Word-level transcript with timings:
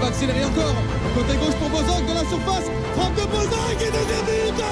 Va 0.00 0.06
accélérer 0.08 0.44
encore. 0.44 0.74
Côté 1.14 1.36
gauche 1.36 1.56
pour 1.60 1.68
Bozok 1.68 2.02
de 2.06 2.14
la 2.14 2.24
surface. 2.24 2.66
Frappe 2.96 3.14
de 3.14 3.26
Bozok 3.28 3.76
et 3.80 3.90
deuxième 3.92 4.24
but 4.26 4.64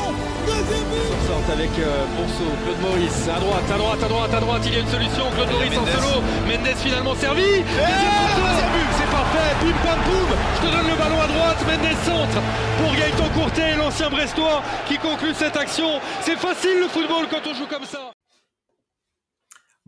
Deuxième 0.46 0.88
but. 0.88 1.08
Sorte 1.28 1.50
avec 1.52 1.70
euh, 1.78 2.04
Bonso, 2.16 2.48
Claude 2.64 2.80
Maurice, 2.80 3.28
à 3.28 3.38
droite, 3.38 3.68
à 3.68 3.78
droite, 3.78 4.02
à 4.02 4.08
droite, 4.08 4.34
à 4.34 4.40
droite, 4.40 4.62
il 4.64 4.72
y 4.72 4.76
a 4.76 4.80
une 4.80 4.88
solution, 4.88 5.24
Claude 5.34 5.50
Maurice 5.50 5.76
en 5.76 5.86
solo, 5.86 6.22
Mendes 6.48 6.76
finalement 6.76 7.14
servi, 7.14 7.60
deuxième 7.60 8.72
but, 8.72 8.90
c'est 8.96 9.10
parfait, 9.12 9.50
pim 9.60 9.76
pam 9.84 10.00
poum, 10.08 10.30
je 10.56 10.66
te 10.66 10.72
donne 10.72 10.88
le 10.88 10.96
ballon 10.96 11.20
à 11.20 11.26
droite, 11.28 11.58
Mendes 11.68 11.96
centre 12.04 12.40
pour 12.80 12.92
Gaëtan 12.96 13.28
Courtet, 13.38 13.76
l'ancien 13.76 14.08
Brestois 14.08 14.62
qui 14.88 14.96
conclut 14.96 15.34
cette 15.34 15.56
action, 15.56 16.00
c'est 16.22 16.38
facile 16.38 16.80
le 16.80 16.88
football 16.88 17.26
quand 17.30 17.44
on 17.44 17.54
joue 17.54 17.66
comme 17.66 17.84
ça. 17.84 18.17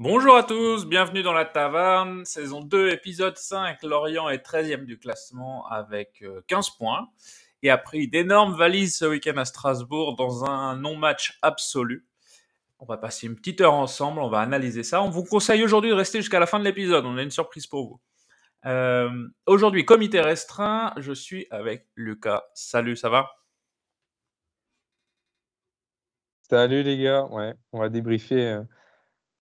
Bonjour 0.02 0.34
à 0.34 0.42
tous, 0.42 0.86
bienvenue 0.86 1.22
dans 1.22 1.34
la 1.34 1.44
taverne, 1.44 2.24
saison 2.24 2.62
2, 2.62 2.88
épisode 2.88 3.36
5. 3.36 3.82
Lorient 3.82 4.30
est 4.30 4.42
13e 4.42 4.86
du 4.86 4.98
classement 4.98 5.66
avec 5.66 6.24
15 6.46 6.68
euh, 6.68 6.70
points 6.78 7.10
et 7.62 7.68
a 7.68 7.76
pris 7.76 8.08
d'énormes 8.08 8.56
valises 8.56 8.96
ce 8.96 9.04
week-end 9.04 9.36
à 9.36 9.44
Strasbourg 9.44 10.16
dans 10.16 10.46
un 10.46 10.74
non-match 10.74 11.38
absolu. 11.42 12.06
On 12.78 12.86
va 12.86 12.96
passer 12.96 13.26
une 13.26 13.36
petite 13.36 13.60
heure 13.60 13.74
ensemble, 13.74 14.20
on 14.20 14.30
va 14.30 14.40
analyser 14.40 14.84
ça. 14.84 15.02
On 15.02 15.10
vous 15.10 15.22
conseille 15.22 15.62
aujourd'hui 15.62 15.90
de 15.90 15.96
rester 15.96 16.20
jusqu'à 16.20 16.40
la 16.40 16.46
fin 16.46 16.58
de 16.58 16.64
l'épisode, 16.64 17.04
on 17.04 17.18
a 17.18 17.22
une 17.22 17.30
surprise 17.30 17.66
pour 17.66 17.86
vous. 17.86 18.00
Euh, 18.64 19.28
aujourd'hui, 19.44 19.84
comité 19.84 20.22
restreint, 20.22 20.94
je 20.96 21.12
suis 21.12 21.46
avec 21.50 21.88
Lucas. 21.94 22.44
Salut, 22.54 22.96
ça 22.96 23.10
va? 23.10 23.28
Salut 26.48 26.84
les 26.84 26.96
gars, 26.96 27.26
ouais, 27.26 27.52
on 27.72 27.80
va 27.80 27.90
débriefer 27.90 28.46
euh, 28.46 28.62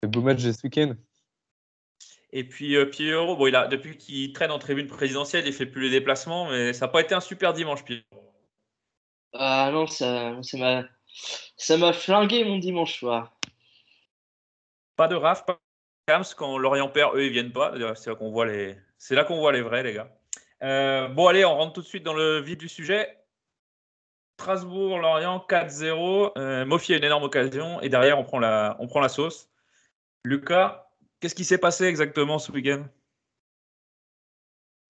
le 0.02 0.08
beau 0.08 0.22
match 0.22 0.42
de 0.42 0.52
ce 0.52 0.62
week-end? 0.64 0.94
Et 2.32 2.44
puis 2.44 2.76
euh, 2.76 2.86
Pierrot, 2.86 3.36
bon, 3.36 3.46
il 3.46 3.56
a, 3.56 3.66
depuis 3.66 3.96
qu'il 3.96 4.32
traîne 4.32 4.50
en 4.50 4.58
tribune 4.58 4.86
présidentielle, 4.86 5.46
il 5.46 5.52
fait 5.52 5.66
plus 5.66 5.82
les 5.82 5.90
déplacements, 5.90 6.48
mais 6.48 6.72
ça 6.72 6.86
n'a 6.86 6.92
pas 6.92 7.00
été 7.00 7.14
un 7.14 7.20
super 7.20 7.52
dimanche, 7.52 7.84
Pierrot. 7.84 8.04
Ah 9.32 9.70
non, 9.72 9.86
ça, 9.86 10.34
m'a, 10.54 10.84
ça 11.56 11.76
m'a 11.76 11.92
flingué 11.92 12.44
mon 12.44 12.58
dimanche 12.58 12.98
soir. 12.98 13.36
Pas 14.96 15.08
de 15.08 15.14
raf, 15.14 15.44
pas 15.44 15.54
de 15.54 15.58
Cams, 16.06 16.24
quand 16.36 16.58
Lorient 16.58 16.88
perd, 16.88 17.14
eux, 17.16 17.24
ils 17.24 17.32
viennent 17.32 17.52
pas. 17.52 17.74
C'est 17.94 18.10
là 18.10 18.16
qu'on 18.16 18.30
voit 18.30 18.46
les, 18.46 18.76
c'est 18.98 19.14
là 19.14 19.24
qu'on 19.24 19.38
voit 19.38 19.52
les 19.52 19.62
vrais, 19.62 19.82
les 19.82 19.94
gars. 19.94 20.16
Euh, 20.62 21.08
bon, 21.08 21.26
allez, 21.26 21.44
on 21.44 21.54
rentre 21.54 21.72
tout 21.72 21.82
de 21.82 21.86
suite 21.86 22.02
dans 22.02 22.14
le 22.14 22.40
vif 22.40 22.58
du 22.58 22.68
sujet. 22.68 23.16
Strasbourg, 24.38 24.98
Lorient, 24.98 25.44
4-0. 25.48 26.32
Euh, 26.36 26.64
Mofi 26.64 26.94
a 26.94 26.96
une 26.96 27.04
énorme 27.04 27.24
occasion 27.24 27.80
et 27.80 27.88
derrière, 27.88 28.18
on 28.18 28.24
prend 28.24 28.38
la, 28.38 28.76
on 28.78 28.86
prend 28.86 29.00
la 29.00 29.08
sauce. 29.08 29.49
Lucas, 30.24 30.90
Qu'est-ce 31.20 31.34
qui 31.34 31.44
s'est 31.44 31.58
passé 31.58 31.84
exactement 31.84 32.38
ce 32.38 32.50
week-end? 32.50 32.86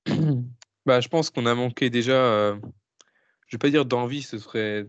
Bah, 0.86 1.00
Je 1.00 1.08
pense 1.08 1.28
qu'on 1.28 1.44
a 1.44 1.54
manqué 1.54 1.90
déjà, 1.90 2.12
euh, 2.12 2.54
je 2.54 2.66
ne 2.66 3.52
vais 3.52 3.58
pas 3.58 3.68
dire 3.68 3.84
d'envie, 3.84 4.22
ce 4.22 4.38
serait, 4.38 4.88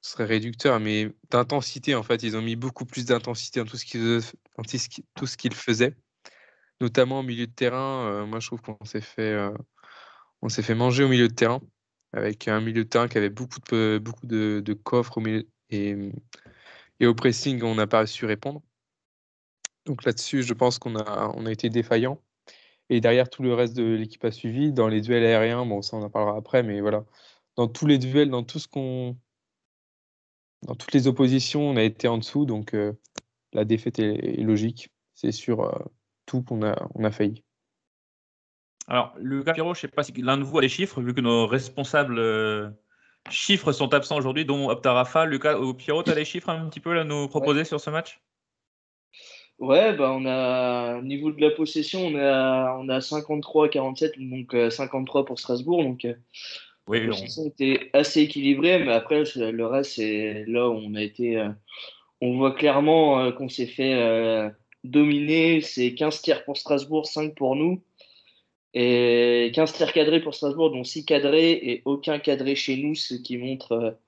serait 0.00 0.24
réducteur, 0.24 0.80
mais 0.80 1.12
d'intensité 1.30 1.94
en 1.94 2.02
fait. 2.02 2.22
Ils 2.24 2.36
ont 2.36 2.42
mis 2.42 2.56
beaucoup 2.56 2.84
plus 2.84 3.04
d'intensité 3.04 3.60
dans 3.60 3.66
tout 3.66 3.76
ce 3.76 3.84
qu'ils 3.84 4.20
tout 5.14 5.26
ce 5.26 5.36
qu'ils 5.36 5.54
faisaient, 5.54 5.94
notamment 6.80 7.20
au 7.20 7.22
milieu 7.22 7.46
de 7.46 7.52
terrain. 7.52 8.08
Euh, 8.08 8.26
moi, 8.26 8.40
je 8.40 8.48
trouve 8.48 8.62
qu'on 8.62 8.84
s'est 8.84 9.00
fait, 9.00 9.32
euh, 9.32 9.52
on 10.42 10.48
s'est 10.48 10.62
fait 10.62 10.74
manger 10.74 11.04
au 11.04 11.08
milieu 11.08 11.28
de 11.28 11.34
terrain 11.34 11.60
avec 12.12 12.48
un 12.48 12.60
milieu 12.60 12.84
de 12.84 12.88
terrain 12.88 13.08
qui 13.08 13.18
avait 13.18 13.30
beaucoup 13.30 13.60
de, 13.70 14.00
beaucoup 14.02 14.26
de, 14.26 14.72
coffres 14.82 15.18
au 15.18 15.20
milieu, 15.20 15.46
et, 15.70 15.94
et 17.00 17.06
au 17.06 17.14
pressing, 17.14 17.62
on 17.62 17.76
n'a 17.76 17.86
pas 17.86 18.06
su 18.06 18.26
répondre. 18.26 18.62
Donc 19.88 20.04
là-dessus, 20.04 20.42
je 20.42 20.52
pense 20.52 20.78
qu'on 20.78 20.96
a, 20.96 21.32
on 21.34 21.46
a 21.46 21.50
été 21.50 21.70
défaillant. 21.70 22.20
Et 22.90 23.00
derrière, 23.00 23.28
tout 23.30 23.42
le 23.42 23.54
reste 23.54 23.74
de 23.74 23.94
l'équipe 23.94 24.24
a 24.24 24.30
suivi. 24.30 24.70
Dans 24.70 24.88
les 24.88 25.00
duels 25.00 25.24
aériens, 25.24 25.64
bon, 25.64 25.80
ça 25.80 25.96
on 25.96 26.02
en 26.02 26.10
parlera 26.10 26.36
après, 26.36 26.62
mais 26.62 26.80
voilà. 26.80 27.04
Dans 27.56 27.68
tous 27.68 27.86
les 27.86 27.98
duels, 27.98 28.30
dans 28.30 28.42
tout 28.42 28.58
ce 28.58 28.68
qu'on. 28.68 29.16
Dans 30.66 30.74
toutes 30.74 30.92
les 30.92 31.06
oppositions, 31.06 31.62
on 31.62 31.76
a 31.76 31.82
été 31.82 32.06
en 32.06 32.18
dessous. 32.18 32.44
Donc 32.44 32.74
euh, 32.74 32.92
la 33.54 33.64
défaite 33.64 33.98
est, 33.98 34.42
logique. 34.42 34.90
C'est 35.14 35.32
sur 35.32 35.64
euh, 35.64 35.72
tout 36.26 36.42
qu'on 36.42 36.62
a, 36.62 36.88
on 36.94 37.02
a 37.04 37.10
failli. 37.10 37.42
Alors, 38.88 39.14
Lucas 39.18 39.54
Pierrot, 39.54 39.74
je 39.74 39.78
ne 39.78 39.80
sais 39.82 39.88
pas 39.88 40.02
si 40.02 40.12
l'un 40.12 40.36
de 40.36 40.44
vous 40.44 40.58
a 40.58 40.62
les 40.62 40.68
chiffres, 40.68 41.00
vu 41.00 41.14
que 41.14 41.20
nos 41.20 41.46
responsables 41.46 42.18
euh, 42.18 42.70
chiffres 43.30 43.72
sont 43.72 43.92
absents 43.94 44.16
aujourd'hui, 44.16 44.44
dont 44.44 44.68
Optarafa. 44.68 45.24
Lucas 45.24 45.58
ou 45.58 45.72
Pierrot, 45.72 46.02
tu 46.02 46.10
as 46.10 46.14
les 46.14 46.24
chiffres 46.26 46.50
un 46.50 46.68
petit 46.68 46.80
peu 46.80 46.98
à 46.98 47.04
nous 47.04 47.28
proposer 47.28 47.64
sur 47.64 47.80
ce 47.80 47.88
match? 47.88 48.20
Ouais, 49.58 49.92
bah 49.92 50.12
on 50.16 50.24
a 50.24 50.98
au 50.98 51.02
niveau 51.02 51.32
de 51.32 51.40
la 51.40 51.50
possession, 51.50 52.06
on 52.06 52.16
a 52.16 52.76
on 52.78 52.88
a 52.88 53.00
53 53.00 53.68
47 53.68 54.14
donc 54.18 54.54
53 54.70 55.20
euh, 55.20 55.24
pour 55.24 55.40
Strasbourg 55.40 55.82
donc 55.82 56.04
euh, 56.04 56.14
oui, 56.86 57.00
la 57.00 57.08
possession 57.08 57.44
était 57.46 57.90
assez 57.92 58.20
équilibrée 58.20 58.78
mais 58.84 58.92
après 58.92 59.24
le 59.34 59.66
reste 59.66 59.96
c'est 59.96 60.44
là 60.46 60.68
où 60.68 60.74
on 60.74 60.94
a 60.94 61.02
été 61.02 61.38
euh, 61.38 61.48
on 62.20 62.36
voit 62.36 62.52
clairement 62.52 63.32
qu'on 63.32 63.48
s'est 63.48 63.66
fait 63.66 64.52
dominer, 64.84 65.60
c'est 65.60 65.94
15 65.94 66.22
tirs 66.22 66.44
pour 66.44 66.56
Strasbourg, 66.56 67.06
5 67.06 67.34
pour 67.34 67.56
nous 67.56 67.82
et 68.74 69.50
15 69.54 69.72
tirs 69.72 69.92
cadrés 69.92 70.20
pour 70.20 70.34
Strasbourg 70.34 70.70
dont 70.70 70.84
6 70.84 71.04
cadrés 71.04 71.52
et 71.52 71.82
aucun 71.84 72.20
cadré 72.20 72.54
chez 72.54 72.76
nous 72.76 72.94
ce 72.94 73.14
qui 73.14 73.38
montre 73.38 73.98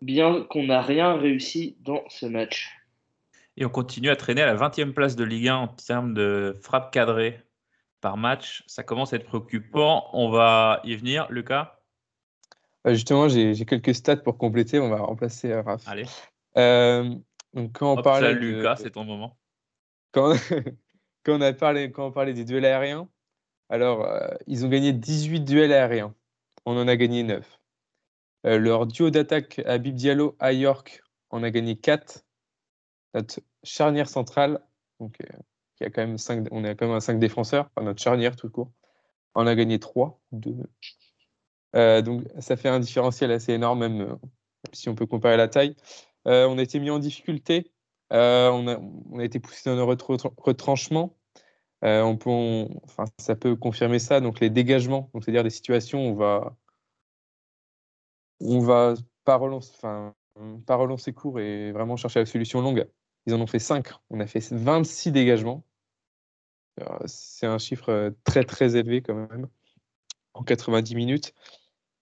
bien 0.00 0.42
qu'on 0.48 0.64
n'a 0.64 0.80
rien 0.80 1.16
réussi 1.16 1.76
dans 1.80 2.04
ce 2.08 2.26
match. 2.26 2.83
Et 3.56 3.64
on 3.64 3.68
continue 3.68 4.10
à 4.10 4.16
traîner 4.16 4.42
à 4.42 4.46
la 4.46 4.56
20e 4.56 4.92
place 4.92 5.14
de 5.14 5.24
Ligue 5.24 5.48
1 5.48 5.56
en 5.56 5.68
termes 5.68 6.12
de 6.12 6.56
frappe 6.60 6.92
cadrée 6.92 7.40
par 8.00 8.16
match. 8.16 8.64
Ça 8.66 8.82
commence 8.82 9.12
à 9.12 9.16
être 9.16 9.26
préoccupant. 9.26 10.08
On 10.12 10.28
va 10.30 10.80
y 10.84 10.96
venir, 10.96 11.26
Lucas 11.30 11.80
euh, 12.86 12.94
Justement, 12.94 13.28
j'ai 13.28 13.54
quelques 13.64 13.94
stats 13.94 14.16
pour 14.16 14.38
compléter. 14.38 14.80
On 14.80 14.88
va 14.88 14.96
remplacer 14.96 15.52
euh, 15.52 15.62
Raph. 15.62 15.86
Allez. 15.86 16.06
Euh, 16.56 17.14
donc 17.54 17.72
quand 17.78 17.96
on 17.96 18.02
parle 18.02 18.26
Lucas, 18.32 18.76
c'est 18.76 18.90
ton 18.90 19.04
moment. 19.04 19.38
Quand, 20.10 20.34
quand, 21.24 21.38
on 21.38 21.40
a 21.40 21.52
parlé, 21.52 21.92
quand 21.92 22.06
on 22.08 22.12
parlait 22.12 22.34
des 22.34 22.44
duels 22.44 22.64
aériens, 22.64 23.08
alors 23.68 24.08
ils 24.46 24.66
ont 24.66 24.68
gagné 24.68 24.92
18 24.92 25.40
duels 25.40 25.72
aériens. 25.72 26.12
On 26.66 26.76
en 26.76 26.88
a 26.88 26.96
gagné 26.96 27.22
9. 27.22 27.60
leur 28.44 28.86
duo 28.86 29.10
d'attaque 29.10 29.60
à 29.64 29.78
Bib 29.78 29.94
Diallo 29.94 30.36
à 30.40 30.52
York, 30.52 31.02
on 31.30 31.42
a 31.42 31.50
gagné 31.50 31.76
4 31.76 32.23
notre 33.14 33.40
charnière 33.62 34.08
centrale, 34.08 34.60
donc, 35.00 35.16
euh, 35.20 35.86
a 35.86 35.90
quand 35.90 36.02
même 36.02 36.18
cinq, 36.18 36.46
on 36.50 36.64
est 36.64 36.74
quand 36.76 36.86
même 36.86 36.96
à 36.96 37.00
5 37.00 37.18
défenseurs, 37.18 37.70
enfin, 37.74 37.84
notre 37.84 38.02
charnière 38.02 38.36
tout 38.36 38.50
court, 38.50 38.70
on 39.34 39.46
a 39.46 39.54
gagné 39.54 39.78
3. 39.78 40.20
2. 40.32 40.54
Euh, 41.76 42.02
donc 42.02 42.22
ça 42.38 42.56
fait 42.56 42.68
un 42.68 42.80
différentiel 42.80 43.32
assez 43.32 43.52
énorme, 43.52 43.80
même 43.80 44.00
euh, 44.00 44.14
si 44.72 44.88
on 44.88 44.94
peut 44.94 45.06
comparer 45.06 45.36
la 45.36 45.48
taille. 45.48 45.76
on 46.24 46.58
a 46.58 46.62
été 46.62 46.78
mis 46.80 46.90
en 46.90 46.98
difficulté, 46.98 47.72
on 48.10 49.18
a, 49.18 49.24
été 49.24 49.40
poussé 49.40 49.70
dans 49.70 49.76
nos 49.76 49.86
retranchements. 49.86 51.16
on 51.82 52.16
peut, 52.16 52.68
enfin, 52.84 53.04
ça 53.18 53.36
peut 53.36 53.56
confirmer 53.56 53.98
ça. 53.98 54.20
Donc 54.20 54.40
les 54.40 54.50
dégagements, 54.50 55.10
c'est-à-dire 55.20 55.42
des 55.44 55.50
situations 55.50 56.06
où 56.06 56.12
on 56.12 56.14
va, 56.14 56.56
on 58.40 58.60
va 58.60 58.94
pas 59.24 59.36
relancer, 59.36 59.72
pas 60.66 60.76
relancer 60.76 61.12
court 61.12 61.40
et 61.40 61.72
vraiment 61.72 61.96
chercher 61.96 62.20
la 62.20 62.26
solution 62.26 62.60
longue. 62.60 62.86
Ils 63.26 63.34
en 63.34 63.40
ont 63.40 63.46
fait 63.46 63.58
5. 63.58 63.88
On 64.10 64.20
a 64.20 64.26
fait 64.26 64.52
26 64.52 65.12
dégagements. 65.12 65.64
C'est 67.06 67.46
un 67.46 67.58
chiffre 67.58 68.12
très 68.24 68.44
très 68.44 68.76
élevé 68.76 69.00
quand 69.00 69.14
même 69.14 69.48
en 70.34 70.42
90 70.42 70.94
minutes. 70.96 71.34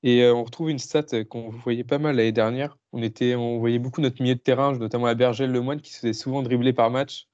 Et 0.02 0.26
on 0.28 0.42
retrouve 0.42 0.70
une 0.70 0.78
stat 0.78 1.24
qu'on 1.28 1.50
voyait 1.50 1.84
pas 1.84 1.98
mal 1.98 2.16
l'année 2.16 2.32
dernière. 2.32 2.76
On, 2.92 3.02
était, 3.02 3.36
on 3.36 3.58
voyait 3.58 3.78
beaucoup 3.78 4.00
notre 4.00 4.20
milieu 4.20 4.34
de 4.34 4.40
terrain, 4.40 4.72
notamment 4.76 5.06
à 5.06 5.14
Bergel 5.14 5.52
Lemoine, 5.52 5.80
qui 5.80 5.92
se 5.92 6.00
faisait 6.00 6.12
souvent 6.12 6.42
dribbler 6.42 6.72
par 6.72 6.90
match, 6.90 7.28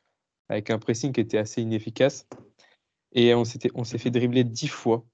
avec 0.49 0.69
un 0.69 0.79
pressing 0.79 1.13
qui 1.13 1.21
était 1.21 1.39
assez 1.39 1.63
inefficace. 1.63 2.29
Et 3.13 3.35
on 3.35 3.45
s'est 3.45 3.99
fait 3.99 4.11
dribbler 4.11 4.45
10 4.45 4.69
fois, 4.69 5.07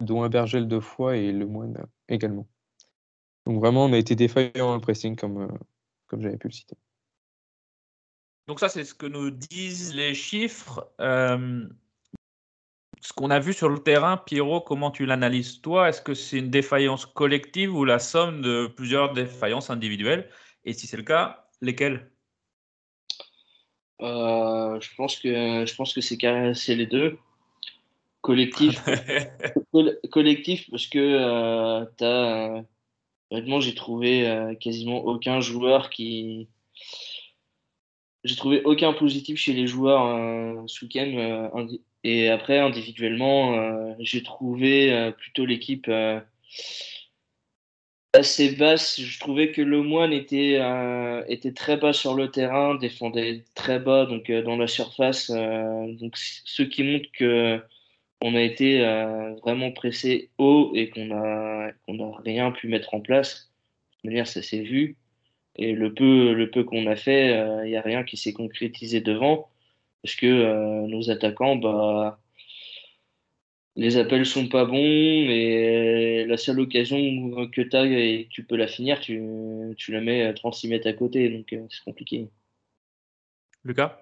dont 0.00 0.24
un 0.24 0.28
Bergel 0.28 0.66
deux 0.66 0.80
fois 0.80 1.16
et 1.16 1.30
Lemoine 1.30 1.86
également. 2.08 2.48
Donc 3.46 3.60
vraiment, 3.60 3.84
on 3.84 3.92
a 3.92 3.98
été 3.98 4.16
défaillant 4.16 4.50
dans 4.54 4.74
le 4.74 4.80
pressing, 4.80 5.14
comme, 5.14 5.56
comme 6.08 6.20
j'avais 6.22 6.36
pu 6.36 6.48
le 6.48 6.52
citer. 6.52 6.76
Donc 8.48 8.58
ça, 8.58 8.68
c'est 8.68 8.84
ce 8.84 8.94
que 8.94 9.06
nous 9.06 9.30
disent 9.30 9.94
les 9.94 10.14
chiffres. 10.14 10.88
Euh, 11.00 11.66
ce 13.00 13.12
qu'on 13.12 13.30
a 13.30 13.38
vu 13.38 13.52
sur 13.52 13.68
le 13.68 13.78
terrain, 13.78 14.16
Pierrot, 14.16 14.60
comment 14.60 14.90
tu 14.90 15.06
l'analyses 15.06 15.60
toi? 15.60 15.88
Est-ce 15.88 16.02
que 16.02 16.14
c'est 16.14 16.38
une 16.38 16.50
défaillance 16.50 17.06
collective 17.06 17.74
ou 17.74 17.84
la 17.84 17.98
somme 17.98 18.42
de 18.42 18.66
plusieurs 18.66 19.12
défaillances 19.12 19.70
individuelles? 19.70 20.28
Et 20.64 20.72
si 20.72 20.86
c'est 20.86 20.96
le 20.96 21.02
cas, 21.02 21.48
lesquelles? 21.60 22.10
Euh, 24.00 24.80
Je 24.80 24.94
pense 24.96 25.18
que 25.18 25.64
je 25.64 25.74
pense 25.74 25.94
que 25.94 26.00
c'est 26.00 26.74
les 26.74 26.86
deux. 26.86 27.18
Collectif, 28.20 28.80
collectif 30.12 30.70
parce 30.70 30.86
que 30.86 30.98
euh, 30.98 31.84
as 32.00 32.64
honnêtement, 33.30 33.60
j'ai 33.60 33.74
trouvé 33.74 34.56
quasiment 34.60 34.98
aucun 34.98 35.40
joueur 35.40 35.90
qui. 35.90 36.48
J'ai 38.24 38.36
trouvé 38.36 38.62
aucun 38.64 38.92
positif 38.92 39.38
chez 39.38 39.52
les 39.52 39.66
joueurs 39.66 40.06
euh, 40.06 40.62
ce 40.66 40.84
week-end. 40.84 41.12
Euh, 41.16 41.66
et 42.04 42.28
après, 42.28 42.58
individuellement, 42.58 43.94
j'ai 44.00 44.22
trouvé 44.24 45.12
plutôt 45.18 45.46
l'équipe 45.46 45.88
assez 48.12 48.56
basse. 48.56 49.00
Je 49.00 49.20
trouvais 49.20 49.52
que 49.52 49.62
le 49.62 49.82
moine 49.82 50.12
était, 50.12 50.60
était 51.28 51.52
très 51.52 51.76
bas 51.76 51.92
sur 51.92 52.14
le 52.14 52.28
terrain, 52.28 52.74
défendait 52.74 53.44
très 53.54 53.78
bas 53.78 54.06
donc 54.06 54.32
dans 54.32 54.56
la 54.56 54.66
surface. 54.66 55.30
donc, 55.30 56.16
ce 56.16 56.62
qui 56.64 56.82
montre 56.82 57.06
que 57.12 57.62
on 58.22 58.34
a 58.36 58.40
été 58.40 58.84
euh, 58.84 59.34
vraiment 59.42 59.72
pressé 59.72 60.30
haut 60.38 60.72
et 60.74 60.90
qu'on 60.90 61.06
n'a 61.06 61.72
rien 62.24 62.52
pu 62.52 62.68
mettre 62.68 62.94
en 62.94 63.00
place. 63.00 63.50
De 64.02 64.10
manière, 64.10 64.28
ça 64.28 64.42
s'est 64.42 64.62
vu. 64.62 64.96
Et 65.56 65.72
le 65.72 65.92
peu, 65.92 66.32
le 66.32 66.50
peu 66.50 66.64
qu'on 66.64 66.86
a 66.86 66.96
fait, 66.96 67.28
il 67.28 67.32
euh, 67.32 67.66
n'y 67.66 67.76
a 67.76 67.82
rien 67.82 68.04
qui 68.04 68.16
s'est 68.16 68.32
concrétisé 68.32 69.00
devant. 69.00 69.48
Parce 70.02 70.16
que 70.16 70.26
euh, 70.26 70.86
nos 70.86 71.10
attaquants, 71.10 71.56
bah, 71.56 72.18
les 73.76 73.96
appels 73.96 74.26
sont 74.26 74.48
pas 74.48 74.64
bons 74.64 74.76
et 74.76 76.24
la 76.26 76.36
seule 76.36 76.60
occasion 76.60 76.98
que 77.50 77.62
tu 77.62 77.76
as 77.76 77.86
et 77.86 78.24
que 78.24 78.30
tu 78.30 78.44
peux 78.44 78.56
la 78.56 78.66
finir, 78.66 79.00
tu, 79.00 79.22
tu 79.76 79.92
la 79.92 80.00
mets 80.00 80.34
36 80.34 80.68
mètres 80.68 80.88
à 80.88 80.92
côté. 80.92 81.28
Donc 81.28 81.54
c'est 81.70 81.84
compliqué. 81.84 82.28
Lucas? 83.64 83.98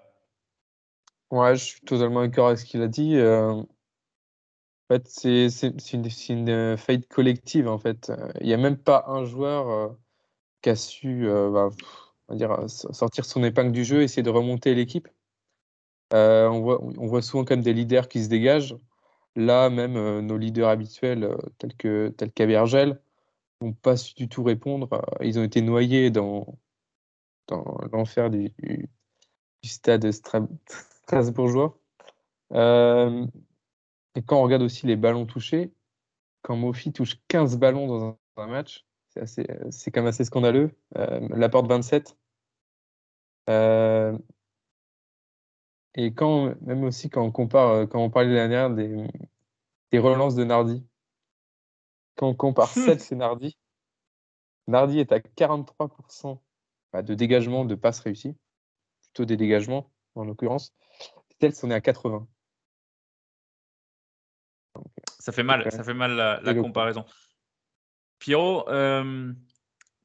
Ouais, 1.31 1.55
je 1.55 1.65
suis 1.65 1.81
totalement 1.83 2.23
d'accord 2.23 2.49
avec 2.49 2.59
ce 2.59 2.65
qu'il 2.65 2.83
a 2.83 2.89
dit 2.89 3.17
fait, 4.91 5.07
c'est 5.49 5.95
une, 5.95 6.09
une, 6.29 6.49
euh, 6.49 6.77
faillite 6.77 7.09
collective, 7.09 7.69
en 7.69 7.79
fait. 7.79 8.13
Il 8.41 8.47
n'y 8.47 8.55
a 8.55 8.57
même 8.57 8.77
pas 8.77 9.05
un 9.07 9.25
joueur 9.25 9.69
euh, 9.69 9.89
qui 10.63 10.71
a 10.71 10.77
su 10.77 11.29
euh, 11.29 11.51
bah, 11.51 11.71
on 12.29 12.35
va 12.35 12.37
dire, 12.37 12.69
sortir 12.69 13.25
son 13.25 13.43
épingle 13.45 13.73
du 13.73 13.85
jeu, 13.85 14.03
essayer 14.03 14.23
de 14.23 14.31
remonter 14.31 14.75
l'équipe. 14.75 15.09
on, 16.13 16.61
voit, 16.61 16.83
on 16.83 17.07
voit 17.07 17.23
souvent 17.23 17.45
comme 17.45 17.63
des 17.63 17.73
leaders 17.73 18.09
qui 18.09 18.23
se 18.25 18.29
dégagent. 18.29 18.77
Là, 19.37 19.71
même 19.71 20.21
nos 20.21 20.37
leaders 20.37 20.69
habituels, 20.69 21.37
tels 21.59 21.75
que 21.77 22.09
tels 22.09 22.33
qu'Abergel, 22.33 23.01
n'ont 23.61 23.73
pas 23.73 23.97
su 23.97 24.15
du 24.15 24.29
tout 24.29 24.43
répondre. 24.43 24.89
Ils 25.21 25.39
ont 25.39 25.45
été 25.45 25.63
noyés 25.63 26.11
dans, 26.11 26.59
dans 27.49 27.79
l'enfer 27.93 28.31
du, 28.31 28.53
stade 29.65 30.11
strasbourgeois. 30.11 31.79
Et 34.17 34.23
quand 34.23 34.39
on 34.39 34.43
regarde 34.43 34.63
aussi 34.63 34.87
les 34.87 34.97
ballons 34.97 35.27
touchés, 35.27 35.73
quand 36.43 36.57
Mofi 36.57 36.93
touche 36.93 37.17
15 37.29 37.59
ballons 37.59 37.87
dans 37.87 38.19
un, 38.37 38.47
match, 38.47 38.87
c'est 39.27 39.91
quand 39.91 40.01
même 40.01 40.09
assez 40.09 40.25
scandaleux. 40.25 40.71
Euh, 40.97 41.29
la 41.31 41.49
porte 41.49 41.67
27. 41.67 42.17
Euh, 43.49 44.17
et 45.95 46.15
quand, 46.15 46.55
même 46.61 46.85
aussi 46.85 47.11
quand 47.11 47.23
on 47.23 47.33
compare, 47.33 47.69
euh, 47.71 47.87
quand 47.87 48.01
on 48.01 48.11
parlait 48.11 48.33
l'année 48.33 48.55
dernière 48.55 48.75
des, 48.75 49.09
des, 49.91 49.99
relances 49.99 50.37
de 50.37 50.45
Nardi, 50.45 50.85
quand 52.17 52.29
on 52.29 52.35
compare 52.35 52.69
7 52.69 53.11
et 53.11 53.17
Nardi, 53.17 53.59
Nardi 54.69 55.01
est 55.01 55.13
à 55.13 55.19
43% 55.19 56.39
bah, 56.93 57.03
de 57.03 57.15
dégagement 57.15 57.65
de 57.65 57.75
passes 57.75 58.01
réussies, 58.01 58.37
plutôt 59.03 59.25
des 59.25 59.37
dégagements 59.37 59.91
en 60.15 60.25
l'occurrence. 60.25 60.73
Tels 61.39 61.55
on 61.63 61.71
est 61.71 61.75
à 61.75 61.81
80. 61.81 62.29
Ça 65.19 65.33
fait 65.33 65.43
mal, 65.43 65.71
ça 65.73 65.83
fait 65.83 65.95
mal 65.95 66.15
la, 66.43 66.55
comparaison. 66.55 67.05
Pierrot, 68.21 68.69
euh, 68.69 69.33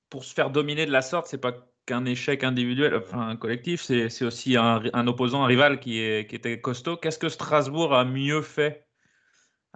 pour 0.09 0.25
se 0.25 0.33
faire 0.33 0.49
dominer 0.49 0.87
de 0.87 0.91
la 0.91 1.03
sorte, 1.03 1.27
c'est 1.27 1.37
pas 1.37 1.53
qu'un 1.85 2.05
échec 2.05 2.43
individuel, 2.43 2.95
enfin 2.95 3.27
un 3.27 3.35
collectif, 3.35 3.81
c'est 3.83 4.23
aussi 4.23 4.57
un, 4.57 5.07
opposant, 5.07 5.43
un 5.43 5.45
rival 5.45 5.79
qui, 5.79 5.99
était 5.99 6.59
costaud. 6.59 6.97
Qu'est-ce 6.97 7.19
que 7.19 7.29
Strasbourg 7.29 7.93
a 7.93 8.05
mieux 8.05 8.41
fait 8.41 8.87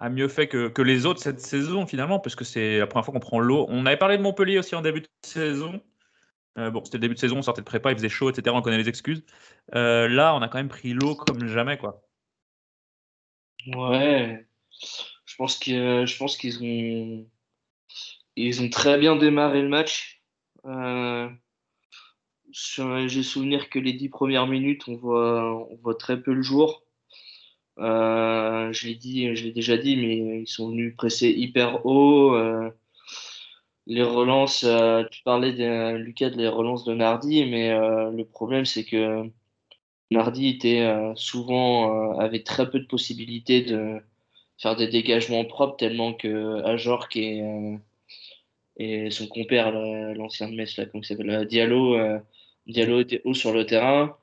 a 0.02 0.10
mieux 0.10 0.30
fait 0.30 0.48
que, 0.48 0.82
les 0.82 1.06
autres 1.06 1.22
cette 1.22 1.42
saison 1.42 1.86
finalement, 1.86 2.20
parce 2.20 2.36
que 2.36 2.46
c'est 2.46 2.80
la 2.80 2.88
première 2.88 3.06
fois 3.06 3.14
qu'on 3.14 3.20
prend 3.20 3.40
l'eau. 3.40 3.66
On 3.70 3.86
avait 3.86 3.98
parlé 3.98 4.18
de 4.18 4.24
Montpellier 4.24 4.58
aussi 4.58 4.74
en 4.74 4.82
début 4.82 5.02
de 5.02 5.08
saison. 5.22 5.82
Euh, 6.58 6.72
bon, 6.72 6.84
c'était 6.86 7.00
début 7.00 7.16
de 7.16 7.20
saison, 7.20 7.38
on 7.38 7.42
sortait 7.42 7.62
de 7.62 7.66
prépa, 7.66 7.92
il 7.92 7.98
faisait 7.98 8.10
chaud, 8.10 8.30
etc. 8.30 8.56
On 8.56 8.62
connaît 8.62 8.78
les 8.78 8.90
excuses. 8.90 9.24
Euh, 9.76 10.08
là, 10.08 10.34
on 10.36 10.42
a 10.42 10.48
quand 10.48 10.58
même 10.58 10.70
pris 10.70 10.94
l'eau 10.94 11.16
comme 11.16 11.46
jamais, 11.48 11.78
quoi. 11.78 12.02
Ouais, 13.68 14.48
je 15.26 15.36
pense 15.36 15.60
que 15.60 16.06
je 16.06 16.18
pense 16.18 16.38
qu'ils 16.38 16.64
ont 16.64 17.28
ils 18.48 18.62
ont 18.62 18.70
très 18.70 18.98
bien 18.98 19.16
démarré 19.16 19.62
le 19.62 19.70
match. 19.70 20.22
Euh, 20.66 21.30
j'ai 22.52 23.24
souvenir 23.24 23.70
que 23.70 23.80
les 23.80 23.94
dix 23.94 24.10
premières 24.10 24.48
minutes, 24.48 24.88
on 24.88 24.96
voit 24.96 25.96
très 25.98 26.22
peu 26.22 26.34
le 26.34 26.42
jour. 26.42 26.84
Euh, 27.80 28.74
je 28.74 28.88
l'ai 28.88 28.96
dit, 28.96 29.36
je 29.36 29.46
l'ai 29.46 29.52
déjà 29.52 29.78
dit, 29.78 29.96
mais 29.98 30.42
ils 30.42 30.48
sont 30.48 30.70
venus 30.70 30.96
presser 30.96 31.30
hyper 31.30 31.86
haut. 31.86 32.34
Euh, 32.36 32.70
les 33.88 34.04
relances, 34.04 34.66
tu 35.12 35.24
parlais 35.24 35.54
de, 35.54 35.96
Lucas 35.98 36.30
de 36.30 36.38
les 36.38 36.48
relances 36.48 36.86
de 36.86 36.94
Nardi, 36.94 37.46
mais 37.46 37.70
le 37.72 38.24
problème 38.24 38.66
c'est 38.66 38.86
que 38.86 39.30
Nardi 40.12 40.50
était 40.50 41.14
souvent 41.16 42.18
avait 42.20 42.44
très 42.44 42.70
peu 42.70 42.80
de 42.80 42.86
possibilités 42.86 43.62
de 43.64 44.00
faire 44.58 44.76
des 44.76 44.88
dégagements 44.88 45.46
propres 45.46 45.78
tellement 45.78 46.14
que 46.14 46.64
Ajorc 46.66 47.16
et, 47.16 47.42
et 48.80 49.12
son 49.12 49.28
compère, 49.28 49.72
l'ancien 49.72 50.50
de 50.50 50.56
Metz, 50.56 50.78
là, 50.78 50.86
comment 50.86 51.04
s'appelle, 51.04 51.30
euh, 51.30 51.46
Diallo, 51.46 51.96
euh, 51.96 52.20
Diallo 52.68 53.02
était 53.02 53.22
haut 53.26 53.34
sur 53.34 53.54
le 53.54 53.66
terrain. 53.66 54.18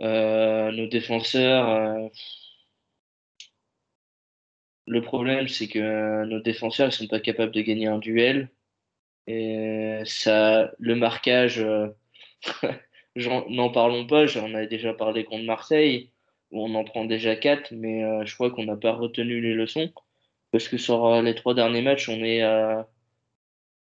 nos 0.00 0.86
défenseurs, 0.88 2.10
le 4.86 5.02
problème, 5.02 5.48
c'est 5.48 5.68
que 5.68 6.24
nos 6.24 6.40
défenseurs 6.40 6.86
ne 6.86 6.92
sont 6.92 7.06
pas 7.08 7.20
capables 7.20 7.52
de 7.52 7.60
gagner 7.62 7.86
un 7.86 7.98
duel. 7.98 8.50
Et 9.26 10.00
ça, 10.04 10.72
le 10.78 10.96
marquage, 10.96 11.64
n'en 13.16 13.70
parlons 13.70 14.06
pas, 14.06 14.26
j'en 14.26 14.54
avais 14.54 14.66
déjà 14.66 14.94
parlé 14.94 15.24
contre 15.24 15.44
Marseille 15.44 16.12
on 16.52 16.74
en 16.74 16.84
prend 16.84 17.04
déjà 17.04 17.34
4, 17.36 17.72
mais 17.72 18.04
euh, 18.04 18.24
je 18.24 18.34
crois 18.34 18.50
qu'on 18.50 18.64
n'a 18.64 18.76
pas 18.76 18.92
retenu 18.92 19.40
les 19.40 19.54
leçons. 19.54 19.90
Parce 20.52 20.68
que 20.68 20.76
sur 20.76 21.06
euh, 21.06 21.22
les 21.22 21.34
trois 21.34 21.54
derniers 21.54 21.82
matchs, 21.82 22.08
on 22.08 22.22
est 22.22 22.42
à 22.42 22.88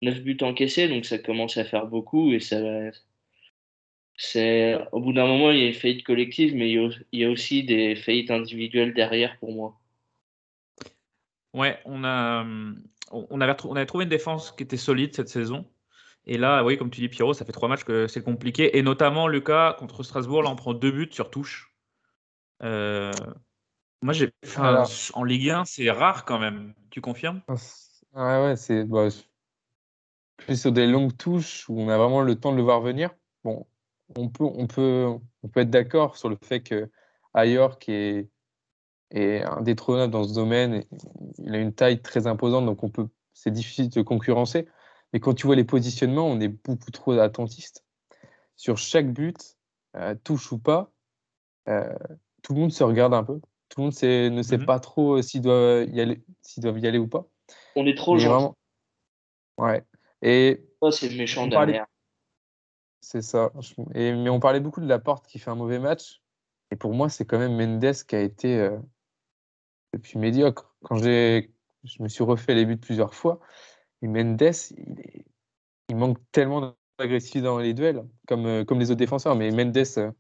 9 0.05 0.21
buts 0.23 0.39
encaissés, 0.43 0.89
donc 0.89 1.05
ça 1.05 1.19
commence 1.19 1.57
à 1.57 1.65
faire 1.65 1.87
beaucoup. 1.87 2.33
Et 2.33 2.41
ça, 2.41 2.59
c'est, 4.17 4.79
au 4.93 5.01
bout 5.01 5.13
d'un 5.13 5.27
moment, 5.27 5.51
il 5.51 5.59
y 5.59 5.63
a 5.65 5.67
une 5.67 5.75
faillite 5.75 6.05
collective, 6.05 6.55
mais 6.55 6.71
il 6.71 7.21
y 7.21 7.25
a 7.25 7.31
aussi 7.31 7.65
des 7.65 7.97
faillites 7.97 8.31
individuelles 8.31 8.95
derrière 8.95 9.39
pour 9.39 9.53
moi. 9.53 9.81
Ouais, 11.53 11.79
on, 11.85 12.05
a, 12.05 12.45
on, 13.11 13.41
avait, 13.41 13.57
on 13.65 13.77
avait 13.77 13.87
trouvé 13.87 14.05
une 14.05 14.11
défense 14.11 14.53
qui 14.53 14.63
était 14.63 14.77
solide 14.77 15.15
cette 15.15 15.29
saison. 15.29 15.65
Et 16.27 16.39
là, 16.39 16.65
oui, 16.65 16.79
comme 16.79 16.91
tu 16.91 17.01
dis, 17.01 17.09
Pierrot, 17.09 17.35
ça 17.35 17.45
fait 17.45 17.53
trois 17.53 17.69
matchs 17.69 17.85
que 17.85 18.07
c'est 18.07 18.23
compliqué. 18.23 18.79
Et 18.79 18.83
notamment, 18.83 19.29
Lucas, 19.29 19.77
contre 19.79 20.03
Strasbourg, 20.03 20.43
là, 20.43 20.51
on 20.51 20.57
prend 20.57 20.75
deux 20.75 20.91
buts 20.91 21.09
sur 21.11 21.31
touche. 21.31 21.75
Euh, 22.63 23.13
moi, 24.01 24.15
j'ai, 24.15 24.31
en 25.15 25.25
Ligue 25.25 25.51
1, 25.51 25.65
c'est 25.65 25.91
rare 25.91 26.25
quand 26.25 26.39
même. 26.39 26.75
Tu 26.91 27.01
confirmes? 27.01 27.41
Ah, 27.49 27.55
Ouais, 28.15 28.45
ouais, 28.45 28.57
c'est. 28.57 28.85
Bah, 28.85 29.09
plus 30.37 30.61
sur 30.61 30.73
des 30.73 30.87
longues 30.87 31.17
touches 31.17 31.69
où 31.69 31.81
on 31.81 31.89
a 31.89 31.97
vraiment 31.97 32.23
le 32.23 32.35
temps 32.35 32.53
de 32.53 32.57
le 32.57 32.63
voir 32.63 32.81
venir. 32.81 33.11
Bon, 33.45 33.67
on 34.17 34.29
peut, 34.29 34.45
on 34.45 34.67
peut, 34.67 35.07
on 35.43 35.49
peut 35.49 35.61
être 35.61 35.71
d'accord 35.71 36.17
sur 36.17 36.29
le 36.29 36.37
fait 36.43 36.61
que 36.61 36.91
York 37.37 37.89
est, 37.89 38.29
est 39.11 39.43
indétrônable 39.43 40.13
dans 40.13 40.25
ce 40.25 40.35
domaine. 40.35 40.85
Il 41.39 41.55
a 41.55 41.59
une 41.59 41.73
taille 41.73 42.01
très 42.01 42.27
imposante, 42.27 42.67
donc 42.67 42.83
on 42.83 42.91
peut, 42.91 43.09
c'est 43.33 43.51
difficile 43.51 43.89
de 43.89 44.03
concurrencer. 44.03 44.69
Mais 45.13 45.21
quand 45.21 45.35
tu 45.35 45.47
vois 45.47 45.57
les 45.57 45.65
positionnements, 45.65 46.27
on 46.27 46.41
est 46.41 46.49
beaucoup 46.49 46.91
trop 46.91 47.13
attentiste. 47.13 47.85
Sur 48.57 48.79
chaque 48.79 49.13
but, 49.13 49.57
euh, 49.97 50.15
touche 50.25 50.53
ou 50.53 50.59
pas, 50.59 50.93
euh, 51.69 51.95
tout 52.43 52.55
le 52.55 52.61
monde 52.61 52.73
se 52.73 52.85
regarde 52.85 53.15
un 53.15 53.25
peu. 53.25 53.41
Tout 53.69 53.81
le 53.81 53.85
monde 53.85 54.37
ne 54.37 54.43
sait 54.43 54.59
mmh 54.59 54.67
pas 54.67 54.79
trop 54.79 55.23
s'ils 55.23 55.41
doivent 55.41 55.89
y 55.89 56.01
aller, 56.01 56.23
s'ils 56.43 56.63
doivent 56.63 56.79
y 56.79 56.87
aller 56.87 56.99
ou 56.99 57.09
pas. 57.09 57.27
On 57.77 57.87
est 57.87 57.97
trop 57.97 58.17
gentil. 58.19 58.55
Ouais. 59.59 59.85
Et 60.25 60.65
c'est 60.91 61.15
méchant 61.15 61.47
derrière. 61.47 61.87
C'est 63.03 63.21
ça. 63.21 63.53
Et, 63.95 64.15
mais 64.15 64.31
on 64.31 64.41
parlait 64.41 64.61
beaucoup 64.61 64.81
de 64.81 64.89
la 64.89 64.99
porte 64.99 65.27
qui 65.27 65.39
fait 65.39 65.51
un 65.51 65.55
mauvais 65.55 65.79
match. 65.79 66.23
Et 66.71 66.77
pour 66.77 66.95
moi, 66.95 67.11
c'est 67.11 67.27
quand 67.27 67.39
même 67.39 67.57
Mendes 67.57 67.93
qui 68.09 68.17
a 68.17 68.21
été 68.21 68.59
euh, 68.59 68.79
depuis 69.93 70.19
médiocre. 70.19 70.75
Quand 70.83 70.97
j'ai, 70.97 71.53
je 71.85 72.03
me 72.03 72.09
suis 72.09 72.25
refait 72.25 72.55
les 72.55 72.65
buts 72.65 72.79
plusieurs 72.79 73.15
fois, 73.15 73.39
et 74.01 74.09
Mendes, 74.09 74.41
il, 74.41 75.25
il 75.91 75.97
manque 75.97 76.19
tellement 76.33 76.75
d'agressivité 76.99 77.43
dans 77.43 77.59
les 77.59 77.75
duels, 77.75 78.09
comme, 78.27 78.47
euh, 78.47 78.65
comme 78.65 78.81
les 78.81 78.91
autres 78.91 78.99
défenseurs. 78.99 79.37
Mais 79.37 79.51
Mendes, 79.51 79.77
euh, 79.99 80.11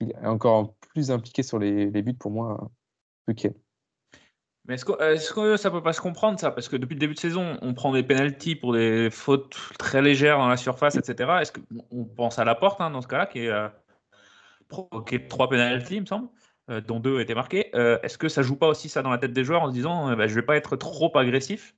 il 0.00 0.10
est 0.10 0.26
encore 0.26 0.74
plus 0.92 1.10
impliqué 1.10 1.42
sur 1.42 1.58
les, 1.58 1.90
les 1.90 2.02
buts 2.02 2.12
pour 2.12 2.30
moi. 2.30 2.70
Ok. 3.26 3.48
Mais 4.66 4.74
est-ce 4.74 5.32
que, 5.32 5.56
ça 5.58 5.70
peut 5.70 5.82
pas 5.82 5.92
se 5.92 6.00
comprendre 6.00 6.38
ça? 6.38 6.50
Parce 6.50 6.68
que 6.68 6.76
depuis 6.76 6.94
le 6.94 7.00
début 7.00 7.14
de 7.14 7.18
saison, 7.18 7.58
on 7.60 7.74
prend 7.74 7.92
des 7.92 8.02
pénalties 8.02 8.56
pour 8.56 8.72
des 8.72 9.10
fautes 9.10 9.54
très 9.78 10.00
légères 10.00 10.38
dans 10.38 10.48
la 10.48 10.56
surface, 10.56 10.96
etc. 10.96 11.42
Est-ce 11.42 11.52
qu'on 11.52 12.04
pense 12.06 12.38
à 12.38 12.44
la 12.44 12.54
porte 12.54 12.80
hein, 12.80 12.90
dans 12.90 13.02
ce 13.02 13.08
cas-là, 13.08 13.26
qui 13.26 13.40
est 13.40 13.50
euh, 13.50 13.68
provoqué 14.68 15.28
trois 15.28 15.50
pénalties, 15.50 15.96
il 15.96 16.00
me 16.02 16.06
semble, 16.06 16.28
euh, 16.70 16.80
dont 16.80 16.98
deux 16.98 17.20
étaient 17.20 17.34
marqués. 17.34 17.70
Euh, 17.74 17.98
est-ce 18.02 18.16
que 18.16 18.30
ça 18.30 18.40
joue 18.40 18.56
pas 18.56 18.68
aussi 18.68 18.88
ça 18.88 19.02
dans 19.02 19.10
la 19.10 19.18
tête 19.18 19.34
des 19.34 19.44
joueurs 19.44 19.62
en 19.62 19.68
se 19.68 19.74
disant 19.74 20.16
bah, 20.16 20.26
je 20.28 20.34
vais 20.34 20.42
pas 20.42 20.56
être 20.56 20.76
trop 20.76 21.14
agressif? 21.18 21.74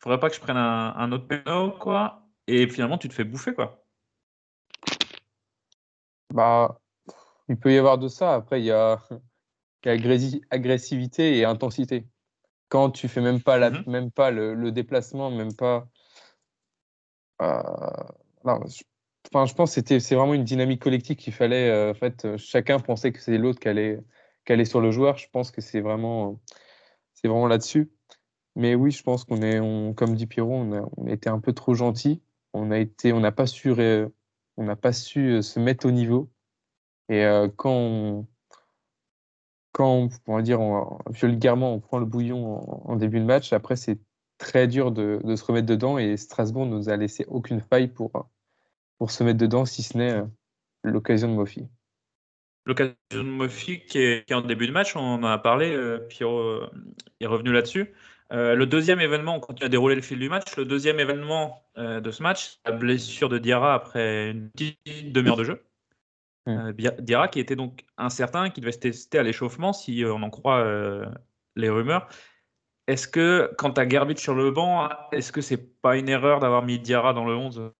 Il 0.00 0.04
faudrait 0.04 0.20
pas 0.20 0.30
que 0.30 0.36
je 0.36 0.40
prenne 0.40 0.56
un, 0.56 1.12
autre 1.12 1.26
pénal, 1.26 1.72
quoi. 1.80 2.22
Et 2.46 2.68
finalement, 2.68 2.98
tu 2.98 3.08
te 3.08 3.14
fais 3.14 3.24
bouffer, 3.24 3.54
quoi. 3.54 3.84
Bah, 6.32 6.78
il 7.48 7.58
peut 7.58 7.72
y 7.72 7.78
avoir 7.78 7.98
de 7.98 8.08
ça. 8.08 8.34
Après, 8.34 8.60
il 8.60 8.66
y 8.66 8.72
a 8.72 8.98
agressivité 9.86 11.38
et 11.38 11.44
intensité. 11.44 12.06
Quand 12.68 12.90
tu 12.90 13.08
fais 13.08 13.20
même 13.20 13.42
pas, 13.42 13.58
la, 13.58 13.70
mmh 13.70 13.84
même 13.86 14.10
pas 14.10 14.30
le, 14.30 14.72
déplacement, 14.72 15.30
même 15.30 15.54
pas. 15.54 15.88
Euh, 17.42 17.62
je, 18.44 18.82
enfin, 19.28 19.46
je 19.46 19.54
pense 19.54 19.70
que 19.70 19.74
c'était, 19.74 20.00
c'est 20.00 20.14
vraiment 20.14 20.34
une 20.34 20.44
dynamique 20.44 20.82
collective 20.82 21.16
qu'il 21.16 21.32
fallait. 21.32 21.68
Euh, 21.70 21.90
en 21.92 21.94
fait, 21.94 22.36
chacun 22.36 22.78
pensait 22.78 23.12
que 23.12 23.20
c'est 23.20 23.38
l'autre 23.38 23.60
qui 23.60 23.68
allait, 23.68 24.00
qui 24.46 24.66
sur 24.66 24.80
le 24.80 24.90
joueur. 24.90 25.18
Je 25.18 25.28
pense 25.30 25.50
que 25.50 25.60
c'est 25.60 25.80
vraiment, 25.80 26.40
c'est 27.14 27.28
vraiment 27.28 27.46
là-dessus. 27.46 27.90
Mais 28.56 28.74
oui, 28.74 28.90
je 28.90 29.02
pense 29.02 29.24
qu'on 29.24 29.42
est, 29.42 29.60
on, 29.60 29.94
comme 29.94 30.14
dit 30.14 30.26
Pierrot, 30.26 30.54
on 30.54 30.72
a, 30.72 30.88
on 30.96 31.06
été 31.08 31.28
un 31.28 31.40
peu 31.40 31.52
trop 31.52 31.74
gentil. 31.74 32.22
On 32.52 32.70
a 32.70 32.78
été, 32.78 33.12
on 33.12 33.20
n'a 33.20 33.32
pas 33.32 33.46
su, 33.46 33.72
on 34.56 34.64
n'a 34.64 34.76
pas 34.76 34.92
su 34.92 35.42
se 35.42 35.58
mettre 35.60 35.86
au 35.86 35.90
niveau. 35.90 36.30
Et 37.08 37.24
euh, 37.24 37.48
quand 37.48 37.72
on, 37.72 38.26
quand, 39.74 40.08
on 40.28 40.36
va 40.36 40.42
dire, 40.42 40.60
vulgairement, 41.10 41.74
on 41.74 41.80
prend 41.80 41.98
le 41.98 42.06
bouillon 42.06 42.88
en, 42.88 42.94
début 42.94 43.18
de 43.18 43.24
match, 43.24 43.52
après, 43.52 43.74
c'est 43.74 43.98
très 44.38 44.68
dur 44.68 44.92
de, 44.92 45.20
se 45.34 45.44
remettre 45.44 45.66
dedans 45.66 45.98
et 45.98 46.16
Strasbourg 46.16 46.64
nous 46.64 46.88
a 46.88 46.96
laissé 46.96 47.24
aucune 47.26 47.60
faille 47.60 47.88
pour, 47.88 48.12
se 49.08 49.24
mettre 49.24 49.38
dedans, 49.38 49.64
si 49.64 49.82
ce 49.82 49.98
n'est 49.98 50.12
euh, 50.12 50.24
l'occasion 50.84 51.28
de 51.28 51.34
Mofi. 51.34 51.66
L'occasion 52.66 52.94
de 53.10 53.22
Mofi 53.22 53.80
qui 53.84 53.98
est, 53.98 54.32
en 54.32 54.42
début 54.42 54.68
de 54.68 54.72
match, 54.72 54.94
on 54.94 55.00
en 55.00 55.24
a 55.24 55.38
parlé, 55.38 55.74
euh, 55.74 55.98
Pierrot 56.08 56.38
euh, 56.38 56.70
est 57.20 57.26
revenu 57.26 57.52
là-dessus. 57.52 57.92
le 58.30 58.64
deuxième 58.64 59.00
événement, 59.00 59.36
on 59.36 59.40
continue 59.40 59.66
à 59.66 59.68
dérouler 59.68 59.96
le 59.96 60.02
fil 60.02 60.20
du 60.20 60.28
match. 60.28 60.56
Le 60.56 60.64
deuxième 60.64 61.00
événement 61.00 61.64
de 61.76 62.10
ce 62.12 62.22
match, 62.22 62.60
la 62.64 62.72
blessure 62.72 63.28
de 63.28 63.38
Diarra 63.38 63.74
après 63.74 64.30
une 64.30 64.50
petite 64.50 65.12
demi-heure 65.12 65.36
de 65.36 65.44
jeu. 65.44 65.64
Mmh. 66.46 66.74
Euh, 67.10 67.26
qui 67.28 67.40
était 67.40 67.56
donc 67.56 67.84
incertain, 67.96 68.50
qui 68.50 68.60
devait 68.60 68.72
se 68.72 68.78
tester 68.78 69.18
à 69.18 69.22
l'échauffement, 69.22 69.72
si 69.72 70.04
euh, 70.04 70.12
on 70.12 70.22
en 70.22 70.30
croit 70.30 70.58
euh, 70.58 71.06
les 71.56 71.70
rumeurs. 71.70 72.06
Est-ce 72.86 73.08
que, 73.08 73.50
quand 73.56 73.72
tu 73.72 73.80
as 73.80 73.88
Gerbich 73.88 74.18
sur 74.18 74.34
le 74.34 74.50
banc, 74.50 74.90
est-ce 75.12 75.32
que 75.32 75.40
c'est 75.40 75.80
pas 75.80 75.96
une 75.96 76.08
erreur 76.08 76.40
d'avoir 76.40 76.62
mis 76.62 76.78
Diarra 76.78 77.14
dans 77.14 77.24
le 77.24 77.34
11 77.34 77.72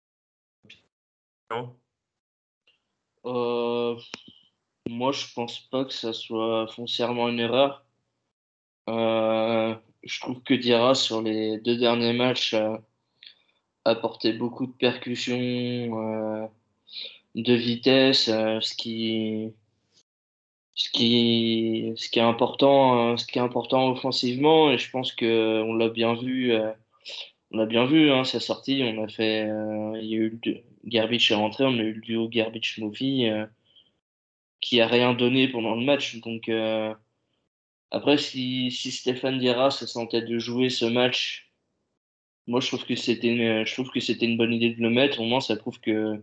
Moi, 4.89 5.13
je 5.13 5.27
pense 5.35 5.61
pas 5.69 5.85
que 5.85 5.93
ça 5.93 6.15
soit 6.15 6.67
foncièrement 6.69 7.29
une 7.29 7.41
erreur. 7.41 7.85
je 8.87 10.21
trouve 10.21 10.43
que 10.43 10.55
Diarra, 10.55 10.95
sur 10.95 11.21
les 11.21 11.59
deux 11.61 11.77
derniers 11.77 12.15
matchs, 12.15 12.55
a 12.55 12.81
apporté 13.85 14.33
beaucoup 14.33 14.67
de 14.67 14.73
percussions 14.73 16.51
de 17.35 17.55
vitesse, 17.55 18.29
euh, 18.29 18.61
ce 18.61 18.75
qui 18.75 19.53
ce 20.75 20.91
qui 20.91 21.93
ce 21.97 22.09
qui 22.09 22.19
est 22.19 22.23
important 22.23 23.13
euh, 23.13 23.17
ce 23.17 23.27
qui 23.27 23.39
est 23.39 23.43
important 23.43 23.91
offensivement. 23.91 24.71
Et 24.71 24.79
je 24.79 24.91
pense 24.91 25.13
que 25.13 25.63
on 25.63 25.75
l'a 25.75 25.89
bien 25.89 26.15
vu 26.15 26.53
euh, 26.53 26.73
on 27.53 27.59
a 27.61 27.67
bien 27.67 27.87
vu 27.87 28.11
hein, 28.13 28.25
sa 28.25 28.41
sortie. 28.41 28.83
On 28.85 29.05
a 29.05 29.09
fait 29.09 29.49
il 30.01 30.07
y 30.07 30.15
a 30.15 30.19
eu 30.19 30.39
le 30.45 30.63
Garbage 30.87 31.31
est 31.33 31.35
rentré 31.35 31.65
on 31.65 31.79
a 31.79 31.83
eu 31.83 31.95
le 31.95 32.01
duo 32.01 32.29
Garbage 32.29 32.79
Movie 32.79 33.27
qui 34.61 34.81
a 34.81 34.87
rien 34.87 35.15
donné 35.15 35.49
pendant 35.49 35.75
le 35.75 35.85
match. 35.85 36.21
Donc 36.21 36.51
après 37.91 38.19
si, 38.19 38.71
si 38.71 38.91
Stéphane 38.93 39.39
Diarra 39.39 39.71
se 39.71 39.87
sentait 39.87 40.23
de 40.23 40.39
jouer 40.39 40.71
ce 40.71 40.85
match 40.85 41.53
moi 42.47 42.61
je 42.61 42.69
trouve 42.69 42.85
que 42.85 42.97
c'était 42.97 43.65
je 43.65 43.73
trouve 43.75 43.91
que 43.91 44.01
c'était 44.01 44.27
une 44.27 44.37
bonne 44.37 44.53
idée 44.53 44.71
de 44.75 44.83
le 44.83 44.91
mettre. 44.91 45.21
Au 45.21 45.25
moins 45.25 45.41
ça 45.41 45.57
prouve 45.57 45.81
que 45.81 46.23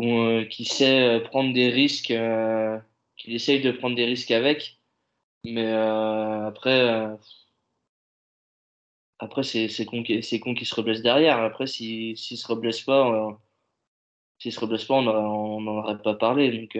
euh, 0.00 0.44
qui 0.44 0.64
sait 0.64 1.18
euh, 1.18 1.20
prendre 1.20 1.52
des 1.54 1.70
risques, 1.70 2.10
euh, 2.10 2.78
qu'il 3.16 3.34
essaye 3.34 3.62
de 3.62 3.70
prendre 3.72 3.96
des 3.96 4.04
risques 4.04 4.30
avec. 4.30 4.78
Mais 5.44 5.72
après, 5.72 7.16
après 9.20 9.42
c'est 9.44 9.84
con, 9.84 10.02
qu'il 10.02 10.22
se 10.24 10.74
reblesse 10.74 11.02
derrière. 11.02 11.38
Après, 11.38 11.68
s'il 11.68 12.16
si, 12.18 12.36
se 12.36 12.48
reblesse 12.48 12.80
pas, 12.80 13.38
s'il 14.40 14.52
se 14.52 14.58
reblesse 14.58 14.84
pas, 14.84 14.94
on 14.94 15.60
n'en 15.60 15.78
aurait 15.78 16.02
pas 16.02 16.14
parlé. 16.14 16.50
Donc, 16.50 16.76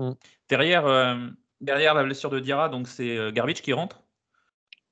mmh. 0.00 0.12
Derrière, 0.48 1.16
derrière 1.60 1.94
la 1.94 2.02
blessure 2.02 2.30
de 2.30 2.40
Dira, 2.40 2.68
c'est 2.86 3.32
Garbage 3.32 3.62
qui 3.62 3.72
rentre. 3.72 4.02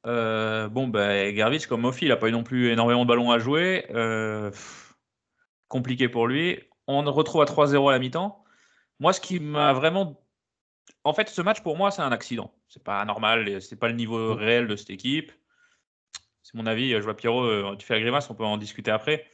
bon, 0.05 0.89
Garbage, 0.89 1.67
comme 1.67 1.81
Mofi, 1.81 2.05
il 2.05 2.11
n'a 2.11 2.17
pas 2.17 2.29
eu 2.29 2.33
non 2.33 2.45
plus 2.45 2.71
énormément 2.71 3.03
de 3.03 3.09
ballons 3.09 3.33
à 3.33 3.41
jouer 3.41 3.87
compliqué 5.69 6.09
pour 6.09 6.27
lui. 6.27 6.61
On 6.87 7.03
retrouve 7.11 7.43
à 7.43 7.47
3-0 7.47 7.89
à 7.89 7.93
la 7.93 7.99
mi-temps. 7.99 8.45
Moi, 9.01 9.13
ce 9.13 9.21
qui 9.21 9.41
m'a 9.41 9.73
vraiment. 9.73 10.21
En 11.05 11.13
fait, 11.13 11.29
ce 11.29 11.43
match, 11.43 11.61
pour 11.63 11.77
moi, 11.77 11.91
c'est 11.91 12.03
un 12.03 12.13
accident. 12.13 12.55
C'est 12.69 12.83
pas 12.83 13.05
normal, 13.05 13.61
c'est 13.61 13.79
pas 13.79 13.89
le 13.89 13.95
niveau 13.95 14.35
réel 14.35 14.67
de 14.67 14.77
cette 14.77 14.91
équipe. 14.91 15.33
C'est 16.43 16.55
mon 16.55 16.67
avis. 16.67 16.91
Je 16.93 17.01
vois 17.01 17.17
Pierrot, 17.17 17.45
euh, 17.45 17.77
tu 17.77 17.87
fais 17.87 17.95
la 17.95 18.01
grimace, 18.01 18.31
on 18.31 18.35
peut 18.35 18.45
en 18.45 18.59
discuter 18.59 18.91
après. 18.91 19.27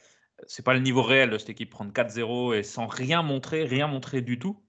C'est 0.47 0.65
pas 0.65 0.73
le 0.73 0.79
niveau 0.79 1.03
réel 1.03 1.29
de 1.29 1.37
cette 1.37 1.49
équipe. 1.49 1.69
Prendre 1.69 1.91
4-0 1.91 2.55
et 2.55 2.63
sans 2.63 2.87
rien 2.87 3.21
montrer, 3.21 3.65
rien 3.65 3.87
montrer 3.87 4.21
du 4.21 4.39
tout. 4.39 4.61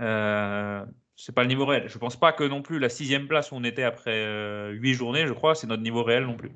Euh, 0.00 0.84
c'est 1.16 1.34
pas 1.34 1.42
le 1.42 1.48
niveau 1.48 1.64
réel. 1.64 1.88
Je 1.88 1.98
pense 1.98 2.16
pas 2.18 2.32
que 2.32 2.44
non 2.44 2.62
plus 2.62 2.78
la 2.78 2.88
sixième 2.88 3.28
place 3.28 3.50
où 3.52 3.56
on 3.56 3.64
était 3.64 3.82
après 3.82 4.24
euh, 4.24 4.70
huit 4.70 4.94
journées, 4.94 5.26
je 5.26 5.32
crois, 5.32 5.54
c'est 5.54 5.66
notre 5.66 5.82
niveau 5.82 6.02
réel 6.02 6.24
non 6.24 6.36
plus. 6.36 6.52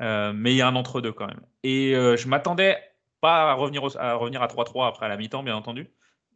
Euh, 0.00 0.32
mais 0.34 0.52
il 0.52 0.56
y 0.56 0.62
a 0.62 0.68
un 0.68 0.76
entre-deux 0.76 1.12
quand 1.12 1.26
même. 1.26 1.40
Et 1.62 1.92
je 1.92 2.28
m'attendais 2.28 2.78
pas 3.22 3.52
à 3.52 3.54
revenir, 3.54 3.84
à 3.98 4.14
revenir 4.14 4.42
à 4.42 4.48
3-3 4.48 4.88
après 4.88 5.06
à 5.06 5.08
la 5.08 5.16
mi-temps, 5.16 5.44
bien 5.44 5.56
entendu. 5.56 5.88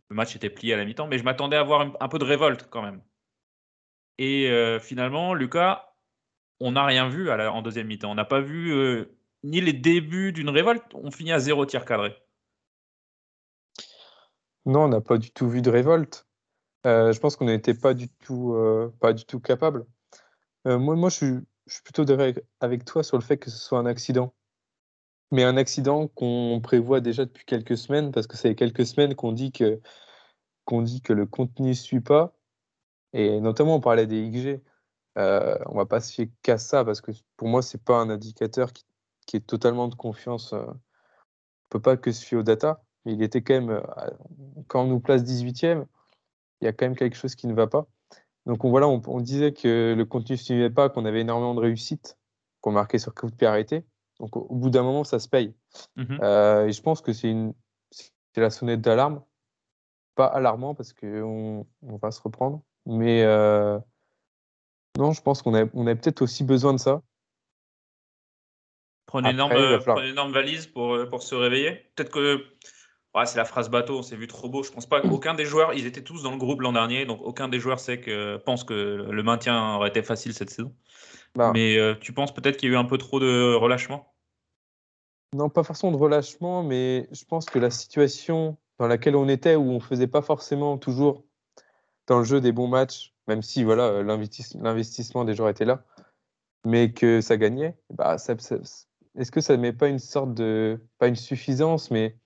Le 0.08 0.14
match 0.14 0.36
était 0.36 0.48
plié 0.48 0.72
à 0.72 0.76
la 0.76 0.84
mi-temps, 0.84 1.08
mais 1.08 1.18
je 1.18 1.24
m'attendais 1.24 1.56
à 1.56 1.60
avoir 1.60 1.94
un, 2.00 2.08
peu 2.08 2.18
de 2.18 2.24
révolte 2.24 2.68
quand 2.70 2.80
même. 2.80 3.02
Et 4.18 4.48
euh, 4.48 4.78
finalement, 4.78 5.34
Lucas, 5.34 5.92
on 6.60 6.72
n'a 6.72 6.86
rien 6.86 7.08
vu 7.08 7.28
en 7.28 7.60
deuxième 7.60 7.88
mi-temps. 7.88 8.12
On 8.12 8.14
n'a 8.14 8.24
pas 8.24 8.40
vu 8.40 8.72
euh, 8.72 9.18
ni 9.42 9.60
les 9.60 9.72
débuts 9.72 10.32
d'une 10.32 10.48
révolte. 10.48 10.84
On 10.94 11.10
finit 11.10 11.32
à 11.32 11.40
zéro 11.40 11.66
tir 11.66 11.84
cadré. 11.84 12.16
Non, 14.64 14.84
on 14.84 14.88
n'a 14.88 15.00
pas 15.00 15.18
du 15.18 15.32
tout 15.32 15.48
vu 15.48 15.62
de 15.62 15.70
révolte. 15.70 16.28
Euh, 16.86 17.12
je 17.12 17.18
pense 17.18 17.34
qu'on 17.34 17.46
n'était 17.46 17.74
pas 17.74 17.94
du 17.94 18.08
tout, 18.08 18.54
capable. 19.42 19.84
moi, 20.64 21.08
je 21.08 21.42
suis, 21.66 21.82
plutôt 21.82 22.04
avec 22.60 22.84
toi 22.84 23.02
sur 23.02 23.18
le 23.18 23.24
fait 23.24 23.38
que 23.38 23.50
ce 23.50 23.58
soit 23.58 23.80
un 23.80 23.86
accident. 23.86 24.32
Mais 25.32 25.44
un 25.44 25.56
accident 25.56 26.08
qu'on 26.08 26.60
prévoit 26.62 27.00
déjà 27.00 27.24
depuis 27.24 27.44
quelques 27.44 27.76
semaines, 27.76 28.12
parce 28.12 28.26
que 28.26 28.36
c'est 28.36 28.54
quelques 28.54 28.86
semaines 28.86 29.14
qu'on 29.14 29.32
dit 29.32 29.52
que 29.52 29.80
qu'on 30.64 30.82
dit 30.82 31.00
que 31.02 31.12
le 31.12 31.26
contenu 31.26 31.68
ne 31.70 31.74
suit 31.74 32.00
pas, 32.00 32.34
et 33.12 33.40
notamment 33.40 33.76
on 33.76 33.80
parlait 33.80 34.06
des 34.06 34.28
XG. 34.30 34.62
Euh, 35.18 35.58
on 35.66 35.76
va 35.76 35.86
pas 35.86 36.00
se 36.00 36.12
fier 36.12 36.30
qu'à 36.42 36.58
ça 36.58 36.84
parce 36.84 37.00
que 37.00 37.12
pour 37.36 37.48
moi, 37.48 37.62
c'est 37.62 37.82
pas 37.82 37.98
un 37.98 38.10
indicateur 38.10 38.72
qui, 38.72 38.84
est 39.36 39.46
totalement 39.46 39.88
de 39.88 39.94
confiance. 39.94 40.52
Euh, 40.52 40.64
on 40.66 41.68
peut 41.70 41.80
pas 41.80 41.96
que 41.96 42.12
se 42.12 42.24
fier 42.24 42.38
aux 42.38 42.42
data. 42.42 42.82
Mais 43.04 43.14
il 43.14 43.22
était 43.22 43.42
quand 43.42 43.54
même, 43.54 43.70
euh, 43.70 43.82
quand 44.68 44.82
on 44.82 44.88
nous 44.88 45.00
place 45.00 45.22
18e, 45.22 45.86
il 46.60 46.64
y 46.66 46.68
a 46.68 46.72
quand 46.72 46.86
même 46.86 46.96
quelque 46.96 47.16
chose 47.16 47.34
qui 47.36 47.46
ne 47.46 47.54
va 47.54 47.66
pas. 47.66 47.86
Donc 48.46 48.64
on, 48.64 48.70
voilà, 48.70 48.88
on, 48.88 49.00
on 49.06 49.20
disait 49.20 49.52
que 49.52 49.94
le 49.96 50.04
contenu 50.04 50.34
ne 50.34 50.40
suivait 50.40 50.70
pas, 50.70 50.90
qu'on 50.90 51.04
avait 51.04 51.20
énormément 51.22 51.54
de 51.54 51.60
réussite, 51.60 52.18
qu'on 52.60 52.72
marquait 52.72 52.98
sur 52.98 53.14
coup 53.14 53.30
de 53.30 53.36
pied 53.36 53.46
arrêté. 53.46 53.84
Donc 54.20 54.36
au, 54.36 54.54
bout 54.54 54.70
d'un 54.70 54.82
moment, 54.82 55.04
ça 55.04 55.18
se 55.18 55.28
paye. 55.28 55.54
Mmh 55.96 56.18
euh, 56.22 56.66
et 56.66 56.72
je 56.72 56.82
pense 56.82 57.00
que 57.00 57.12
c'est 57.12 57.30
une, 57.30 57.54
la 58.36 58.50
sonnette 58.50 58.80
d'alarme. 58.80 59.22
Pas 60.14 60.26
alarmant 60.26 60.74
parce 60.74 60.94
qu'on 60.94 61.66
on 61.82 61.96
va 61.96 62.10
se 62.10 62.22
reprendre, 62.22 62.62
mais 62.86 63.22
euh, 63.22 63.78
non, 64.96 65.12
je 65.12 65.20
pense 65.20 65.42
qu'on 65.42 65.54
a, 65.54 65.66
on 65.74 65.86
a 65.86 65.94
peut-être 65.94 66.22
aussi 66.22 66.42
besoin 66.42 66.72
de 66.72 66.78
ça. 66.78 67.02
Prenez 69.04 69.30
une 69.30 69.36
énorme, 69.36 70.32
valise 70.32 70.66
pour, 70.66 70.94
euh, 70.94 71.06
pour 71.06 71.22
se 71.22 71.34
réveiller. 71.34 71.90
Peut-être 71.94 72.10
que 72.10 72.44
c'est 73.24 73.38
la 73.38 73.44
phrase 73.44 73.70
bateau, 73.70 73.98
on 73.98 74.02
s'est 74.02 74.16
vu 74.16 74.26
trop 74.26 74.48
beau. 74.48 74.62
Je 74.62 74.70
pense 74.70 74.86
pas 74.86 75.00
qu'aucun 75.00 75.34
des 75.34 75.46
joueurs, 75.46 75.72
ils 75.72 75.86
étaient 75.86 76.02
tous 76.02 76.22
dans 76.22 76.32
le 76.32 76.36
groupe 76.36 76.60
l'an 76.60 76.72
dernier, 76.72 77.06
donc 77.06 77.20
aucun 77.22 77.48
des 77.48 77.58
joueurs 77.58 77.80
sait 77.80 78.00
que, 78.00 78.36
pense 78.38 78.64
que 78.64 78.74
le 79.10 79.22
maintien 79.22 79.76
aurait 79.76 79.88
été 79.88 80.02
facile 80.02 80.34
cette 80.34 80.50
saison. 80.50 80.74
Bah. 81.36 81.52
Mais 81.54 81.76
euh, 81.76 81.94
tu 82.00 82.12
penses 82.12 82.32
peut-être 82.32 82.56
qu'il 82.56 82.70
y 82.70 82.72
a 82.72 82.74
eu 82.76 82.78
un 82.78 82.84
peu 82.84 82.98
trop 82.98 83.20
de 83.20 83.54
relâchement? 83.54 84.12
Non, 85.34 85.50
pas 85.50 85.62
forcément 85.62 85.92
de 85.92 85.98
relâchement, 85.98 86.62
mais 86.62 87.08
je 87.12 87.24
pense 87.24 87.44
que 87.46 87.58
la 87.58 87.70
situation 87.70 88.56
dans 88.78 88.86
laquelle 88.86 89.16
on 89.16 89.28
était, 89.28 89.54
où 89.54 89.70
on 89.70 89.80
faisait 89.80 90.06
pas 90.06 90.22
forcément 90.22 90.78
toujours 90.78 91.24
dans 92.06 92.18
le 92.18 92.24
jeu 92.24 92.40
des 92.40 92.52
bons 92.52 92.68
matchs, 92.68 93.14
même 93.26 93.42
si 93.42 93.64
voilà 93.64 93.84
euh, 93.84 94.02
l'investissement 94.02 95.24
des 95.24 95.34
joueurs 95.34 95.50
était 95.50 95.64
là, 95.64 95.84
mais 96.64 96.92
que 96.92 97.20
ça 97.20 97.36
gagnait, 97.36 97.76
bah, 97.90 98.16
est-ce 98.16 99.30
que 99.30 99.40
ça 99.40 99.56
ne 99.56 99.62
met 99.62 99.72
pas 99.72 99.88
une 99.88 99.98
sorte 99.98 100.32
de, 100.32 100.80
pas 100.98 101.08
une 101.08 101.16
suffisance, 101.16 101.90
mais 101.90 102.16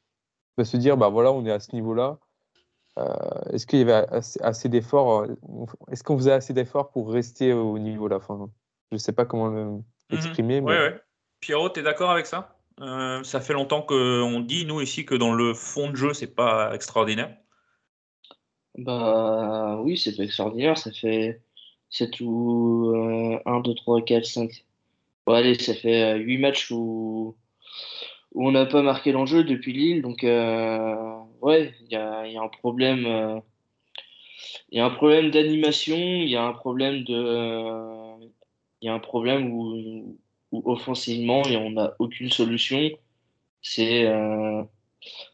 de 0.58 0.64
se 0.64 0.76
dire, 0.76 0.96
bah 0.96 1.08
voilà, 1.08 1.32
on 1.32 1.44
est 1.46 1.52
à 1.52 1.60
ce 1.60 1.74
niveau-là. 1.74 2.18
Euh, 2.98 3.52
est-ce 3.52 3.66
qu'il 3.66 3.78
y 3.78 3.82
avait 3.82 4.06
assez, 4.40 4.68
d'efforts 4.68 5.26
Est-ce 5.90 6.04
qu'on 6.04 6.16
faisait 6.16 6.32
assez 6.32 6.52
d'efforts 6.52 6.90
pour 6.90 7.12
rester 7.12 7.52
au 7.52 7.78
niveau 7.78 8.08
là 8.08 8.16
enfin, 8.16 8.50
Je 8.90 8.96
ne 8.96 8.98
sais 8.98 9.12
pas 9.12 9.24
comment 9.24 9.50
mhm. 9.50 9.82
l'exprimer. 10.10 10.60
mais... 10.60 10.70
ouais, 10.70 11.00
Pierrot, 11.40 11.70
tu 11.70 11.80
es 11.80 11.82
d'accord 11.82 12.10
avec 12.10 12.26
ça? 12.26 12.56
Euh, 12.80 13.22
Ça 13.22 13.40
fait 13.40 13.52
longtemps 13.52 13.82
qu'on 13.82 14.40
dit, 14.40 14.64
nous, 14.64 14.80
ici, 14.80 15.04
que 15.04 15.14
dans 15.14 15.32
le 15.32 15.54
fond 15.54 15.90
de 15.90 15.96
jeu, 15.96 16.12
c'est 16.12 16.34
pas 16.34 16.74
extraordinaire. 16.74 17.36
Bah 18.76 19.80
oui, 19.82 19.98
c'est 19.98 20.16
pas 20.16 20.22
extraordinaire. 20.22 20.78
Ça 20.78 20.90
fait 20.92 21.40
7 21.90 22.20
ou 22.20 22.92
1, 23.44 23.60
2, 23.60 23.74
3, 23.74 24.02
4, 24.02 24.24
5. 24.24 24.64
Bon, 25.26 25.34
allez, 25.34 25.54
ça 25.54 25.74
fait 25.74 26.18
8 26.18 26.36
euh, 26.36 26.40
matchs 26.40 26.70
où, 26.70 27.36
où 28.32 28.48
on 28.48 28.52
n'a 28.52 28.66
pas 28.66 28.82
marqué 28.82 29.12
l'enjeu 29.12 29.44
depuis 29.44 29.72
Lille. 29.72 30.02
Donc, 30.02 30.24
euh, 30.24 31.18
ouais, 31.42 31.74
il 31.82 31.92
y 31.92 31.96
a, 31.96 32.26
y 32.26 32.36
a, 32.36 32.42
un 32.42 32.48
problème. 32.48 33.06
Euh, 33.06 33.40
il 34.70 34.78
y 34.78 34.80
a 34.80 34.86
un 34.86 34.90
problème 34.90 35.30
d'animation, 35.30 35.96
il 35.96 36.28
y 36.28 36.36
a 36.36 36.44
un 36.44 36.52
problème 36.52 37.04
de. 37.04 37.99
Il 38.80 38.86
y 38.86 38.88
a 38.88 38.94
un 38.94 38.98
problème 38.98 39.52
où, 39.52 40.16
où 40.52 40.62
offensivement, 40.70 41.42
on 41.42 41.70
n'a 41.70 41.94
aucune 41.98 42.30
solution. 42.30 42.90
C'est 43.62 44.06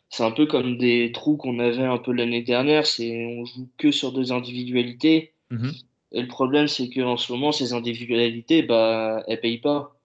c'est 0.09 0.25
un 0.25 0.31
peu 0.31 0.47
comme 0.47 0.79
des 0.79 1.13
trous 1.13 1.37
qu'on 1.37 1.59
avait 1.59 1.85
un 1.85 1.99
peu 1.99 2.13
l'année 2.13 2.43
dernière. 2.43 2.85
On 3.01 3.45
joue 3.45 3.69
que 3.77 3.91
sur 3.91 4.13
deux 4.13 4.33
individualités. 4.33 5.33
Mhm. 5.51 5.73
Et 6.13 6.23
le 6.23 6.29
problème, 6.29 6.69
c'est 6.69 6.89
qu'en 6.89 7.17
ce 7.17 7.33
moment, 7.33 7.53
ces 7.53 7.73
individualités, 7.73 8.63
bah, 8.63 9.23
elles 9.27 9.41
payent 9.41 9.59
pas. 9.59 9.97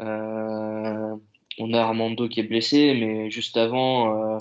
Euh, 0.00 1.14
on 1.58 1.72
a 1.72 1.80
Armando 1.80 2.28
qui 2.28 2.40
est 2.40 2.44
blessé, 2.44 2.94
mais 2.94 3.30
juste 3.30 3.56
avant, 3.56 4.34
euh, 4.34 4.38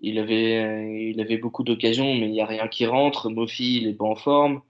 il, 0.00 0.18
avait, 0.18 1.10
il 1.10 1.20
avait 1.20 1.36
beaucoup 1.36 1.64
d'occasions, 1.64 2.14
mais 2.14 2.26
il 2.26 2.32
n'y 2.32 2.40
a 2.40 2.46
rien 2.46 2.68
qui 2.68 2.86
rentre. 2.86 3.28
Mofi, 3.30 3.78
il 3.78 3.88
est 3.88 3.94
pas 3.94 4.06
en 4.06 4.16
forme. 4.16 4.62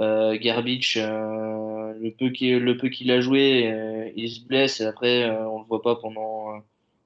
Euh, 0.00 0.38
Garbage, 0.38 0.94
euh, 0.96 1.61
le 2.02 2.76
peu 2.76 2.88
qu'il 2.88 3.10
a 3.10 3.20
joué, 3.20 4.12
il 4.16 4.30
se 4.30 4.40
blesse 4.40 4.80
et 4.80 4.84
après, 4.84 5.30
on 5.30 5.60
le 5.60 5.64
voit 5.66 5.82
pas 5.82 5.96
pendant 5.96 6.62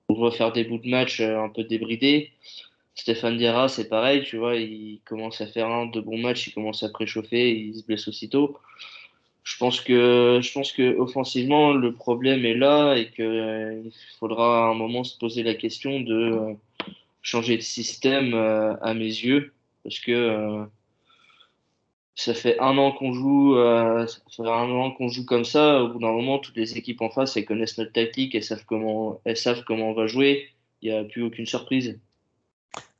on 0.09 0.15
voit 0.15 0.31
faire 0.31 0.53
des 0.53 0.65
bouts 0.65 0.79
de 0.79 0.89
match 0.89 1.21
euh, 1.21 1.41
un 1.41 1.49
peu 1.49 1.65
débridés. 1.65 2.33
Stéphane 2.95 3.37
Diarra, 3.37 3.69
c'est 3.69 3.89
pareil, 3.89 4.23
tu 4.23 4.39
vois, 4.39 4.57
il 4.57 5.01
commence 5.05 5.41
à 5.41 5.47
faire 5.47 5.69
un, 5.69 5.87
deux 5.87 6.01
bons 6.01 6.19
matchs, 6.19 6.47
il 6.47 6.55
commence 6.55 6.83
à 6.83 6.89
préchauffer, 6.89 7.55
il 7.55 7.75
se 7.75 7.85
blesse 7.85 8.09
aussitôt. 8.09 8.57
Je 9.45 9.57
pense 9.59 9.81
que, 9.81 10.41
je 10.43 10.53
pense 10.53 10.73
que 10.73 10.97
offensivement, 10.99 11.73
le 11.73 11.93
problème 11.93 12.45
est 12.45 12.55
là 12.55 12.95
et 12.95 13.11
qu'il 13.11 13.25
euh, 13.25 13.83
faudra 14.19 14.67
à 14.67 14.71
un 14.71 14.75
moment 14.75 15.05
se 15.05 15.17
poser 15.19 15.43
la 15.43 15.55
question 15.55 16.01
de 16.01 16.15
euh, 16.15 16.55
changer 17.23 17.57
de 17.57 17.63
système 17.63 18.35
à 18.35 18.95
mes 18.95 19.05
yeux, 19.05 19.53
parce 19.83 19.99
que 19.99 20.65
ça 22.17 22.33
fait 22.33 22.59
un 22.61 22.79
an 22.79 22.93
qu'on 22.93 23.13
joue, 23.13 23.57
euh, 23.57 24.07
ça 24.07 24.19
fait 24.31 24.49
un 24.49 24.71
an 24.71 24.91
qu'on 24.91 25.09
joue 25.09 25.27
comme 25.27 25.45
ça. 25.45 25.83
Au 25.83 25.89
bout 25.89 25.99
d'un 25.99 26.13
moment, 26.13 26.39
toutes 26.39 26.57
les 26.57 26.79
équipes 26.79 27.03
en 27.03 27.11
face, 27.11 27.37
elles 27.37 27.45
connaissent 27.45 27.77
notre 27.77 27.93
tactique, 27.93 28.35
elles 28.35 28.43
savent 28.43 28.65
comment, 28.67 29.21
elles 29.27 29.37
savent 29.37 29.63
comment 29.65 29.91
on 29.91 29.93
va 29.93 30.07
jouer. 30.07 30.49
Il 30.81 30.91
n'y 30.91 30.97
a 30.97 31.05
plus 31.05 31.23
aucune 31.23 31.45
surprise. 31.45 32.01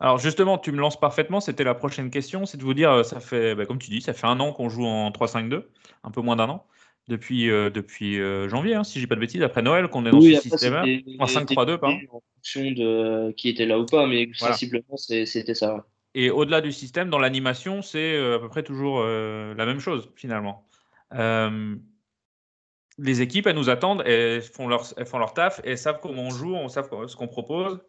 Alors 0.01 0.19
justement, 0.19 0.59
tu 0.59 0.71
me 0.71 0.79
lances 0.79 1.01
parfaitement. 1.01 1.41
C'était 1.41 1.65
la 1.65 1.75
prochaine 1.75 2.11
question, 2.11 2.45
c'est 2.45 2.59
de 2.59 2.63
vous 2.63 2.75
dire, 2.75 3.05
ça 3.07 3.19
fait, 3.19 3.55
bah, 3.55 3.65
comme 3.65 3.79
tu 3.79 3.89
dis, 3.89 4.03
ça 4.03 4.13
fait 4.13 4.27
un 4.27 4.39
an 4.39 4.53
qu'on 4.53 4.69
joue 4.69 4.85
en 4.85 5.11
3-5-2, 5.11 5.63
un 6.05 6.11
peu 6.11 6.21
moins 6.21 6.37
d'un 6.37 6.51
an, 6.51 6.67
depuis 7.09 7.49
euh, 7.49 7.71
depuis 7.71 8.21
euh, 8.21 8.51
janvier, 8.51 8.75
hein, 8.75 8.85
si 8.85 9.01
j'ai 9.01 9.07
pas 9.07 9.15
de 9.15 9.21
bêtises, 9.21 9.43
après 9.43 9.63
Noël, 9.63 9.89
qu'on 9.89 10.05
est 10.05 10.11
dans 10.11 10.21
ce 10.21 10.41
système 10.41 10.75
en 10.75 11.25
5-3-2, 11.25 11.79
pardon. 11.79 11.99
En 12.13 12.21
fonction 12.35 12.71
de 12.71 13.33
qui 13.33 13.49
était 13.49 13.65
là 13.65 13.79
ou 13.79 13.87
pas, 13.87 14.07
mais 14.07 14.29
sensiblement, 14.35 14.97
c'était 14.99 15.55
ça. 15.55 15.87
Et 16.19 16.31
au-delà 16.31 16.63
du 16.63 16.73
système, 16.73 17.11
dans 17.11 17.19
l'animation, 17.19 17.83
c'est 17.83 18.17
euh, 18.17 18.37
à 18.37 18.39
peu 18.39 18.49
près 18.49 18.63
toujours 18.63 19.03
euh, 19.03 19.55
la 19.55 19.67
même 19.67 19.81
chose 19.81 20.11
finalement. 20.17 20.67
Euh, 21.13 21.77
les 22.97 23.21
équipes, 23.21 23.47
elles 23.47 23.55
nous 23.55 23.69
attendent, 23.69 24.03
elles 24.07 24.41
font 24.41 24.67
leur, 24.67 24.87
elles 24.97 25.05
font 25.05 25.19
leur 25.19 25.35
taf, 25.35 25.61
elles 25.63 25.77
savent 25.77 26.01
comment 26.01 26.23
on 26.23 26.31
joue, 26.31 26.55
on 26.55 26.71
sait 26.71 26.81
ce 26.83 27.17
qu'on 27.17 27.29
propose. 27.29 27.83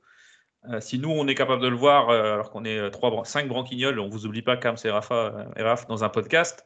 si 0.81 0.99
nous, 0.99 1.09
on 1.09 1.25
est 1.29 1.35
capable 1.35 1.61
de 1.61 1.69
le 1.69 1.77
voir, 1.77 2.09
alors 2.09 2.51
qu'on 2.51 2.65
est 2.65 2.91
trois, 2.91 3.23
cinq 3.23 3.47
branquignoles, 3.47 3.97
on 3.97 4.09
vous 4.09 4.25
oublie 4.25 4.41
pas, 4.41 4.57
Cam, 4.57 4.75
c'est 4.75 4.91
Rafa 4.91 5.47
Raph 5.55 5.87
dans 5.87 6.03
un 6.03 6.09
podcast. 6.09 6.65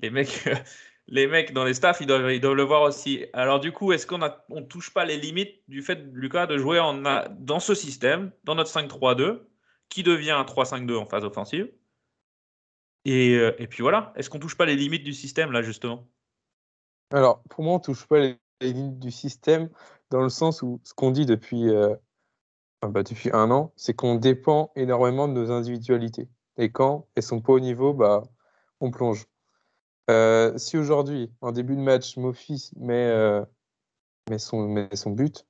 Les 0.00 0.10
mecs, 0.10 0.50
les 1.08 1.26
mecs 1.26 1.54
dans 1.54 1.64
les 1.64 1.72
staffs, 1.72 2.02
ils 2.02 2.06
doivent, 2.06 2.30
ils 2.30 2.42
doivent 2.42 2.56
le 2.56 2.64
voir 2.64 2.82
aussi. 2.82 3.24
Alors 3.32 3.58
du 3.58 3.72
coup, 3.72 3.92
est-ce 3.92 4.06
qu'on 4.06 4.18
ne 4.18 4.60
touche 4.68 4.92
pas 4.92 5.06
les 5.06 5.16
limites 5.16 5.62
du 5.66 5.80
fait, 5.80 6.04
Lucas, 6.12 6.46
de 6.46 6.58
jouer 6.58 6.78
en, 6.78 7.00
dans 7.38 7.60
ce 7.60 7.74
système, 7.74 8.32
dans 8.44 8.54
notre 8.54 8.70
5-3-2 8.70 9.40
qui 9.90 10.02
devient 10.02 10.30
un 10.30 10.44
3-5-2 10.44 10.96
en 10.96 11.04
phase 11.04 11.24
offensive. 11.24 11.70
Euh, 13.08 13.52
et, 13.58 13.66
puis 13.66 13.82
voilà, 13.82 14.12
est-ce 14.16 14.30
qu'on 14.30 14.38
touche 14.38 14.56
pas 14.56 14.66
les 14.66 14.76
limites 14.76 15.04
du 15.04 15.12
système 15.12 15.52
là 15.52 15.62
justement? 15.62 16.06
Alors 17.12 17.42
pour 17.50 17.64
moi, 17.64 17.74
on 17.74 17.80
touche 17.80 18.06
pas 18.06 18.18
les, 18.18 18.38
limites 18.60 18.98
du 18.98 19.10
système 19.10 19.70
dans 20.10 20.20
le 20.20 20.28
sens 20.28 20.62
où 20.62 20.80
ce 20.84 20.92
qu'on 20.92 21.10
dit 21.10 21.24
depuis, 21.24 21.70
euh, 21.70 21.94
bah, 22.82 23.02
depuis 23.02 23.30
un 23.32 23.50
an, 23.50 23.72
c'est 23.76 23.94
qu'on 23.94 24.16
dépend 24.16 24.70
énormément 24.76 25.28
de 25.28 25.32
nos 25.32 25.50
individualités. 25.50 26.28
Et 26.56 26.70
quand 26.70 27.08
elles 27.14 27.22
sont 27.22 27.40
pas 27.40 27.54
au 27.54 27.60
niveau, 27.60 27.94
bah, 27.94 28.22
on 28.80 28.90
plonge. 28.90 29.26
Euh, 30.10 30.58
si 30.58 30.76
aujourd'hui, 30.76 31.32
en 31.40 31.52
début 31.52 31.76
de 31.76 31.80
match, 31.80 32.16
Mofis 32.16 32.70
met, 32.76 33.40
met, 34.28 34.38
son, 34.38 34.68
met 34.68 34.94
son 34.94 35.10
but, 35.10 35.46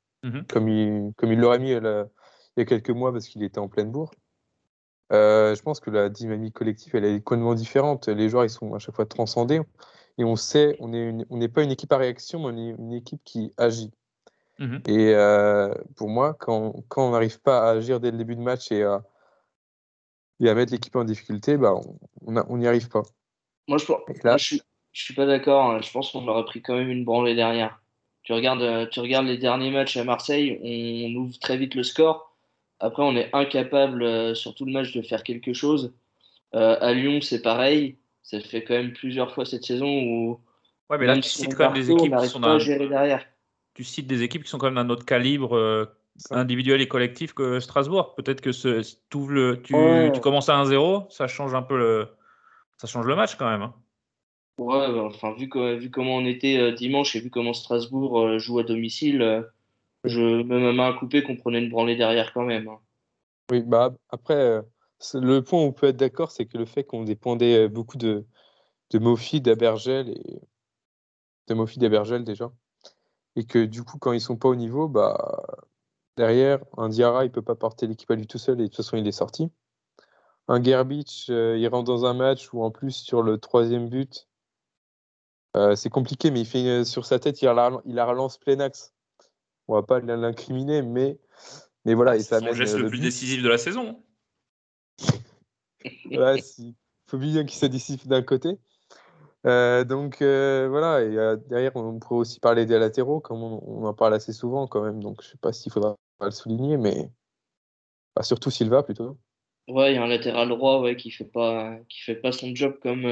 comme 0.48 0.68
il 0.68 1.12
comme 1.16 1.32
il 1.32 1.40
l'aurait 1.40 1.58
mis 1.58 1.70
il 1.70 2.60
y 2.60 2.62
a 2.62 2.64
quelques 2.64 2.90
mois 2.90 3.12
parce 3.12 3.26
qu'il 3.26 3.42
était 3.42 3.58
en 3.58 3.68
pleine 3.68 3.90
bourre, 3.90 4.12
euh, 5.12 5.54
je 5.54 5.62
pense 5.62 5.80
que 5.80 5.90
la 5.90 6.08
dynamique 6.08 6.54
collective, 6.54 6.94
elle 6.94 7.04
est 7.04 7.20
complètement 7.20 7.54
différente. 7.54 8.08
Les 8.08 8.28
joueurs, 8.28 8.44
ils 8.44 8.50
sont 8.50 8.74
à 8.74 8.78
chaque 8.78 8.94
fois 8.94 9.06
transcendés. 9.06 9.60
Et 10.18 10.24
on 10.24 10.36
sait, 10.36 10.76
on 10.80 10.88
n'est 10.88 11.48
pas 11.48 11.62
une 11.62 11.70
équipe 11.70 11.92
à 11.92 11.96
réaction, 11.96 12.40
mais 12.40 12.46
on 12.46 12.56
est 12.56 12.70
une 12.78 12.92
équipe 12.92 13.20
qui 13.24 13.52
agit. 13.56 13.90
Mmh 14.58 14.76
et 14.88 15.14
euh, 15.14 15.72
pour 15.96 16.10
moi, 16.10 16.34
quand, 16.38 16.84
quand 16.88 17.08
on 17.08 17.12
n'arrive 17.12 17.40
pas 17.40 17.66
à 17.66 17.70
agir 17.70 17.98
dès 17.98 18.10
le 18.10 18.18
début 18.18 18.36
de 18.36 18.42
match 18.42 18.70
et 18.70 18.82
à, 18.82 19.02
et 20.38 20.50
à 20.50 20.54
mettre 20.54 20.72
l'équipe 20.72 20.94
en 20.96 21.04
difficulté, 21.04 21.56
bah, 21.56 21.74
on 22.26 22.56
n'y 22.58 22.66
arrive 22.66 22.90
pas. 22.90 23.02
Moi, 23.68 23.78
je, 23.78 23.86
là, 24.22 24.36
je, 24.36 24.44
suis, 24.44 24.62
je 24.92 25.02
suis 25.02 25.14
pas 25.14 25.24
d'accord. 25.24 25.64
Hein. 25.64 25.80
Je 25.80 25.90
pense 25.90 26.12
qu'on 26.12 26.28
aurait 26.28 26.44
pris 26.44 26.60
quand 26.60 26.76
même 26.76 26.90
une 26.90 27.04
branlée 27.04 27.34
derrière. 27.34 27.80
Tu 28.22 28.34
regardes, 28.34 28.90
tu 28.90 29.00
regardes 29.00 29.26
les 29.26 29.38
derniers 29.38 29.70
matchs 29.70 29.96
à 29.96 30.04
Marseille, 30.04 30.60
on 30.62 31.20
ouvre 31.20 31.38
très 31.38 31.56
vite 31.56 31.74
le 31.74 31.82
score. 31.82 32.29
Après, 32.80 33.02
on 33.02 33.14
est 33.14 33.28
incapable 33.34 34.02
euh, 34.02 34.34
sur 34.34 34.54
tout 34.54 34.64
le 34.64 34.72
match 34.72 34.92
de 34.92 35.02
faire 35.02 35.22
quelque 35.22 35.52
chose. 35.52 35.92
Euh, 36.54 36.76
à 36.80 36.92
Lyon, 36.94 37.20
c'est 37.20 37.42
pareil. 37.42 37.98
Ça 38.22 38.40
fait 38.40 38.64
quand 38.64 38.74
même 38.74 38.92
plusieurs 38.92 39.34
fois 39.34 39.44
cette 39.44 39.64
saison 39.64 39.86
où. 39.86 40.40
Ouais, 40.88 40.98
mais 40.98 41.06
là, 41.06 41.16
tu 41.16 41.28
cites 41.28 41.54
quand 41.54 41.70
même 41.70 41.74
des 41.74 41.90
équipes 41.90 42.16
qui 42.16 42.28
sont 42.28 42.40
derrière. 42.40 43.24
Tu 43.74 43.84
cites 43.84 44.06
des 44.06 44.22
équipes 44.22 44.42
qui 44.42 44.50
sont 44.50 44.58
quand 44.58 44.66
même 44.66 44.82
d'un 44.86 44.90
autre 44.90 45.04
calibre 45.04 45.56
euh, 45.56 45.84
individuel 46.30 46.80
et 46.80 46.88
collectif 46.88 47.34
que 47.34 47.60
Strasbourg. 47.60 48.14
Peut-être 48.14 48.40
que 48.40 48.50
ce, 48.50 48.82
le, 49.14 49.62
tu, 49.62 49.74
tu, 50.12 50.20
commences 50.20 50.48
à 50.48 50.54
1-0, 50.54 51.10
ça 51.10 51.28
change 51.28 51.54
un 51.54 51.62
peu 51.62 51.78
le, 51.78 52.08
ça 52.78 52.88
change 52.88 53.06
le 53.06 53.14
match 53.14 53.36
quand 53.36 53.48
même. 53.48 53.62
Hein. 53.62 53.74
Ouais, 54.58 54.92
bah, 54.92 55.04
enfin, 55.04 55.34
vu, 55.34 55.48
vu 55.78 55.90
comment 55.90 56.16
on 56.16 56.26
était 56.26 56.72
dimanche 56.72 57.14
et 57.14 57.20
vu 57.20 57.30
comment 57.30 57.52
Strasbourg 57.52 58.38
joue 58.38 58.58
à 58.58 58.64
domicile, 58.64 59.46
je 60.04 60.20
me 60.20 60.58
ma 60.58 60.72
main 60.72 60.92
coupée 60.92 61.22
qu'on 61.22 61.36
prenait 61.36 61.62
une 61.62 61.70
branlée 61.70 61.96
derrière 61.96 62.32
quand 62.32 62.44
même. 62.44 62.68
Hein. 62.68 62.78
Oui, 63.50 63.62
bah 63.62 63.94
après, 64.08 64.62
le 65.14 65.40
point 65.40 65.60
où 65.60 65.64
on 65.64 65.72
peut 65.72 65.88
être 65.88 65.96
d'accord, 65.96 66.30
c'est 66.30 66.46
que 66.46 66.58
le 66.58 66.66
fait 66.66 66.84
qu'on 66.84 67.04
dépendait 67.04 67.68
beaucoup 67.68 67.96
de, 67.96 68.26
de 68.90 68.98
Mofi, 68.98 69.40
d'Abergel 69.40 70.10
et 70.10 70.40
de 71.48 71.54
Mofi 71.54 71.78
d'Abergel 71.78 72.24
déjà, 72.24 72.52
et 73.36 73.44
que 73.44 73.64
du 73.64 73.82
coup, 73.82 73.98
quand 73.98 74.12
ils 74.12 74.20
sont 74.20 74.36
pas 74.36 74.48
au 74.48 74.54
niveau, 74.54 74.88
bah 74.88 75.42
derrière, 76.16 76.60
un 76.76 76.88
Diarra, 76.88 77.24
il 77.24 77.32
peut 77.32 77.42
pas 77.42 77.54
porter 77.54 77.86
l'équipe 77.86 78.10
à 78.10 78.14
lui 78.14 78.26
tout 78.26 78.38
seul 78.38 78.60
et 78.60 78.64
de 78.64 78.68
toute 78.68 78.76
façon, 78.76 78.96
il 78.96 79.06
est 79.06 79.12
sorti. 79.12 79.50
Un 80.48 80.62
Gerbich, 80.62 81.28
il 81.28 81.68
rentre 81.68 81.84
dans 81.84 82.06
un 82.06 82.14
match 82.14 82.52
où 82.52 82.62
en 82.62 82.70
plus 82.70 82.92
sur 82.92 83.22
le 83.22 83.38
troisième 83.38 83.88
but, 83.88 84.28
c'est 85.74 85.90
compliqué, 85.90 86.30
mais 86.30 86.40
il 86.40 86.46
fait 86.46 86.84
sur 86.84 87.04
sa 87.06 87.18
tête, 87.18 87.42
il 87.42 87.46
il 87.84 87.94
la 87.94 88.04
relance 88.04 88.38
plein 88.38 88.60
axe. 88.60 88.92
On 89.70 89.74
va 89.74 89.82
pas 89.82 90.00
l'incriminer, 90.00 90.82
mais 90.82 91.16
mais 91.84 91.94
voilà, 91.94 92.16
et 92.16 92.20
ça 92.20 92.40
son 92.40 92.52
geste 92.52 92.76
le, 92.76 92.88
plus 92.88 92.98
décisif 92.98 93.40
de 93.40 93.48
la 93.48 93.56
saison. 93.56 94.02
ouais, 96.10 96.40
si. 96.42 96.74
faut 97.06 97.18
bien 97.18 97.44
qu'il 97.44 97.56
soit 97.56 97.68
décisif 97.68 98.06
d'un 98.08 98.22
côté. 98.22 98.58
Euh, 99.46 99.84
donc 99.84 100.22
euh, 100.22 100.66
voilà, 100.68 101.02
et 101.02 101.16
euh, 101.16 101.36
derrière, 101.48 101.74
on 101.76 102.00
pourrait 102.00 102.20
aussi 102.20 102.40
parler 102.40 102.66
des 102.66 102.78
latéraux, 102.80 103.20
comme 103.20 103.42
on, 103.42 103.86
en 103.86 103.94
parle 103.94 104.14
assez 104.14 104.32
souvent 104.32 104.66
quand 104.66 104.82
même. 104.82 105.00
Donc 105.00 105.22
je 105.22 105.28
sais 105.28 105.38
pas 105.40 105.52
s'il 105.52 105.70
faudra 105.70 105.96
le 106.20 106.30
souligner, 106.32 106.76
mais 106.76 107.08
surtout 108.22 108.50
Silva 108.50 108.82
plutôt. 108.82 109.18
Ouais, 109.68 109.92
il 109.92 109.94
y 109.94 109.98
a 109.98 110.02
un 110.02 110.08
latéral 110.08 110.48
droit 110.48 110.80
ouais, 110.80 110.96
qui 110.96 111.12
fait 111.12 111.24
pas 111.24 111.78
qui 111.88 112.00
fait 112.00 112.16
pas 112.16 112.32
son 112.32 112.54
job 112.56 112.76
comme, 112.82 113.02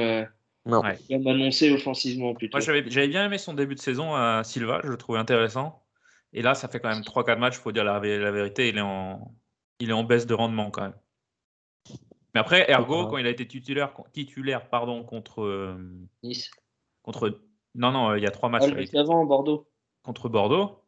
non. 0.65 0.81
comme 0.81 1.27
annoncé 1.27 1.71
offensivement 1.71 2.35
plutôt. 2.35 2.59
j'avais 2.59 2.81
bien 2.81 3.25
aimé 3.25 3.37
son 3.37 3.53
début 3.53 3.75
de 3.75 3.79
saison 3.79 4.13
à 4.13 4.43
Silva, 4.43 4.81
je 4.83 4.89
le 4.89 4.97
trouvais 4.97 5.19
intéressant. 5.19 5.81
Et 6.33 6.41
là, 6.41 6.53
ça 6.53 6.67
fait 6.67 6.79
quand 6.79 6.89
même 6.89 7.01
3-4 7.01 7.37
matchs, 7.39 7.55
il 7.57 7.61
faut 7.61 7.71
dire 7.71 7.83
la, 7.83 7.99
vérité, 7.99 8.69
il 8.69 8.77
est, 8.77 8.81
en, 8.81 9.33
il 9.79 9.89
est 9.89 9.93
en 9.93 10.03
baisse 10.03 10.25
de 10.25 10.33
rendement 10.33 10.69
quand 10.69 10.83
même. 10.83 10.95
Mais 12.33 12.39
après, 12.39 12.69
Ergo, 12.69 13.07
quand 13.07 13.17
il 13.17 13.25
a 13.25 13.31
été 13.31 13.47
titulaire, 13.47 13.93
titulaire 14.13 14.69
pardon, 14.69 15.03
contre. 15.03 15.41
Euh, 15.41 15.77
nice. 16.21 16.51
Contre. 17.01 17.41
Non, 17.73 17.91
non, 17.91 18.15
il 18.15 18.23
y 18.23 18.27
a 18.27 18.31
trois 18.31 18.49
matchs. 18.49 18.71
Ah, 18.93 18.99
avant, 18.99 19.25
Bordeaux. 19.25 19.67
Contre 20.03 20.29
Bordeaux, 20.29 20.83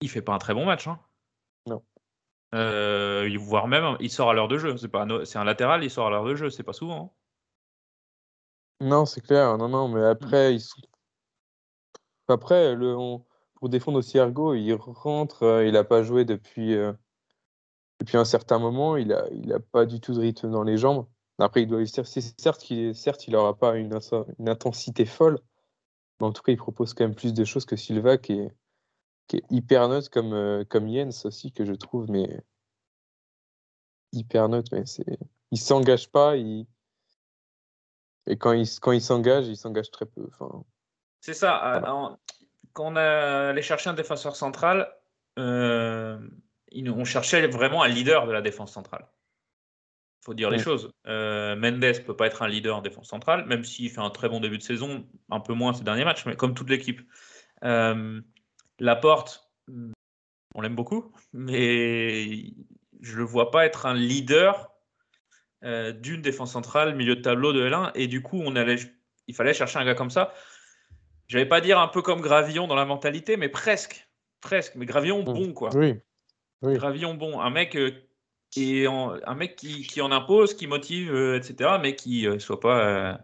il 0.00 0.08
fait 0.08 0.22
pas 0.22 0.32
un 0.32 0.38
très 0.38 0.54
bon 0.54 0.64
match. 0.64 0.88
Hein. 0.88 0.98
Non. 1.66 1.82
Euh, 2.54 3.28
voire 3.38 3.68
même, 3.68 3.96
il 4.00 4.10
sort 4.10 4.30
à 4.30 4.34
l'heure 4.34 4.48
de 4.48 4.56
jeu. 4.56 4.76
C'est, 4.78 4.88
pas 4.88 5.02
un, 5.02 5.24
c'est 5.24 5.38
un 5.38 5.44
latéral, 5.44 5.84
il 5.84 5.90
sort 5.90 6.06
à 6.06 6.10
l'heure 6.10 6.24
de 6.24 6.34
jeu. 6.34 6.48
C'est 6.48 6.62
pas 6.62 6.72
souvent. 6.72 7.14
Hein. 8.80 8.86
Non, 8.86 9.04
c'est 9.04 9.20
clair. 9.20 9.56
Non, 9.58 9.68
non, 9.68 9.88
mais 9.88 10.04
après, 10.04 10.54
ils 10.54 10.60
sont... 10.60 10.80
Après, 12.28 12.74
le, 12.74 12.94
pour 13.56 13.68
défendre 13.68 13.98
aussi 13.98 14.18
Ergo, 14.18 14.54
il 14.54 14.72
rentre, 14.74 15.62
il 15.66 15.72
n'a 15.72 15.84
pas 15.84 16.02
joué 16.02 16.24
depuis, 16.24 16.74
euh, 16.74 16.92
depuis 18.00 18.16
un 18.16 18.24
certain 18.24 18.58
moment, 18.58 18.96
il 18.96 19.08
n'a 19.08 19.26
il 19.32 19.52
a 19.52 19.60
pas 19.60 19.86
du 19.86 20.00
tout 20.00 20.14
de 20.14 20.20
rythme 20.20 20.50
dans 20.50 20.62
les 20.62 20.76
jambes. 20.78 21.06
Après, 21.38 21.62
il 21.62 21.66
doit 21.66 21.84
certes 21.86 22.60
qu'il 22.60 22.94
certes, 22.94 23.26
il 23.28 23.32
n'aura 23.32 23.58
pas 23.58 23.76
une, 23.76 23.98
une, 24.38 24.48
intensité 24.48 25.04
folle, 25.04 25.38
mais 26.20 26.26
en 26.26 26.32
tout 26.32 26.42
cas, 26.42 26.52
il 26.52 26.56
propose 26.58 26.94
quand 26.94 27.04
même 27.04 27.14
plus 27.14 27.34
de 27.34 27.44
choses 27.44 27.64
que 27.66 27.76
Silva, 27.76 28.18
qui 28.18 28.34
est, 28.34 28.54
qui 29.28 29.36
est 29.38 29.44
hyper 29.50 29.88
neutre, 29.88 30.10
comme, 30.10 30.32
euh, 30.32 30.64
comme 30.64 30.88
Jens 30.88 31.26
aussi, 31.26 31.52
que 31.52 31.64
je 31.64 31.72
trouve, 31.72 32.10
mais 32.10 32.42
hyper 34.12 34.48
neutre. 34.48 34.70
Mais 34.72 34.84
il 35.50 35.58
s'engage 35.58 36.10
pas, 36.10 36.36
il... 36.36 36.66
et 38.26 38.36
quand 38.36 38.52
il, 38.52 38.68
quand 38.80 38.92
il 38.92 39.02
s'engage, 39.02 39.48
il 39.48 39.56
s'engage 39.56 39.90
très 39.90 40.06
peu. 40.06 40.26
Enfin, 40.28 40.64
c'est 41.20 41.34
ça 41.34 41.56
quand 42.76 42.92
on 42.92 42.96
allait 42.96 43.62
chercher 43.62 43.88
un 43.88 43.94
défenseur 43.94 44.36
central, 44.36 44.92
euh, 45.38 46.18
on 46.74 47.04
cherchait 47.06 47.46
vraiment 47.46 47.82
un 47.82 47.88
leader 47.88 48.26
de 48.26 48.32
la 48.32 48.42
défense 48.42 48.70
centrale. 48.70 49.06
Il 50.20 50.26
faut 50.26 50.34
dire 50.34 50.50
les 50.50 50.58
choses. 50.58 50.90
Euh, 51.06 51.56
Mendes 51.56 51.82
ne 51.82 51.98
peut 52.00 52.16
pas 52.16 52.26
être 52.26 52.42
un 52.42 52.48
leader 52.48 52.76
en 52.76 52.82
défense 52.82 53.08
centrale, 53.08 53.46
même 53.46 53.64
s'il 53.64 53.88
fait 53.90 54.00
un 54.00 54.10
très 54.10 54.28
bon 54.28 54.40
début 54.40 54.58
de 54.58 54.62
saison, 54.62 55.06
un 55.30 55.40
peu 55.40 55.54
moins 55.54 55.72
ces 55.72 55.84
derniers 55.84 56.04
matchs, 56.04 56.26
mais 56.26 56.36
comme 56.36 56.52
toute 56.52 56.68
l'équipe. 56.68 57.00
Euh, 57.64 58.20
Laporte, 58.78 59.50
on 60.54 60.60
l'aime 60.60 60.76
beaucoup, 60.76 61.14
mais 61.32 62.52
je 63.00 63.12
ne 63.14 63.18
le 63.18 63.24
vois 63.24 63.50
pas 63.50 63.64
être 63.64 63.86
un 63.86 63.94
leader 63.94 64.70
euh, 65.64 65.92
d'une 65.92 66.20
défense 66.20 66.52
centrale, 66.52 66.94
milieu 66.94 67.16
de 67.16 67.22
tableau 67.22 67.54
de 67.54 67.66
L1, 67.66 67.92
et 67.94 68.06
du 68.06 68.20
coup, 68.20 68.42
on 68.44 68.54
allait, 68.54 68.76
il 69.28 69.34
fallait 69.34 69.54
chercher 69.54 69.78
un 69.78 69.86
gars 69.86 69.94
comme 69.94 70.10
ça 70.10 70.34
je 71.28 71.38
vais 71.38 71.46
pas 71.46 71.60
dire 71.60 71.78
un 71.78 71.88
peu 71.88 72.02
comme 72.02 72.20
Gravillon 72.20 72.66
dans 72.66 72.74
la 72.74 72.84
mentalité, 72.84 73.36
mais 73.36 73.48
presque. 73.48 74.08
Presque. 74.40 74.74
Mais 74.76 74.86
Gravillon 74.86 75.22
mm. 75.22 75.24
bon, 75.24 75.52
quoi. 75.52 75.70
Oui. 75.74 75.94
Gravillon 76.62 77.14
bon. 77.14 77.40
Un 77.40 77.50
mec, 77.50 77.76
euh, 77.76 77.92
qui, 78.50 78.86
un 78.86 79.34
mec 79.34 79.56
qui, 79.56 80.00
en 80.00 80.12
impose, 80.12 80.54
qui 80.54 80.66
motive, 80.66 81.14
euh, 81.14 81.36
etc., 81.36 81.78
mais 81.80 81.94
qui 81.94 82.24
ne 82.24 82.34
euh, 82.34 82.38
soit 82.38 82.60
pas. 82.60 83.20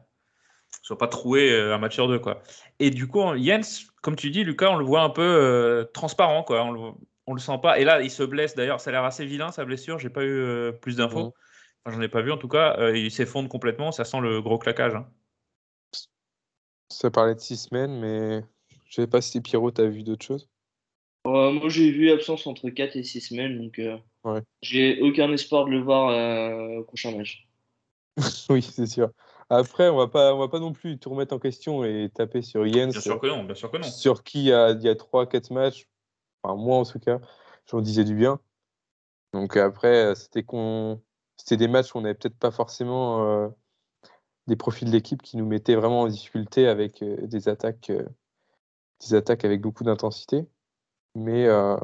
soit 0.83 0.99
pas 0.99 1.09
troué 1.09 1.55
un 1.55 1.79
match 1.79 1.95
sur 1.95 2.09
deux 2.09 2.19
quoi. 2.19 2.43
Et 2.81 2.91
du 2.91 3.07
coup 3.07 3.23
Jens, 3.37 3.87
comme 4.03 4.17
tu 4.17 4.31
dis 4.31 4.43
Lucas, 4.43 4.71
on 4.71 4.77
le 4.77 4.85
voit 4.85 5.03
un 5.03 5.11
peu 5.11 5.89
transparent 5.95 6.43
quoi. 6.43 6.65
On 6.65 6.73
le, 6.73 7.35
le 7.35 7.41
sent 7.41 7.59
pas. 7.63 7.79
Et 7.79 7.85
là 7.85 8.01
il 8.03 8.11
se 8.11 8.23
blesse 8.23 8.55
d'ailleurs. 8.55 8.81
Ça 8.81 8.91
a 8.91 8.93
l'air 8.93 9.05
assez 9.05 9.25
vilain 9.25 9.53
sa 9.53 9.65
blessure. 9.65 9.99
J'ai 9.99 10.11
pas 10.11 10.25
eu 10.25 10.73
plus 10.81 10.97
d'infos. 10.97 11.27
Mm. 11.27 11.33
Enfin, 11.85 11.97
J'en 11.97 12.03
ai 12.03 12.09
pas 12.09 12.23
vu 12.23 12.33
en 12.33 12.37
tout 12.37 12.49
cas. 12.49 12.91
il 12.91 13.11
s'effondre 13.11 13.49
complètement. 13.49 13.93
Ça 13.93 14.05
sent 14.05 14.21
le 14.21 14.41
gros 14.41 14.59
claquage. 14.59 14.95
Hein. 14.95 15.07
Ça 16.93 17.11
parlait 17.11 17.35
de 17.35 17.41
six 17.41 17.57
semaines, 17.57 17.99
mais 17.99 18.45
je 18.89 18.95
sais 18.95 19.07
pas 19.07 19.23
si 19.23 19.41
Pierrot, 19.41 19.73
tu 19.73 19.81
as 19.81 19.87
vu 19.87 20.03
d'autres 20.03 20.25
choses? 20.25 20.49
Euh, 21.27 21.51
moi, 21.53 21.69
j'ai 21.69 21.91
vu 21.91 22.11
absence 22.11 22.47
entre 22.47 22.69
4 22.69 22.97
et 22.97 23.03
6 23.03 23.21
semaines, 23.21 23.59
donc 23.59 23.79
euh, 23.79 23.99
j'ai 24.61 25.01
aucun 25.01 25.33
espoir 25.33 25.65
de 25.65 25.71
le 25.71 25.81
voir 25.81 26.11
euh, 26.11 26.81
au 26.81 26.85
prochain 26.85 27.17
match. 27.17 27.49
oui, 28.51 28.61
c'est 28.61 28.87
sûr. 28.87 29.11
Après, 29.49 29.89
on 29.89 29.97
va 29.97 30.09
pas, 30.09 30.35
on 30.35 30.39
va 30.39 30.49
pas 30.49 30.61
non 30.61 30.73
plus 30.73 30.99
tout 30.99 31.11
remettre 31.11 31.35
en 31.35 31.39
question 31.39 31.85
et 31.85 32.11
taper 32.13 32.43
sur 32.43 32.67
Jens. 32.67 32.93
Bien 32.93 33.01
sûr 33.01 33.21
que 33.21 33.27
non, 33.27 33.45
bien 33.45 33.55
sûr 33.55 33.71
que 33.71 33.79
non. 33.79 33.85
Sur 33.85 34.23
qui 34.23 34.41
il 34.41 34.47
y 34.47 34.53
a, 34.53 34.71
il 34.73 34.83
y 34.83 34.89
a 34.89 34.95
3-4 34.95 35.53
matchs, 35.53 35.89
enfin 36.43 36.57
moi 36.57 36.77
en 36.77 36.85
tout 36.85 36.99
cas, 36.99 37.21
j'en 37.71 37.81
disais 37.81 38.05
du 38.05 38.15
bien. 38.15 38.39
Donc 39.33 39.57
après, 39.57 40.15
c'était 40.15 40.43
qu'on, 40.43 41.01
c'était 41.37 41.57
des 41.57 41.69
matchs 41.69 41.95
où 41.95 41.99
on 41.99 42.03
n'avait 42.03 42.15
peut-être 42.15 42.39
pas 42.39 42.51
forcément 42.51 43.51
des 44.47 44.57
profils 44.57 44.91
d'équipe 44.91 45.23
qui 45.23 45.37
nous 45.37 45.47
mettaient 45.47 45.75
vraiment 45.75 46.03
en 46.03 46.09
difficulté 46.09 46.67
avec 46.67 47.03
euh, 47.03 47.17
des 47.27 47.49
attaques, 47.49 47.91
euh, 47.91 48.05
des 49.01 49.15
attaques 49.15 49.45
avec 49.45 49.61
beaucoup 49.61 49.85
d'intensité. 49.85 50.47
Mais 51.15 51.47
euh, 51.47 51.77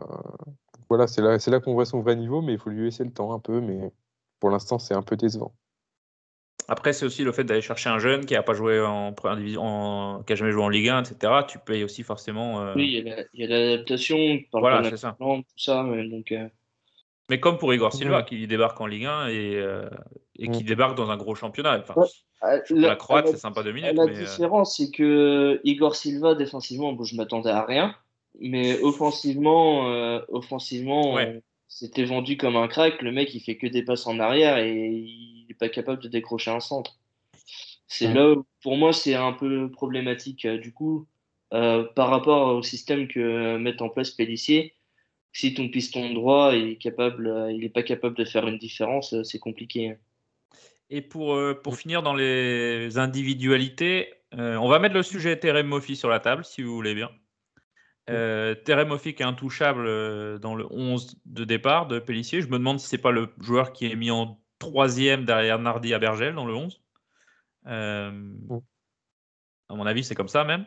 voilà, 0.88 1.06
c'est 1.06 1.22
là, 1.22 1.38
c'est 1.38 1.50
là 1.50 1.60
qu'on 1.60 1.74
voit 1.74 1.84
son 1.84 2.00
vrai 2.00 2.16
niveau, 2.16 2.40
mais 2.40 2.54
il 2.54 2.58
faut 2.58 2.70
lui 2.70 2.84
laisser 2.84 3.04
le 3.04 3.12
temps 3.12 3.32
un 3.32 3.38
peu. 3.38 3.60
Mais 3.60 3.92
pour 4.40 4.50
l'instant, 4.50 4.78
c'est 4.78 4.94
un 4.94 5.02
peu 5.02 5.16
décevant. 5.16 5.54
Après, 6.70 6.92
c'est 6.92 7.06
aussi 7.06 7.24
le 7.24 7.32
fait 7.32 7.44
d'aller 7.44 7.62
chercher 7.62 7.88
un 7.88 7.98
jeune 7.98 8.26
qui 8.26 8.34
n'a 8.34 8.42
pas 8.42 8.52
joué 8.52 8.80
en 8.80 9.12
première 9.14 9.38
division, 9.38 10.22
qui 10.26 10.32
a 10.34 10.36
jamais 10.36 10.52
joué 10.52 10.62
en 10.62 10.68
Ligue 10.68 10.88
1, 10.88 11.02
etc. 11.02 11.32
Tu 11.48 11.58
payes 11.58 11.84
aussi 11.84 12.02
forcément. 12.02 12.72
Oui, 12.74 13.02
il 13.32 13.40
y 13.40 13.44
a 13.44 13.46
l'adaptation, 13.46 14.16
voilà, 14.52 14.88
c'est 14.90 14.98
ça. 14.98 15.16
tout 15.18 15.42
ça, 15.56 15.82
donc. 15.82 16.34
Mais 17.28 17.40
comme 17.40 17.58
pour 17.58 17.74
Igor 17.74 17.92
Silva, 17.92 18.22
qui 18.22 18.46
débarque 18.46 18.80
en 18.80 18.86
Ligue 18.86 19.06
1 19.06 19.28
et, 19.28 19.62
et 20.38 20.48
qui 20.50 20.64
débarque 20.64 20.96
dans 20.96 21.10
un 21.10 21.16
gros 21.16 21.34
championnat. 21.34 21.78
Enfin, 21.80 21.94
euh, 22.44 22.60
la, 22.70 22.96
Croate, 22.96 23.28
c'est 23.28 23.36
sympa 23.36 23.62
deux 23.62 23.72
minutes. 23.72 23.94
La 23.94 24.04
euh, 24.04 24.12
différence, 24.12 24.76
c'est 24.76 24.90
que 24.90 25.60
Igor 25.64 25.96
Silva, 25.96 26.34
défensivement, 26.34 26.92
bon, 26.92 27.04
je 27.04 27.16
m'attendais 27.16 27.50
à 27.50 27.64
rien. 27.64 27.94
Mais 28.40 28.80
offensivement, 28.82 29.90
euh, 29.90 30.20
offensivement 30.28 31.18
c'était 31.70 32.04
vendu 32.04 32.38
comme 32.38 32.56
un 32.56 32.68
crack. 32.68 33.02
Le 33.02 33.12
mec, 33.12 33.34
il 33.34 33.40
fait 33.40 33.56
que 33.56 33.66
des 33.66 33.82
passes 33.82 34.06
en 34.06 34.18
arrière 34.20 34.56
et 34.56 34.72
il 34.72 35.44
n'est 35.48 35.54
pas 35.54 35.68
capable 35.68 36.00
de 36.02 36.08
décrocher 36.08 36.50
un 36.50 36.60
centre. 36.60 36.98
C'est 37.88 38.12
là, 38.12 38.36
pour 38.62 38.76
moi, 38.76 38.92
c'est 38.92 39.14
un 39.14 39.32
peu 39.32 39.70
problématique. 39.70 40.46
Du 40.46 40.72
coup, 40.72 41.06
par 41.50 42.08
rapport 42.08 42.54
au 42.54 42.62
système 42.62 43.08
que 43.08 43.58
met 43.58 43.82
en 43.82 43.88
place 43.90 44.10
Pellissier, 44.12 44.74
si 45.32 45.54
ton 45.54 45.68
piston 45.68 46.12
droit 46.12 46.54
est 46.54 46.76
capable, 46.76 47.48
il 47.50 47.60
n'est 47.60 47.68
pas 47.68 47.82
capable 47.82 48.16
de 48.16 48.24
faire 48.24 48.46
une 48.46 48.58
différence, 48.58 49.14
c'est 49.22 49.38
compliqué. 49.38 49.96
Et 50.90 51.02
pour, 51.02 51.34
euh, 51.34 51.54
pour 51.54 51.76
finir 51.76 52.02
dans 52.02 52.14
les 52.14 52.96
individualités, 52.96 54.14
euh, 54.34 54.56
on 54.56 54.68
va 54.68 54.78
mettre 54.78 54.94
le 54.94 55.02
sujet 55.02 55.38
Terem 55.38 55.66
Moffi 55.66 55.96
sur 55.96 56.08
la 56.08 56.20
table, 56.20 56.44
si 56.44 56.62
vous 56.62 56.74
voulez 56.74 56.94
bien. 56.94 57.10
Euh, 58.10 58.54
Terem 58.54 58.88
Moffi 58.88 59.14
qui 59.14 59.22
est 59.22 59.26
intouchable 59.26 59.86
euh, 59.86 60.38
dans 60.38 60.54
le 60.54 60.66
11 60.70 61.20
de 61.26 61.44
départ 61.44 61.86
de 61.86 61.98
Pellissier. 61.98 62.40
Je 62.40 62.48
me 62.48 62.58
demande 62.58 62.80
si 62.80 62.88
c'est 62.88 62.98
pas 62.98 63.10
le 63.10 63.28
joueur 63.40 63.72
qui 63.72 63.86
est 63.86 63.96
mis 63.96 64.10
en 64.10 64.40
troisième 64.58 65.24
derrière 65.24 65.58
Nardi 65.58 65.94
à 65.94 65.98
Bergel 65.98 66.34
dans 66.34 66.46
le 66.46 66.54
11. 66.54 66.82
À 67.64 69.74
mon 69.74 69.84
avis, 69.84 70.04
c'est 70.04 70.14
comme 70.14 70.28
ça 70.28 70.44
même. 70.44 70.64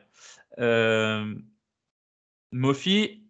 Moffi, 2.51 3.20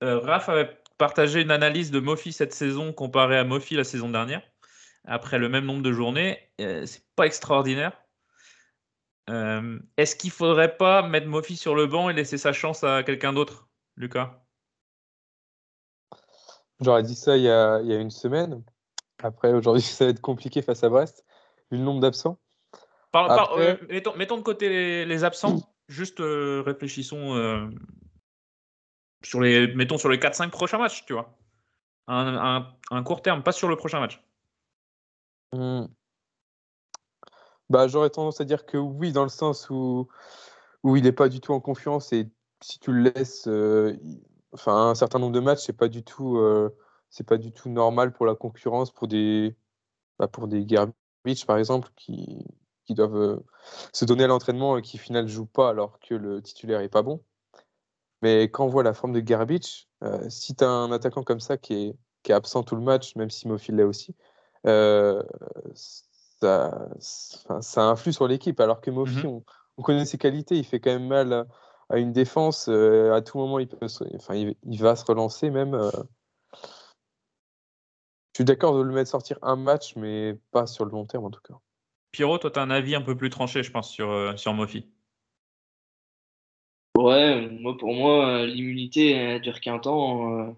Raph 0.00 0.48
avait 0.48 0.76
partagé 0.98 1.40
une 1.40 1.50
analyse 1.50 1.90
de 1.90 2.00
Moffi 2.00 2.32
cette 2.32 2.52
saison 2.52 2.92
comparée 2.92 3.38
à 3.38 3.44
Moffi 3.44 3.74
la 3.74 3.84
saison 3.84 4.08
dernière 4.08 4.42
après 5.04 5.38
le 5.38 5.48
même 5.48 5.64
nombre 5.64 5.82
de 5.82 5.92
journées. 5.92 6.38
Euh, 6.60 6.86
c'est 6.86 7.02
pas 7.16 7.26
extraordinaire. 7.26 7.92
Est-ce 9.96 10.16
qu'il 10.16 10.32
faudrait 10.32 10.76
pas 10.76 11.02
mettre 11.02 11.28
Mofi 11.28 11.56
sur 11.56 11.76
le 11.76 11.86
banc 11.86 12.10
et 12.10 12.12
laisser 12.12 12.36
sa 12.36 12.52
chance 12.52 12.82
à 12.82 13.04
quelqu'un 13.04 13.32
d'autre, 13.32 13.68
Lucas? 13.96 14.42
J'aurais 16.80 17.04
dit 17.04 17.14
ça 17.14 17.36
il 17.36 17.44
y, 17.44 17.48
a, 17.48 17.80
il 17.80 17.86
y, 17.86 17.94
a, 17.94 18.00
une 18.00 18.10
semaine. 18.10 18.64
Après, 19.22 19.52
aujourd'hui, 19.52 19.82
ça 19.84 20.06
va 20.06 20.10
être 20.10 20.20
compliqué 20.20 20.62
face 20.62 20.82
à 20.82 20.88
Brest, 20.88 21.24
vu 21.70 21.78
le 21.78 21.84
nombre 21.84 22.00
d'absents. 22.00 22.40
Euh, 23.14 23.76
mettons, 24.16 24.36
de 24.36 24.42
côté 24.42 25.04
les, 25.04 25.24
absents, 25.24 25.60
juste 25.88 26.20
euh, 26.20 26.62
réfléchissons 26.64 27.36
euh, 27.36 27.68
sur 29.22 29.40
les, 29.40 29.74
mettons 29.74 29.98
sur 29.98 30.08
les 30.08 30.18
4-5 30.18 30.50
prochains 30.50 30.78
matchs, 30.78 31.04
tu 31.06 31.12
vois. 31.12 31.36
Un, 32.06 32.66
court 33.04 33.22
terme, 33.22 33.42
pas 33.42 33.52
sur 33.52 33.68
le 33.68 33.76
prochain 33.76 34.00
match. 34.00 34.20
Hmm. 35.52 35.86
Bah, 37.68 37.86
J'aurais 37.86 38.10
tendance 38.10 38.40
à 38.40 38.44
dire 38.44 38.66
que 38.66 38.76
oui, 38.76 39.12
dans 39.12 39.22
le 39.22 39.28
sens 39.28 39.70
où, 39.70 40.08
où 40.82 40.96
il 40.96 41.04
n'est 41.04 41.12
pas 41.12 41.28
du 41.28 41.40
tout 41.40 41.52
en 41.52 41.60
confiance 41.60 42.12
et 42.12 42.28
si 42.62 42.80
tu 42.80 42.92
le 42.92 43.10
laisses, 43.10 43.48
enfin 44.52 44.90
un 44.90 44.94
certain 44.94 45.18
nombre 45.18 45.32
de 45.32 45.40
matchs, 45.40 45.60
c'est 45.66 45.72
pas 45.72 45.86
c'est 47.10 47.26
pas 47.26 47.38
du 47.38 47.52
tout 47.52 47.68
normal 47.68 48.12
pour 48.12 48.26
la 48.26 48.34
concurrence, 48.34 48.90
pour 48.90 49.06
des, 49.08 49.56
bah, 50.18 50.28
pour 50.28 50.48
des 50.48 50.66
par 51.46 51.58
exemple, 51.58 51.90
qui, 51.96 52.44
qui 52.84 52.94
doivent 52.94 53.42
se 53.92 54.04
donner 54.04 54.24
à 54.24 54.26
l'entraînement 54.26 54.76
et 54.76 54.82
qui 54.82 54.96
au 54.96 55.00
final 55.00 55.28
jouent 55.28 55.46
pas 55.46 55.70
alors 55.70 56.00
que 56.00 56.14
le 56.14 56.42
titulaire 56.42 56.80
est 56.80 56.88
pas 56.88 57.02
bon. 57.02 57.22
Mais 58.22 58.44
quand 58.44 58.64
on 58.64 58.68
voit 58.68 58.82
la 58.82 58.94
forme 58.94 59.12
de 59.12 59.20
Garbage, 59.20 59.88
si 60.28 60.54
tu 60.54 60.64
as 60.64 60.68
un 60.68 60.92
attaquant 60.92 61.22
comme 61.22 61.40
ça 61.40 61.56
qui 61.56 61.74
est, 61.74 61.96
qui 62.22 62.32
est 62.32 62.34
absent 62.34 62.62
tout 62.62 62.76
le 62.76 62.82
match, 62.82 63.16
même 63.16 63.30
si 63.30 63.48
Mofil 63.48 63.76
l'est 63.76 63.82
aussi, 63.82 64.14
ça, 64.64 65.22
ça, 67.60 67.82
influe 67.82 68.12
sur 68.12 68.28
l'équipe. 68.28 68.60
Alors 68.60 68.80
que 68.80 68.90
Mofi, 68.90 69.26
mmh 69.26 69.40
on, 69.78 69.82
connaît 69.82 70.04
ses 70.04 70.18
qualités, 70.18 70.56
il 70.56 70.64
fait 70.64 70.80
quand 70.80 70.90
même 70.90 71.06
mal 71.06 71.46
à, 71.88 71.98
une 71.98 72.12
défense. 72.12 72.68
à 72.68 73.20
tout 73.22 73.38
moment, 73.38 73.58
il, 73.58 73.68
peut 73.68 73.86
enfin, 74.14 74.34
il, 74.34 74.82
va 74.82 74.96
se 74.96 75.04
relancer 75.06 75.50
même. 75.50 75.78
Je 78.32 78.38
suis 78.38 78.44
d'accord 78.44 78.76
de 78.76 78.82
le 78.82 78.92
mettre 78.92 79.10
sortir 79.10 79.38
un 79.42 79.56
match, 79.56 79.96
mais 79.96 80.38
pas 80.50 80.66
sur 80.66 80.84
le 80.84 80.92
long 80.92 81.04
terme 81.04 81.24
en 81.24 81.30
tout 81.30 81.40
cas. 81.40 81.54
Pierrot, 82.12 82.38
toi, 82.38 82.50
tu 82.50 82.58
as 82.58 82.62
un 82.62 82.70
avis 82.70 82.94
un 82.94 83.02
peu 83.02 83.16
plus 83.16 83.30
tranché, 83.30 83.62
je 83.62 83.70
pense, 83.70 83.90
sur, 83.90 84.10
euh, 84.10 84.36
sur 84.36 84.54
Mofi. 84.54 84.88
Ouais, 87.00 87.48
moi, 87.60 87.76
pour 87.78 87.94
moi, 87.94 88.46
l'immunité 88.46 89.10
elle 89.12 89.40
dure 89.40 89.60
qu'un 89.60 89.78
temps. 89.78 90.54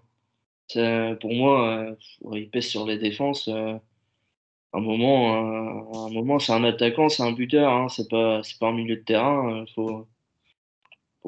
Euh, 0.77 1.15
pour 1.15 1.33
moi, 1.33 1.95
il 2.33 2.49
pèse 2.49 2.67
sur 2.67 2.85
les 2.85 2.97
défenses. 2.97 3.47
un 3.47 4.79
moment, 4.79 6.07
un 6.07 6.09
moment 6.11 6.39
c'est 6.39 6.53
un 6.53 6.63
attaquant, 6.63 7.09
c'est 7.09 7.23
un 7.23 7.31
buteur, 7.31 7.71
hein, 7.71 7.89
c'est 7.89 8.09
pas, 8.09 8.41
pas 8.59 8.67
un 8.69 8.73
milieu 8.73 8.95
de 8.97 9.01
terrain. 9.01 9.65
Pour 9.75 10.07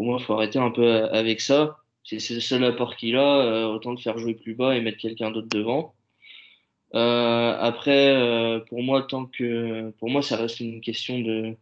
moi, 0.04 0.18
il 0.20 0.26
faut 0.26 0.34
arrêter 0.34 0.60
un 0.60 0.72
peu 0.72 1.06
avec 1.06 1.42
ça. 1.42 1.78
C'est 2.04 2.18
le 2.32 2.40
seul 2.40 2.64
apport 2.66 2.96
qu'il 2.98 3.16
a, 3.18 3.70
autant 3.70 3.92
le 3.92 3.98
faire 3.98 4.18
jouer 4.18 4.36
plus 4.36 4.56
bas 4.56 4.76
et 4.76 4.82
mettre 4.82 4.98
quelqu'un 5.00 5.32
d'autre 5.32 5.50
devant. 5.50 5.96
Euh, 6.96 7.58
après, 7.60 8.16
euh, 8.16 8.60
pour 8.62 8.82
moi, 8.84 9.04
tant 9.04 9.26
que 9.26 9.92
pour 10.00 10.10
moi, 10.10 10.22
ça 10.22 10.38
reste 10.38 10.60
une 10.62 10.82
question 10.82 11.20
de 11.20 11.56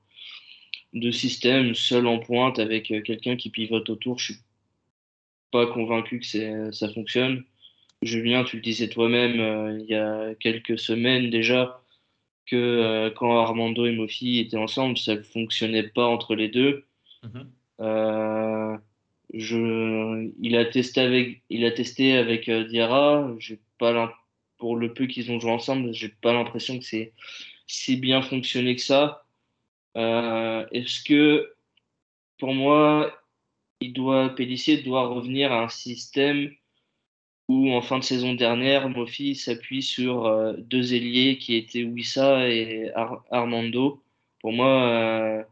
de 0.93 1.11
système 1.11 1.75
seul 1.75 2.07
en 2.07 2.19
pointe 2.19 2.59
avec 2.59 2.91
euh, 2.91 3.01
quelqu'un 3.01 3.35
qui 3.35 3.49
pivote 3.49 3.89
autour. 3.89 4.19
Je 4.19 4.33
suis 4.33 4.41
pas 5.51 5.67
convaincu 5.67 6.19
que 6.19 6.71
ça 6.71 6.89
fonctionne. 6.89 7.43
Julien, 8.01 8.43
tu 8.43 8.57
le 8.57 8.61
disais 8.61 8.89
toi-même 8.89 9.79
il 9.79 9.85
y 9.85 9.95
a 9.95 10.33
quelques 10.39 10.79
semaines 10.79 11.29
déjà 11.29 11.81
que 12.47 13.09
quand 13.15 13.39
Armando 13.39 13.85
et 13.85 13.91
Mofi 13.95 14.39
étaient 14.39 14.57
ensemble, 14.57 14.97
ça 14.97 15.15
ne 15.15 15.21
fonctionnait 15.21 15.83
pas 15.83 16.07
entre 16.07 16.35
les 16.35 16.49
deux. 16.49 16.85
Je, 19.33 20.31
il 20.41 20.55
a 20.57 20.65
testé 20.65 21.01
avec, 21.01 21.43
il 21.49 21.65
a 21.65 21.71
testé 21.71 22.17
avec 22.17 22.49
Diarra. 22.49 23.31
J'ai 23.37 23.59
pas 23.77 24.11
pour 24.63 24.77
le 24.77 24.93
peu 24.93 25.07
qu'ils 25.07 25.29
ont 25.29 25.41
joué 25.41 25.51
ensemble, 25.51 25.93
j'ai 25.93 26.07
pas 26.07 26.31
l'impression 26.31 26.79
que 26.79 26.85
c'est 26.85 27.11
si 27.67 27.97
bien 27.97 28.21
fonctionné 28.21 28.77
que 28.77 28.81
ça. 28.81 29.22
Euh, 29.97 30.65
est-ce 30.71 31.03
que, 31.03 31.53
pour 32.39 32.53
moi, 32.53 33.13
il 33.81 33.93
doit, 33.93 34.29
Pellissier 34.35 34.77
doit 34.77 35.07
revenir 35.07 35.51
à 35.51 35.63
un 35.63 35.69
système 35.69 36.51
où, 37.49 37.71
en 37.71 37.81
fin 37.81 37.99
de 37.99 38.03
saison 38.03 38.33
dernière, 38.33 38.89
Mofi 38.89 39.35
s'appuie 39.35 39.83
sur 39.83 40.25
euh, 40.25 40.53
deux 40.57 40.93
ailiers 40.93 41.37
qui 41.37 41.55
étaient 41.55 41.83
Wissa 41.83 42.49
et 42.49 42.91
Armando. 43.31 44.03
Pour 44.41 44.53
moi, 44.53 44.87
euh, 44.89 45.43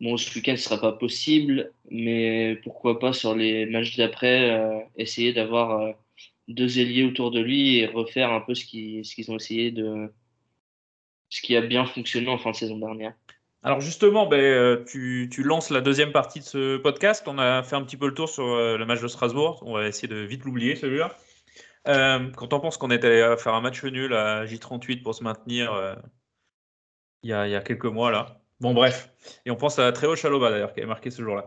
bon, 0.00 0.16
ce 0.16 0.34
week-end 0.34 0.52
ne 0.52 0.56
sera 0.56 0.80
pas 0.80 0.92
possible, 0.92 1.72
mais 1.90 2.56
pourquoi 2.62 2.98
pas 2.98 3.12
sur 3.12 3.34
les 3.34 3.66
matchs 3.66 3.96
d'après, 3.96 4.86
essayer 4.96 5.32
d'avoir 5.32 5.94
deux 6.48 6.78
ailiers 6.78 7.04
autour 7.04 7.30
de 7.30 7.40
lui 7.40 7.78
et 7.78 7.86
refaire 7.86 8.32
un 8.32 8.40
peu 8.40 8.54
ce 8.54 8.64
qu'ils 8.64 9.30
ont 9.30 9.36
essayé 9.36 9.70
de 9.70 10.10
ce 11.32 11.40
qui 11.40 11.56
a 11.56 11.62
bien 11.62 11.86
fonctionné 11.86 12.28
en 12.28 12.36
fin 12.36 12.50
de 12.50 12.56
saison 12.56 12.76
dernière. 12.76 13.14
Alors 13.62 13.80
justement, 13.80 14.26
ben, 14.26 14.38
euh, 14.38 14.84
tu, 14.84 15.30
tu, 15.32 15.42
lances 15.42 15.70
la 15.70 15.80
deuxième 15.80 16.12
partie 16.12 16.40
de 16.40 16.44
ce 16.44 16.76
podcast. 16.76 17.24
On 17.26 17.38
a 17.38 17.62
fait 17.62 17.74
un 17.74 17.82
petit 17.82 17.96
peu 17.96 18.06
le 18.06 18.12
tour 18.12 18.28
sur 18.28 18.44
euh, 18.44 18.76
le 18.76 18.84
match 18.84 19.00
de 19.00 19.08
Strasbourg. 19.08 19.62
On 19.64 19.72
va 19.72 19.86
essayer 19.88 20.08
de 20.08 20.16
vite 20.16 20.44
l'oublier 20.44 20.76
celui-là. 20.76 21.16
Euh, 21.88 22.28
quand 22.36 22.52
on 22.52 22.60
pense 22.60 22.76
qu'on 22.76 22.90
est 22.90 23.02
allé 23.02 23.34
faire 23.38 23.54
un 23.54 23.62
match 23.62 23.82
nul 23.82 24.12
à 24.12 24.44
J38 24.44 25.02
pour 25.02 25.14
se 25.14 25.24
maintenir 25.24 25.96
il, 27.22 27.30
y 27.30 27.32
a, 27.32 27.48
y 27.48 27.54
a, 27.54 27.62
quelques 27.62 27.86
mois 27.86 28.10
là. 28.10 28.38
Bon 28.60 28.74
bref, 28.74 29.10
et 29.44 29.50
on 29.50 29.56
pense 29.56 29.78
à 29.78 29.90
Tréo 29.90 30.14
Chaloba 30.14 30.50
d'ailleurs 30.50 30.72
qui 30.72 30.82
a 30.82 30.86
marqué 30.86 31.10
ce 31.10 31.22
jour-là. 31.22 31.46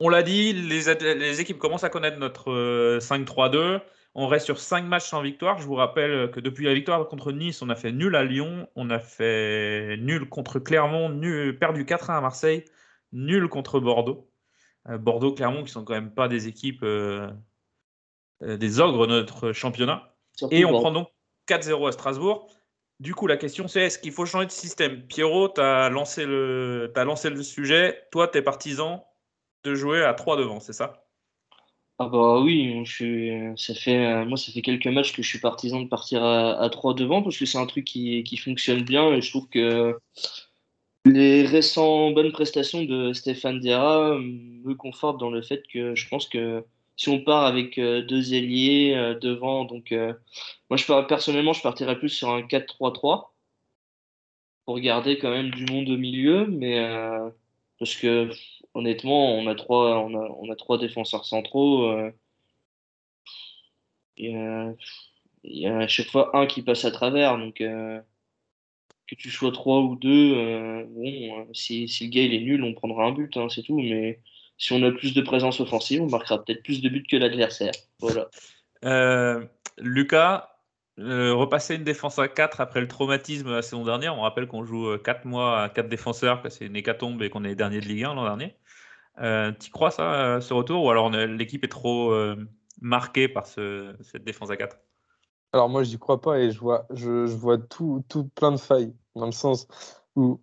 On 0.00 0.08
l'a 0.08 0.22
dit, 0.22 0.52
les, 0.52 1.40
équipes 1.40 1.58
commencent 1.58 1.84
à 1.84 1.90
connaître 1.90 2.18
notre 2.18 2.98
5-3-2. 3.00 3.80
Euh, 4.16 4.20
on 4.20 4.26
reste 4.26 4.46
sur 4.46 4.58
5 4.58 4.84
matchs 4.84 5.08
sans 5.08 5.22
victoire. 5.22 5.58
Je 5.58 5.66
vous 5.66 5.74
rappelle 5.74 6.30
que 6.30 6.40
depuis 6.40 6.64
la 6.64 6.74
victoire 6.74 7.06
contre 7.08 7.32
Nice, 7.32 7.62
on 7.62 7.68
a 7.70 7.76
fait 7.76 7.92
nul 7.92 8.16
à 8.16 8.24
Lyon, 8.24 8.68
on 8.76 8.90
a 8.90 8.98
fait 8.98 9.96
nul 9.98 10.28
contre 10.28 10.58
Clermont, 10.58 11.08
nul, 11.08 11.58
perdu 11.58 11.84
4-1 11.84 12.18
à 12.18 12.20
Marseille, 12.20 12.64
nul 13.12 13.48
contre 13.48 13.80
Bordeaux. 13.80 14.30
Euh, 14.88 14.98
Bordeaux, 14.98 15.32
Clermont, 15.32 15.64
qui 15.64 15.72
sont 15.72 15.84
quand 15.84 15.94
même 15.94 16.14
pas 16.14 16.28
des 16.28 16.48
équipes 16.48 16.82
euh, 16.82 17.30
des 18.40 18.80
ogres 18.80 19.06
de 19.06 19.12
notre 19.12 19.52
championnat. 19.52 20.14
Et 20.50 20.64
on 20.64 20.72
prend 20.72 20.92
donc 20.92 21.08
4-0 21.48 21.88
à 21.88 21.92
Strasbourg. 21.92 22.48
Du 23.00 23.14
coup, 23.14 23.26
la 23.26 23.36
question 23.36 23.68
c'est 23.68 23.82
est-ce 23.82 23.98
qu'il 23.98 24.12
faut 24.12 24.26
changer 24.26 24.46
de 24.46 24.52
système? 24.52 25.06
Pierrot, 25.06 25.50
tu 25.50 25.60
as, 25.60 25.88
lancé 25.88 26.24
le, 26.26 26.92
as 26.96 27.04
lancé 27.04 27.30
le 27.30 27.42
sujet. 27.42 28.06
Toi, 28.10 28.28
tu 28.28 28.38
es 28.38 28.42
partisan 28.42 29.06
de 29.64 29.74
jouer 29.74 30.04
à 30.04 30.14
3 30.14 30.36
devant, 30.36 30.60
c'est 30.60 30.72
ça? 30.72 31.07
Ah 32.00 32.08
bah 32.08 32.40
oui, 32.40 32.80
je 32.84 32.92
suis, 32.92 33.30
ça 33.56 33.74
fait, 33.74 34.24
moi 34.24 34.36
ça 34.36 34.52
fait 34.52 34.62
quelques 34.62 34.86
matchs 34.86 35.12
que 35.12 35.22
je 35.22 35.28
suis 35.28 35.40
partisan 35.40 35.80
de 35.80 35.88
partir 35.88 36.22
à, 36.22 36.52
à 36.60 36.70
3 36.70 36.94
devant 36.94 37.22
parce 37.22 37.36
que 37.36 37.44
c'est 37.44 37.58
un 37.58 37.66
truc 37.66 37.84
qui, 37.84 38.22
qui, 38.22 38.36
fonctionne 38.36 38.82
bien 38.84 39.12
et 39.12 39.20
je 39.20 39.30
trouve 39.30 39.48
que 39.48 39.98
les 41.04 41.44
récents 41.44 42.10
bonnes 42.10 42.32
prestations 42.32 42.84
de 42.84 43.12
Stéphane 43.12 43.60
Diarra 43.60 44.16
me 44.18 44.74
confortent 44.74 45.18
dans 45.18 45.30
le 45.30 45.42
fait 45.42 45.62
que 45.72 45.94
je 45.94 46.08
pense 46.08 46.28
que 46.28 46.64
si 46.96 47.08
on 47.08 47.20
part 47.22 47.44
avec 47.46 47.78
euh, 47.78 48.02
deux 48.02 48.34
ailiers 48.34 48.94
euh, 48.94 49.14
devant, 49.18 49.64
donc 49.64 49.92
euh, 49.92 50.12
moi 50.68 50.76
je 50.76 51.06
personnellement 51.06 51.52
je 51.52 51.62
partirais 51.62 51.98
plus 51.98 52.08
sur 52.10 52.28
un 52.30 52.42
4-3-3 52.42 53.28
pour 54.64 54.80
garder 54.80 55.18
quand 55.18 55.30
même 55.30 55.50
du 55.50 55.64
monde 55.64 55.88
au 55.88 55.96
milieu, 55.96 56.46
mais 56.46 56.78
parce 57.78 57.94
que 57.96 58.30
honnêtement, 58.74 59.34
on 59.34 59.46
a 59.46 59.54
trois, 59.54 59.98
on 60.00 60.14
a, 60.14 60.36
on 60.40 60.50
a 60.50 60.56
trois 60.56 60.78
défenseurs 60.78 61.24
centraux. 61.24 61.90
Euh, 61.90 62.12
il, 64.16 64.74
y 65.44 65.66
a, 65.66 65.78
à 65.78 65.88
chaque 65.88 66.08
fois 66.08 66.36
un 66.36 66.46
qui 66.46 66.62
passe 66.62 66.84
à 66.84 66.90
travers. 66.90 67.38
Donc, 67.38 67.60
euh, 67.60 68.00
que 69.06 69.14
tu 69.14 69.30
sois 69.30 69.52
trois 69.52 69.80
ou 69.80 69.96
deux, 69.96 70.34
euh, 70.36 70.84
bon, 70.88 71.48
si, 71.54 71.88
si, 71.88 72.04
le 72.04 72.10
gars 72.10 72.22
il 72.22 72.34
est 72.34 72.40
nul, 72.40 72.62
on 72.62 72.74
prendra 72.74 73.04
un 73.04 73.12
but, 73.12 73.36
hein, 73.36 73.48
c'est 73.48 73.62
tout. 73.62 73.80
Mais 73.80 74.20
si 74.58 74.72
on 74.72 74.82
a 74.82 74.90
plus 74.90 75.14
de 75.14 75.22
présence 75.22 75.60
offensive, 75.60 76.02
on 76.02 76.10
marquera 76.10 76.44
peut-être 76.44 76.62
plus 76.62 76.82
de 76.82 76.88
buts 76.88 77.06
que 77.08 77.16
l'adversaire. 77.16 77.72
Voilà. 78.00 78.28
Lucas, 79.78 80.57
repasser 80.98 81.76
une 81.76 81.84
défense 81.84 82.18
à 82.18 82.28
4 82.28 82.60
après 82.60 82.80
le 82.80 82.88
traumatisme 82.88 83.50
la 83.50 83.62
saison 83.62 83.84
dernière, 83.84 84.16
on 84.16 84.22
rappelle 84.22 84.48
qu'on 84.48 84.64
joue 84.64 84.98
4 84.98 85.24
mois 85.24 85.62
à 85.62 85.68
4 85.68 85.88
défenseurs, 85.88 86.42
que 86.42 86.48
c'est 86.48 86.66
une 86.66 86.76
hécatombe 86.76 87.22
et 87.22 87.30
qu'on 87.30 87.44
est 87.44 87.54
dernier 87.54 87.80
de 87.80 87.86
Ligue 87.86 88.04
1 88.04 88.14
l'an 88.14 88.24
dernier. 88.24 88.56
Euh, 89.20 89.52
tu 89.58 89.70
crois 89.70 89.90
ça, 89.90 90.14
euh, 90.14 90.40
ce 90.40 90.54
retour 90.54 90.84
Ou 90.84 90.90
alors 90.90 91.10
l'équipe 91.10 91.64
est 91.64 91.68
trop 91.68 92.12
euh, 92.12 92.36
marquée 92.80 93.28
par 93.28 93.46
cette 93.46 94.24
défense 94.24 94.50
à 94.50 94.56
4 94.56 94.78
Alors 95.52 95.68
moi, 95.68 95.82
je 95.82 95.90
n'y 95.90 95.98
crois 95.98 96.20
pas 96.20 96.38
et 96.38 96.50
je 96.50 96.60
vois, 96.60 97.58
tout, 97.58 98.04
plein 98.34 98.52
de 98.52 98.56
failles. 98.56 98.94
Dans 99.16 99.26
le 99.26 99.32
sens 99.32 99.66
où, 100.14 100.40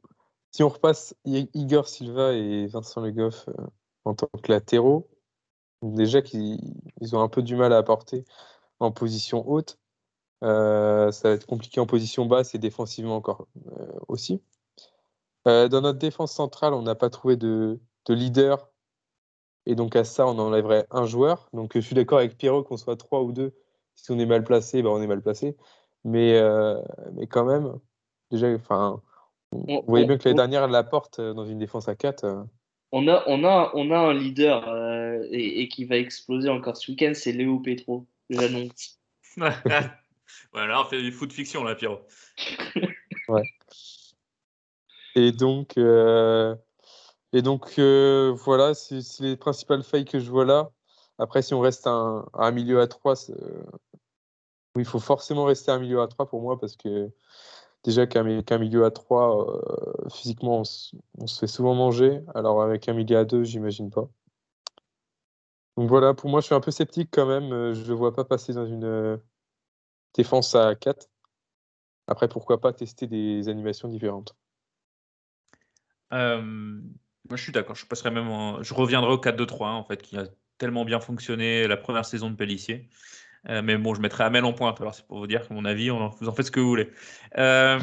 si 0.51 0.63
on 0.63 0.69
repasse 0.69 1.15
Igor 1.25 1.87
Silva 1.87 2.33
et 2.33 2.67
Vincent 2.67 3.01
Le 3.01 3.11
Goff 3.11 3.49
en 4.03 4.13
tant 4.13 4.27
que 4.43 4.51
latéraux, 4.51 5.09
déjà 5.81 6.21
qu'ils 6.21 6.59
ils 6.99 7.15
ont 7.15 7.21
un 7.21 7.29
peu 7.29 7.41
du 7.41 7.55
mal 7.55 7.71
à 7.71 7.77
apporter 7.77 8.25
en 8.79 8.91
position 8.91 9.47
haute. 9.49 9.79
Ça 10.41 11.09
va 11.23 11.31
être 11.31 11.45
compliqué 11.45 11.79
en 11.79 11.85
position 11.85 12.25
basse 12.25 12.55
et 12.55 12.59
défensivement 12.59 13.15
encore 13.15 13.47
aussi. 14.07 14.41
dans 15.45 15.81
notre 15.81 15.99
défense 15.99 16.31
centrale, 16.31 16.73
on 16.73 16.81
n'a 16.81 16.95
pas 16.95 17.09
trouvé 17.09 17.35
de, 17.35 17.79
de, 18.05 18.13
leader. 18.13 18.69
Et 19.65 19.75
donc 19.75 19.95
à 19.95 20.03
ça, 20.03 20.27
on 20.27 20.37
enlèverait 20.37 20.85
un 20.91 21.05
joueur. 21.05 21.49
Donc 21.53 21.71
je 21.75 21.79
suis 21.79 21.95
d'accord 21.95 22.19
avec 22.19 22.37
Pierrot 22.37 22.63
qu'on 22.63 22.77
soit 22.77 22.97
trois 22.97 23.23
ou 23.23 23.31
deux. 23.31 23.55
Si 23.95 24.11
on 24.11 24.19
est 24.19 24.25
mal 24.25 24.43
placé, 24.43 24.83
ben, 24.83 24.89
on 24.89 25.01
est 25.01 25.07
mal 25.07 25.21
placé. 25.21 25.55
Mais, 26.03 26.39
mais 27.13 27.27
quand 27.27 27.45
même, 27.45 27.79
déjà, 28.29 28.53
enfin, 28.53 29.01
vous 29.51 29.83
voyez 29.87 30.05
bien 30.05 30.17
que 30.17 30.25
l'année 30.25 30.37
dernière, 30.37 30.67
la 30.67 30.83
porte 30.83 31.19
dans 31.21 31.45
une 31.45 31.57
défense 31.57 31.87
à 31.87 31.95
4 31.95 32.45
on 32.91 33.09
a, 33.09 33.23
on 33.27 33.43
a, 33.43 33.71
on 33.73 33.91
a 33.91 33.97
un 33.97 34.13
leader 34.13 34.69
euh, 34.69 35.27
et, 35.29 35.67
qui 35.67 35.83
va 35.83 35.97
exploser 35.97 36.47
encore 36.49 36.77
ce 36.77 36.91
week-end, 36.91 37.11
c'est 37.13 37.33
Léo 37.33 37.59
Petro, 37.59 38.07
j'annonce. 38.29 39.01
voilà, 40.53 40.81
on 40.81 40.85
fait 40.85 41.01
du 41.01 41.11
foot 41.11 41.31
fiction 41.31 41.63
là, 41.63 41.75
Pierrot. 41.75 42.01
ouais. 43.29 43.43
Et 45.15 45.31
donc, 45.31 45.77
euh, 45.77 46.55
et 47.33 47.41
donc 47.41 47.79
euh, 47.79 48.33
voilà, 48.43 48.73
c'est 48.73 49.01
les 49.19 49.37
principales 49.37 49.83
failles 49.83 50.05
que 50.05 50.19
je 50.19 50.29
vois 50.29 50.45
là. 50.45 50.71
Après, 51.17 51.41
si 51.41 51.53
on 51.53 51.61
reste 51.61 51.87
à 51.87 51.91
un, 52.33 52.51
milieu 52.51 52.81
à 52.81 52.87
3, 52.87 53.15
il 54.75 54.85
faut 54.85 54.99
forcément 54.99 55.45
rester 55.45 55.71
un 55.71 55.79
milieu 55.79 56.01
à 56.01 56.07
3 56.07 56.27
pour 56.27 56.41
moi 56.41 56.59
parce 56.59 56.75
que 56.75 57.09
déjà 57.83 58.07
qu'un 58.07 58.23
milieu 58.23 58.83
à 58.85 58.91
3, 58.91 59.47
euh, 59.47 60.09
physiquement, 60.09 60.61
on, 60.61 61.27
se 61.27 61.39
fait 61.39 61.47
souvent 61.47 61.75
manger. 61.75 62.21
Alors 62.33 62.61
avec 62.61 62.89
un 62.89 62.93
milieu 62.93 63.17
à 63.17 63.25
2, 63.25 63.43
j'imagine 63.43 63.89
pas. 63.89 64.09
Donc 65.77 65.89
voilà, 65.89 66.13
pour 66.13 66.29
moi, 66.29 66.41
je 66.41 66.45
suis 66.45 66.55
un 66.55 66.61
peu 66.61 66.71
sceptique 66.71 67.09
quand 67.11 67.25
même. 67.25 67.51
Euh, 67.51 67.73
je 67.73 67.91
ne 67.91 67.97
vois 67.97 68.13
pas 68.13 68.23
passer 68.23 68.53
dans 68.53 68.65
une 68.65 68.85
euh, 68.85 69.17
défense 70.15 70.55
à 70.55 70.75
4. 70.75 71.07
Après, 72.07 72.27
pourquoi 72.27 72.61
pas 72.61 72.73
tester 72.73 73.07
des 73.07 73.49
animations 73.49 73.87
différentes? 73.87 74.35
Moi, 76.11 77.37
je 77.37 77.43
suis 77.43 77.51
d'accord. 77.51 77.75
Je 77.75 77.85
passerai 77.85 78.11
même 78.11 78.29
Je 78.61 78.73
reviendrai 78.73 79.11
au 79.11 79.17
4-2-3, 79.17 79.63
en 79.63 79.83
fait, 79.83 80.01
qui 80.01 80.17
a 80.17 80.25
tellement 80.57 80.85
bien 80.85 80.99
fonctionné 80.99 81.67
la 81.67 81.77
première 81.77 82.05
saison 82.05 82.29
de 82.29 82.35
Pellissier. 82.35 82.87
Euh, 83.49 83.61
mais 83.61 83.77
bon, 83.77 83.93
je 83.93 84.01
mettrai 84.01 84.23
Amel 84.23 84.45
en 84.45 84.53
pointe. 84.53 84.79
Alors, 84.81 84.95
c'est 84.95 85.05
pour 85.05 85.19
vous 85.19 85.27
dire 85.27 85.47
que 85.47 85.53
mon 85.53 85.65
avis, 85.65 85.91
on 85.91 86.07
vous 86.09 86.27
en 86.27 86.33
faites 86.33 86.47
ce 86.47 86.51
que 86.51 86.59
vous 86.59 86.67
voulez. 86.67 86.89
Euh, 87.37 87.79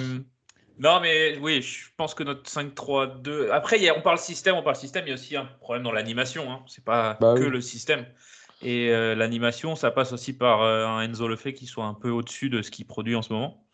non, 0.78 1.00
mais 1.00 1.38
oui, 1.38 1.62
je 1.62 1.88
pense 1.96 2.14
que 2.14 2.22
notre 2.22 2.50
5-3-2. 2.50 3.50
Après, 3.50 3.90
on 3.90 4.00
parle 4.00 4.18
système, 4.18 4.56
on 4.56 4.62
parle 4.62 4.76
système. 4.76 5.04
Il 5.06 5.08
y 5.08 5.12
a 5.12 5.14
aussi 5.14 5.36
un 5.36 5.44
problème 5.44 5.84
dans 5.84 5.92
l'animation. 5.92 6.50
Hein. 6.50 6.64
C'est 6.66 6.84
pas 6.84 7.18
bah 7.20 7.34
que 7.36 7.42
le 7.42 7.60
système. 7.60 8.06
Et 8.62 8.90
euh, 8.90 9.14
l'animation, 9.14 9.74
ça 9.76 9.90
passe 9.90 10.12
aussi 10.12 10.36
par 10.36 10.62
un 10.62 11.00
Enzo 11.02 11.28
Lefebvre 11.28 11.56
qui 11.56 11.66
soit 11.66 11.84
un 11.84 11.94
peu 11.94 12.10
au-dessus 12.10 12.48
de 12.48 12.62
ce 12.62 12.70
qu'il 12.70 12.86
produit 12.86 13.16
en 13.16 13.22
ce 13.22 13.32
moment. 13.32 13.66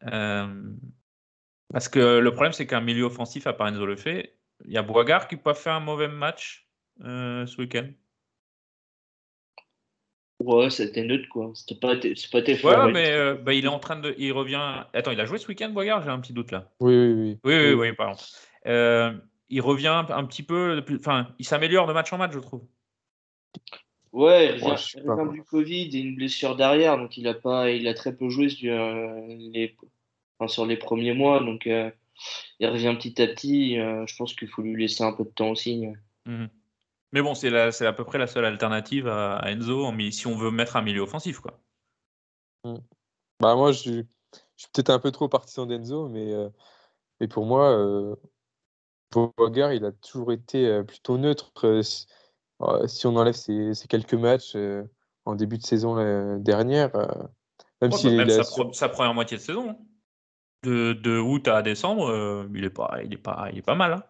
parce 0.00 1.88
que 1.88 2.18
le 2.18 2.30
problème, 2.32 2.52
c'est 2.52 2.66
qu'un 2.66 2.80
milieu 2.80 3.04
offensif, 3.04 3.46
à 3.46 3.52
part 3.52 3.68
Enzo 3.68 3.86
Lefebvre, 3.86 4.28
il 4.64 4.72
y 4.72 4.78
a 4.78 4.82
Boigard 4.82 5.28
qui 5.28 5.36
peut 5.36 5.54
faire 5.54 5.74
un 5.74 5.80
mauvais 5.80 6.08
match 6.08 6.68
ce 7.00 7.60
week-end. 7.60 7.88
Ouais, 10.40 10.68
c'était 10.68 11.02
neutre, 11.02 11.28
quoi. 11.30 11.50
C'était 11.54 11.80
pas, 11.80 11.94
c'est 12.00 12.30
pas 12.30 12.42
tes 12.42 12.62
Ouais, 12.62 12.92
mais 12.92 13.10
euh, 13.12 13.34
bah, 13.34 13.54
il 13.54 13.64
est 13.64 13.68
en 13.68 13.78
train 13.78 13.96
de. 13.96 14.14
Il 14.18 14.32
revient. 14.32 14.84
Attends, 14.92 15.10
il 15.10 15.20
a 15.20 15.24
joué 15.24 15.38
ce 15.38 15.48
week-end, 15.48 15.70
Boyard 15.70 16.02
J'ai 16.02 16.10
un 16.10 16.20
petit 16.20 16.34
doute 16.34 16.50
là. 16.50 16.70
Oui, 16.80 16.94
oui, 16.94 17.12
oui. 17.12 17.38
Oui, 17.44 17.54
oui, 17.54 17.72
oui, 17.72 17.92
pardon. 17.94 18.20
Euh, 18.66 19.14
il 19.48 19.62
revient 19.62 20.04
un 20.08 20.24
petit 20.24 20.42
peu. 20.42 20.84
Enfin, 20.98 21.34
il 21.38 21.46
s'améliore 21.46 21.86
de 21.86 21.94
match 21.94 22.12
en 22.12 22.18
match, 22.18 22.32
je 22.32 22.40
trouve. 22.40 22.62
Ouais, 24.12 24.56
il 24.56 24.64
revient, 24.64 25.32
du 25.32 25.42
Covid 25.42 25.90
et 25.96 26.00
une 26.00 26.16
blessure 26.16 26.56
derrière, 26.56 26.96
donc 26.96 27.16
il 27.18 27.28
a, 27.28 27.34
pas, 27.34 27.70
il 27.70 27.86
a 27.86 27.94
très 27.94 28.14
peu 28.14 28.28
joué 28.30 28.48
sur 28.48 28.74
les, 29.28 29.76
sur 30.46 30.64
les 30.64 30.76
premiers 30.76 31.12
mois, 31.12 31.40
donc 31.40 31.66
euh, 31.66 31.90
il 32.60 32.68
revient 32.68 32.96
petit 32.98 33.20
à 33.20 33.26
petit. 33.26 33.74
je 33.74 34.16
pense 34.16 34.34
qu'il 34.34 34.48
faut 34.48 34.62
lui 34.62 34.80
laisser 34.80 35.04
un 35.04 35.12
peu 35.12 35.24
de 35.24 35.30
temps 35.30 35.50
aussi. 35.50 35.86
Mmh 36.24 36.46
mais 37.12 37.22
bon, 37.22 37.34
c'est 37.34 37.86
à 37.86 37.92
peu 37.92 38.04
près 38.04 38.18
la 38.18 38.26
seule 38.26 38.44
alternative 38.44 39.08
à, 39.08 39.40
Enzo 39.46 39.90
si 40.10 40.26
on 40.26 40.36
veut 40.36 40.50
mettre 40.50 40.76
un 40.76 40.82
milieu 40.82 41.00
offensif. 41.00 41.40
Quoi. 41.40 41.58
Mm. 42.64 42.74
Bah, 43.40 43.54
moi, 43.54 43.72
je, 43.72 44.02
suis 44.56 44.68
peut-être 44.72 44.90
un 44.90 44.98
peu 44.98 45.10
trop 45.10 45.28
partisan 45.28 45.66
d'Enzo, 45.66 46.08
mais, 46.08 46.32
euh, 46.32 46.48
mais 47.20 47.28
pour 47.28 47.46
moi, 47.46 47.70
euh, 47.70 48.16
il 49.14 49.84
a 49.84 49.92
toujours 49.92 50.32
été 50.32 50.66
euh, 50.66 50.82
plutôt 50.82 51.16
neutre. 51.16 51.52
Euh, 52.62 52.86
si, 52.86 53.06
on 53.06 53.16
enlève 53.16 53.34
ces, 53.34 53.72
quelques 53.88 54.14
matchs 54.14 54.56
en 55.24 55.34
début 55.34 55.58
de 55.58 55.62
saison 55.62 56.38
dernière, 56.38 56.90
même 57.82 57.92
si 57.92 58.16
bah, 58.16 58.24
même 58.24 58.72
sa, 58.72 58.88
première 58.88 59.14
moitié 59.14 59.36
de 59.36 59.42
saison, 59.42 59.70
hein. 59.70 59.76
de, 60.62 60.92
de 60.94 61.18
août 61.18 61.48
à 61.48 61.62
décembre, 61.62 62.46
il, 62.54 62.64
est 62.64 62.70
pas, 62.70 62.98
il, 63.04 63.12
est 63.12 63.18
pas, 63.18 63.48
il 63.52 63.58
est 63.58 63.62
pas 63.62 63.74
mal. 63.74 63.92
Hein. 63.92 64.02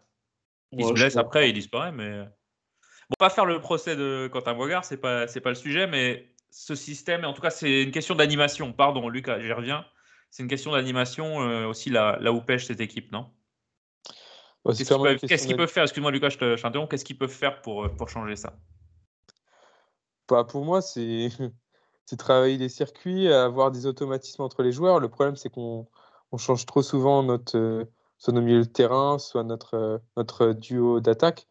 Il 0.73 0.85
se 0.85 0.93
blesse 0.93 1.17
après, 1.17 1.51
il 1.51 1.53
disparaît, 1.53 1.93
mais. 1.93 2.25
Bon, 3.09 3.15
pas 3.19 3.31
faire 3.31 3.47
le 3.47 3.61
procès 3.61 3.95
de 3.95 4.29
Quentin 4.33 4.55
Boigard, 4.55 4.85
c'est 4.85 4.97
pas 4.97 5.29
c'est 5.29 5.41
pas 5.41 5.51
le 5.51 5.55
sujet, 5.55 5.87
mais 5.87 6.35
ce 6.51 6.75
système, 6.75 7.25
en 7.25 7.33
tout 7.33 7.43
cas, 7.43 7.51
c'est 7.51 7.83
une 7.83 7.91
question 7.91 8.15
d'animation. 8.15 8.73
Pardon, 8.73 9.09
Lucas, 9.09 9.41
j'y 9.41 9.53
reviens. 9.53 9.85
C'est 10.31 10.43
une 10.43 10.49
question 10.49 10.73
d'animation 10.73 11.43
euh, 11.43 11.67
aussi 11.67 11.91
là, 11.91 12.19
là 12.21 12.33
où 12.33 12.41
pêche 12.41 12.67
cette 12.67 12.81
équipe, 12.81 13.13
non? 13.13 13.31
Qu'est-ce 14.67 15.47
qu'ils 15.47 15.57
peuvent, 15.57 15.69
faire? 15.69 15.85
Excuse-moi, 15.85 16.11
Lucas, 16.11 16.31
je 16.31 16.61
t'interromps. 16.61 16.91
Qu'est-ce 16.91 17.05
qu'ils 17.05 17.19
peuvent 17.19 17.29
faire 17.29 17.61
pour, 17.63 17.85
euh, 17.85 17.89
pour 17.89 18.09
changer 18.09 18.37
ça? 18.37 18.55
Bah, 20.29 20.45
Pour 20.45 20.65
moi, 20.65 20.81
c'est 20.83 21.31
travailler 22.19 22.57
les 22.59 22.69
circuits, 22.69 23.29
avoir 23.29 23.71
des 23.71 23.87
automatismes 23.87 24.43
entre 24.43 24.63
les 24.63 24.73
joueurs. 24.73 25.01
Le 25.01 25.09
problème, 25.09 25.37
c'est 25.37 25.51
qu'on 25.51 25.87
on 26.33 26.37
change 26.39 26.67
trop 26.67 26.83
souvent 26.83 27.23
notre, 27.23 27.57
euh, 27.57 27.85
soit 28.19 28.33
nos 28.33 28.41
milieux 28.41 28.63
de 28.63 28.69
terrain, 28.69 29.19
soit 29.19 29.45
notre, 29.45 30.01
notre 30.17 30.53
duo 30.53 31.01
d'attaque. 31.01 31.47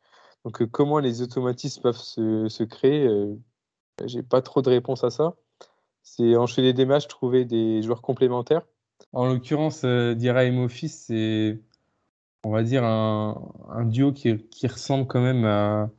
Donc, 0.46 0.62
euh, 0.62 0.68
comment 0.68 1.00
les 1.00 1.22
automatismes 1.22 1.82
peuvent 1.82 1.98
se, 1.98 2.64
créer 2.64 3.08
euh, 3.08 3.36
J'ai 4.06 4.24
pas 4.24 4.42
trop 4.42 4.62
de 4.62 4.70
réponse 4.70 5.04
à 5.04 5.10
ça. 5.10 5.36
C'est 6.04 6.36
enchaîner 6.36 6.72
des 6.72 6.86
matchs, 6.86 7.08
trouver 7.08 7.46
des 7.46 7.82
joueurs 7.82 8.04
complémentaires. 8.04 8.62
En 9.12 9.26
l'occurrence, 9.26 9.82
euh, 9.84 10.14
Dira 10.14 10.46
et 10.46 10.52
Mofis, 10.52 10.90
c'est, 10.90 11.60
on 12.46 12.52
va 12.52 12.64
dire, 12.64 12.84
un, 12.84 13.86
duo 13.86 14.14
qui, 14.14 14.38
ressemble 14.68 15.08
quand 15.08 15.22
même 15.22 15.46
à, 15.46 15.90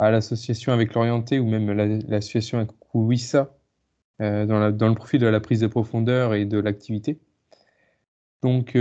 l'association 0.00 0.72
avec 0.72 0.94
l'orienté 0.94 1.38
ou 1.38 1.46
même 1.46 1.70
l'association 1.72 2.58
avec 2.58 2.70
Wissa 2.94 3.56
dans, 4.20 4.70
dans, 4.76 4.88
le 4.88 4.94
profil 4.94 5.20
de 5.20 5.26
la 5.26 5.40
prise 5.40 5.60
de 5.60 5.66
profondeur 5.66 6.34
et 6.34 6.44
de 6.44 6.58
l'activité. 6.58 7.20
Donc, 8.42 8.76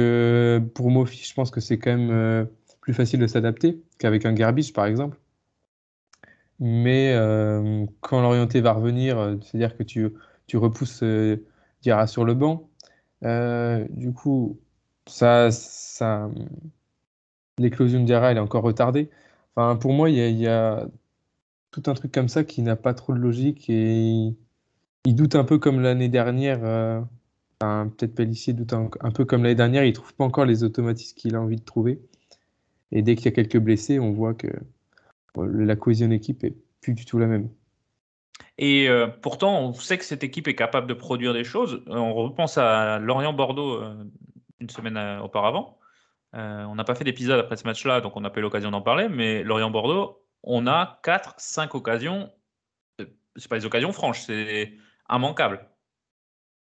pour 0.73 0.91
Mofis, 0.91 1.27
je 1.29 1.33
pense 1.33 1.51
que 1.51 1.61
c'est 1.61 1.79
quand 1.79 1.95
même 1.95 2.47
plus 2.81 2.93
facile 2.93 3.21
de 3.21 3.27
s'adapter 3.27 3.81
qu'avec 3.97 4.25
un 4.25 4.33
Garbage, 4.33 4.73
par 4.73 4.85
exemple. 4.85 5.17
Mais 6.59 7.13
euh, 7.13 7.85
quand 8.01 8.21
l'orienté 8.21 8.61
va 8.61 8.73
revenir, 8.73 9.17
euh, 9.17 9.37
c'est-à-dire 9.41 9.75
que 9.77 9.83
tu, 9.83 10.11
repousses 10.53 11.01
euh, 11.03 11.45
Diarra 11.81 12.07
sur 12.07 12.25
le 12.25 12.33
banc, 12.33 12.69
du 13.89 14.13
coup, 14.13 14.59
ça, 15.07 15.49
ça, 15.51 16.29
l'éclosion 17.57 17.99
de 17.99 18.05
Diarra, 18.05 18.33
est 18.33 18.39
encore 18.39 18.63
retardée. 18.63 19.09
Enfin, 19.55 19.75
pour 19.75 19.93
moi, 19.93 20.09
il 20.09 20.17
y, 20.17 20.47
a, 20.47 20.87
tout 21.71 21.83
un 21.87 21.93
truc 21.93 22.11
comme 22.11 22.29
ça 22.29 22.43
qui 22.43 22.61
n'a 22.61 22.75
pas 22.75 22.93
trop 22.93 23.13
de 23.13 23.19
logique 23.19 23.69
et 23.69 24.33
il 25.05 25.15
doute 25.15 25.35
un 25.35 25.43
peu 25.43 25.59
comme 25.59 25.81
l'année 25.81 26.09
dernière. 26.09 26.59
peut-être 27.59 28.15
Pellissier 28.15 28.53
doute 28.53 28.73
un, 28.73 29.11
peu 29.11 29.25
comme 29.25 29.43
l'année 29.43 29.55
dernière, 29.55 29.83
il 29.83 29.93
trouve 29.93 30.13
pas 30.13 30.23
encore 30.23 30.45
les 30.45 30.63
automatismes 30.63 31.15
qu'il 31.17 31.35
a 31.35 31.41
envie 31.41 31.57
de 31.57 31.63
trouver. 31.63 32.01
Et 32.91 33.01
dès 33.01 33.15
qu'il 33.15 33.25
y 33.25 33.29
a 33.29 33.31
quelques 33.31 33.59
blessés, 33.59 33.99
on 33.99 34.11
voit 34.11 34.33
que 34.33 34.47
la 35.35 35.75
cohésion 35.75 36.07
d'équipe 36.07 36.43
est 36.43 36.55
plus 36.81 36.93
du 36.93 37.05
tout 37.05 37.17
la 37.17 37.27
même. 37.27 37.49
Et 38.57 38.87
euh, 38.87 39.07
pourtant, 39.07 39.59
on 39.61 39.73
sait 39.73 39.97
que 39.97 40.05
cette 40.05 40.23
équipe 40.23 40.47
est 40.47 40.55
capable 40.55 40.87
de 40.87 40.93
produire 40.93 41.33
des 41.33 41.43
choses. 41.43 41.83
Euh, 41.87 41.95
on 41.95 42.13
repense 42.13 42.57
à 42.57 42.99
Lorient-Bordeaux 42.99 43.81
euh, 43.81 44.03
une 44.59 44.69
semaine 44.69 44.97
auparavant. 45.23 45.79
On 46.33 46.75
n'a 46.75 46.83
pas 46.83 46.95
fait 46.95 47.03
d'épisode 47.03 47.39
après 47.39 47.57
ce 47.57 47.65
match-là, 47.65 48.01
donc 48.01 48.15
on 48.15 48.21
n'a 48.21 48.29
pas 48.29 48.39
eu 48.39 48.43
l'occasion 48.43 48.71
d'en 48.71 48.81
parler. 48.81 49.07
Mais 49.09 49.43
Lorient-Bordeaux, 49.43 50.23
on 50.43 50.67
a 50.67 50.99
4-5 51.03 51.75
occasions. 51.75 52.31
C'est 53.35 53.47
pas 53.47 53.59
des 53.59 53.65
occasions 53.65 53.91
franches, 53.91 54.21
c'est 54.21 54.73
immanquable. 55.09 55.67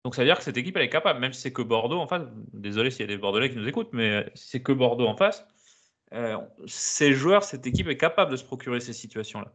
Donc 0.05 0.15
ça 0.15 0.23
veut 0.23 0.27
dire 0.27 0.39
que 0.39 0.45
cette 0.45 0.57
équipe, 0.57 0.77
elle 0.77 0.85
est 0.85 0.89
capable, 0.89 1.21
même 1.21 1.33
si 1.33 1.41
c'est 1.41 1.53
que 1.53 1.63
Bordeaux 1.63 1.99
en 1.99 2.07
face. 2.07 2.23
Désolé 2.53 2.91
s'il 2.91 3.01
y 3.01 3.05
a 3.05 3.07
des 3.09 3.19
Bordelais 3.19 3.51
qui 3.51 3.57
nous 3.57 3.69
écoutent, 3.69 3.93
mais 3.93 4.31
si 4.35 4.49
c'est 4.49 4.63
que 4.63 4.73
Bordeaux 4.73 5.07
en 5.07 5.17
face, 5.17 5.47
euh, 6.15 6.39
ces 6.67 7.13
joueurs, 7.13 7.45
cette 7.45 7.67
équipe 7.67 7.89
est 7.89 7.97
capable 7.97 8.31
de 8.31 8.37
se 8.37 8.45
procurer 8.45 8.81
ces 8.81 8.93
situations-là. 8.93 9.53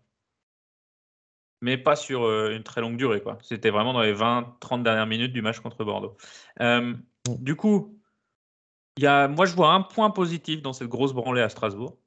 Mais 1.61 1.77
pas 1.77 1.95
sur 1.95 2.23
euh, 2.25 2.55
une 2.55 2.63
très 2.63 2.81
longue 2.81 2.97
durée. 2.97 3.23
C'était 3.41 3.69
vraiment 3.69 3.93
dans 3.93 4.01
les 4.01 4.13
20-30 4.13 4.83
dernières 4.83 5.07
minutes 5.07 5.33
du 5.33 5.41
match 5.41 5.59
contre 5.59 5.83
Bordeaux. 5.83 6.17
Euh, 6.59 6.93
du 7.39 7.55
coup, 7.55 7.99
y 8.99 9.07
a, 9.07 9.27
moi, 9.27 9.45
je 9.45 9.55
vois 9.55 9.73
un 9.73 9.81
point 9.81 10.09
positif 10.09 10.61
dans 10.61 10.73
cette 10.73 10.87
grosse 10.87 11.13
branlée 11.13 11.41
à 11.41 11.49
Strasbourg. 11.49 11.97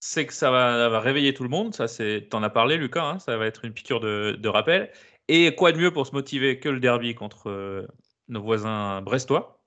C'est 0.00 0.26
que 0.26 0.32
ça 0.32 0.50
va, 0.50 1.00
réveiller 1.00 1.32
tout 1.32 1.44
le 1.44 1.48
monde. 1.48 1.74
Ça, 1.74 1.86
c'est, 1.88 2.28
t'en 2.28 2.42
as 2.42 2.50
parlé, 2.50 2.76
Lucas. 2.76 3.04
Hein, 3.04 3.18
ça 3.18 3.36
va 3.36 3.46
être 3.46 3.64
une 3.64 3.72
piqûre 3.72 4.00
de, 4.00 4.36
de, 4.38 4.48
rappel. 4.48 4.90
Et 5.28 5.54
quoi 5.54 5.72
de 5.72 5.78
mieux 5.78 5.92
pour 5.92 6.06
se 6.06 6.12
motiver 6.12 6.58
que 6.58 6.68
le 6.68 6.80
derby 6.80 7.14
contre 7.14 7.86
nos 8.28 8.42
voisins 8.42 9.00
brestois? 9.02 9.64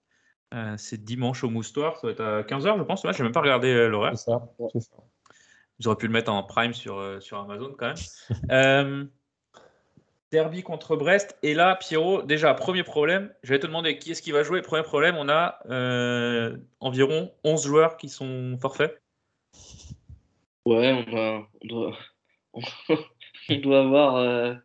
C'est 0.77 1.03
dimanche 1.03 1.43
au 1.43 1.49
Moustoir, 1.49 1.97
ça 1.97 2.07
va 2.07 2.13
être 2.13 2.21
à 2.21 2.41
15h, 2.43 2.77
je 2.77 2.83
pense. 2.83 3.01
Je 3.03 3.07
n'ai 3.09 3.23
même 3.23 3.31
pas 3.33 3.41
regardé 3.41 3.87
l'horaire. 3.89 4.17
C'est 4.17 4.31
ça, 4.31 4.47
c'est 4.71 4.79
ça. 4.79 4.95
J'aurais 5.79 5.97
pu 5.97 6.07
le 6.07 6.13
mettre 6.13 6.31
en 6.31 6.43
prime 6.43 6.73
sur, 6.73 7.21
sur 7.21 7.39
Amazon 7.39 7.75
quand 7.77 7.93
même. 8.49 9.09
derby 10.35 10.63
contre 10.63 10.97
Brest. 10.97 11.37
Et 11.43 11.53
là, 11.53 11.77
Pierrot, 11.77 12.23
déjà, 12.23 12.53
premier 12.53 12.83
problème. 12.83 13.33
Je 13.41 13.53
vais 13.53 13.59
te 13.59 13.67
demander 13.67 13.97
qui 13.97 14.11
est-ce 14.11 14.21
qui 14.21 14.33
va 14.33 14.43
jouer. 14.43 14.61
Premier 14.61 14.83
problème, 14.83 15.15
on 15.17 15.29
a 15.29 15.59
environ 16.81 17.31
11 17.45 17.65
joueurs 17.65 17.95
qui 17.95 18.09
sont 18.09 18.57
forfaits. 18.61 19.01
Ouais, 20.65 20.91
on, 20.91 21.47
doit, 21.63 21.97
on 23.49 23.55
doit 23.59 23.79
avoir 23.79 24.15
euh, 24.17 24.55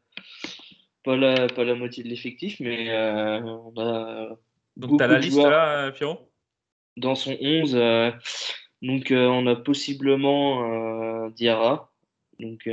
pas, 1.05 1.17
la, 1.17 1.47
pas 1.47 1.63
la 1.63 1.75
moitié 1.75 2.03
de 2.03 2.09
l'effectif, 2.09 2.59
mais 2.59 2.91
euh, 2.91 3.41
on 3.43 3.73
a. 3.79 4.37
Donc, 4.77 4.99
tu 4.99 5.05
as 5.05 5.07
la 5.07 5.19
liste 5.19 5.39
là, 5.39 5.85
euh, 5.85 5.91
Pierrot? 5.93 6.29
Dans 6.97 7.15
son 7.15 7.37
11, 7.41 7.75
donc 8.83 9.13
on 9.13 9.47
a 9.47 9.57
possiblement 9.57 11.29
Diarra. 11.31 11.93
Donc, 12.41 12.69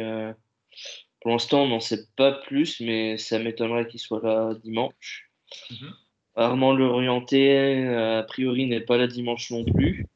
pour 1.22 1.32
l'instant, 1.32 1.64
on 1.64 1.68
n'en 1.70 1.80
sait 1.80 2.06
pas 2.16 2.32
plus, 2.32 2.80
mais 2.80 3.18
ça 3.18 3.40
m'étonnerait 3.40 3.88
qu'il 3.88 4.00
soit 4.00 4.22
là 4.24 4.54
dimanche. 4.64 5.30
Mhm. 5.72 5.94
Armand 6.36 6.74
Lorienté, 6.74 7.88
a 7.88 8.24
priori, 8.24 8.68
n'est 8.68 8.82
pas 8.82 8.98
là 8.98 9.08
dimanche 9.08 9.50
non 9.50 9.66
plus. 9.66 10.08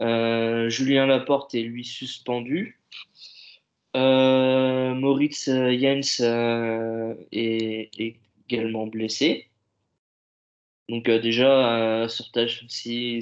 Euh, 0.00 0.68
Julien 0.68 1.06
Laporte 1.06 1.54
est 1.54 1.62
lui 1.62 1.84
suspendu. 1.84 2.80
Euh, 3.96 4.94
Moritz 4.94 5.46
Jens 5.48 6.20
euh, 6.20 7.14
est, 7.32 7.90
également 8.48 8.86
blessé. 8.86 9.48
Donc 10.88 11.10
déjà, 11.10 12.06
sur 12.08 12.26
si, 12.68 13.20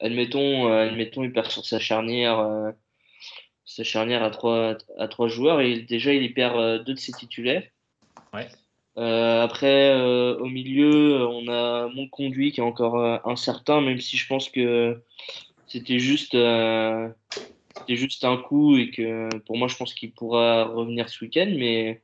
admettons, 0.00 0.70
admettons, 0.72 1.24
il 1.24 1.32
perd 1.32 1.50
sur 1.50 1.64
sa 1.64 1.78
charnière, 1.78 2.74
sa 3.76 3.84
charnière 3.84 4.22
à 4.22 4.30
trois, 4.30 4.76
à 4.98 5.08
trois 5.08 5.28
joueurs 5.28 5.60
et 5.60 5.80
déjà 5.80 6.12
il 6.12 6.22
y 6.22 6.28
perd 6.28 6.84
deux 6.84 6.94
de 6.94 6.98
ses 6.98 7.12
titulaires. 7.12 7.64
après, 8.96 10.00
au 10.38 10.46
milieu, 10.46 11.26
on 11.26 11.48
a 11.48 11.88
mon 11.88 12.08
conduit 12.08 12.52
qui 12.52 12.60
est 12.60 12.64
encore 12.64 12.96
incertain, 13.26 13.80
même 13.80 14.00
si 14.00 14.16
je 14.16 14.26
pense 14.26 14.48
que 14.48 15.02
c'était 15.72 15.98
juste, 15.98 16.34
euh, 16.34 17.08
c'était 17.78 17.96
juste 17.96 18.24
un 18.24 18.36
coup 18.36 18.76
et 18.76 18.90
que 18.90 19.34
pour 19.46 19.56
moi, 19.56 19.68
je 19.68 19.76
pense 19.76 19.94
qu'il 19.94 20.12
pourra 20.12 20.64
revenir 20.64 21.08
ce 21.08 21.24
week-end. 21.24 21.50
Mais 21.56 22.02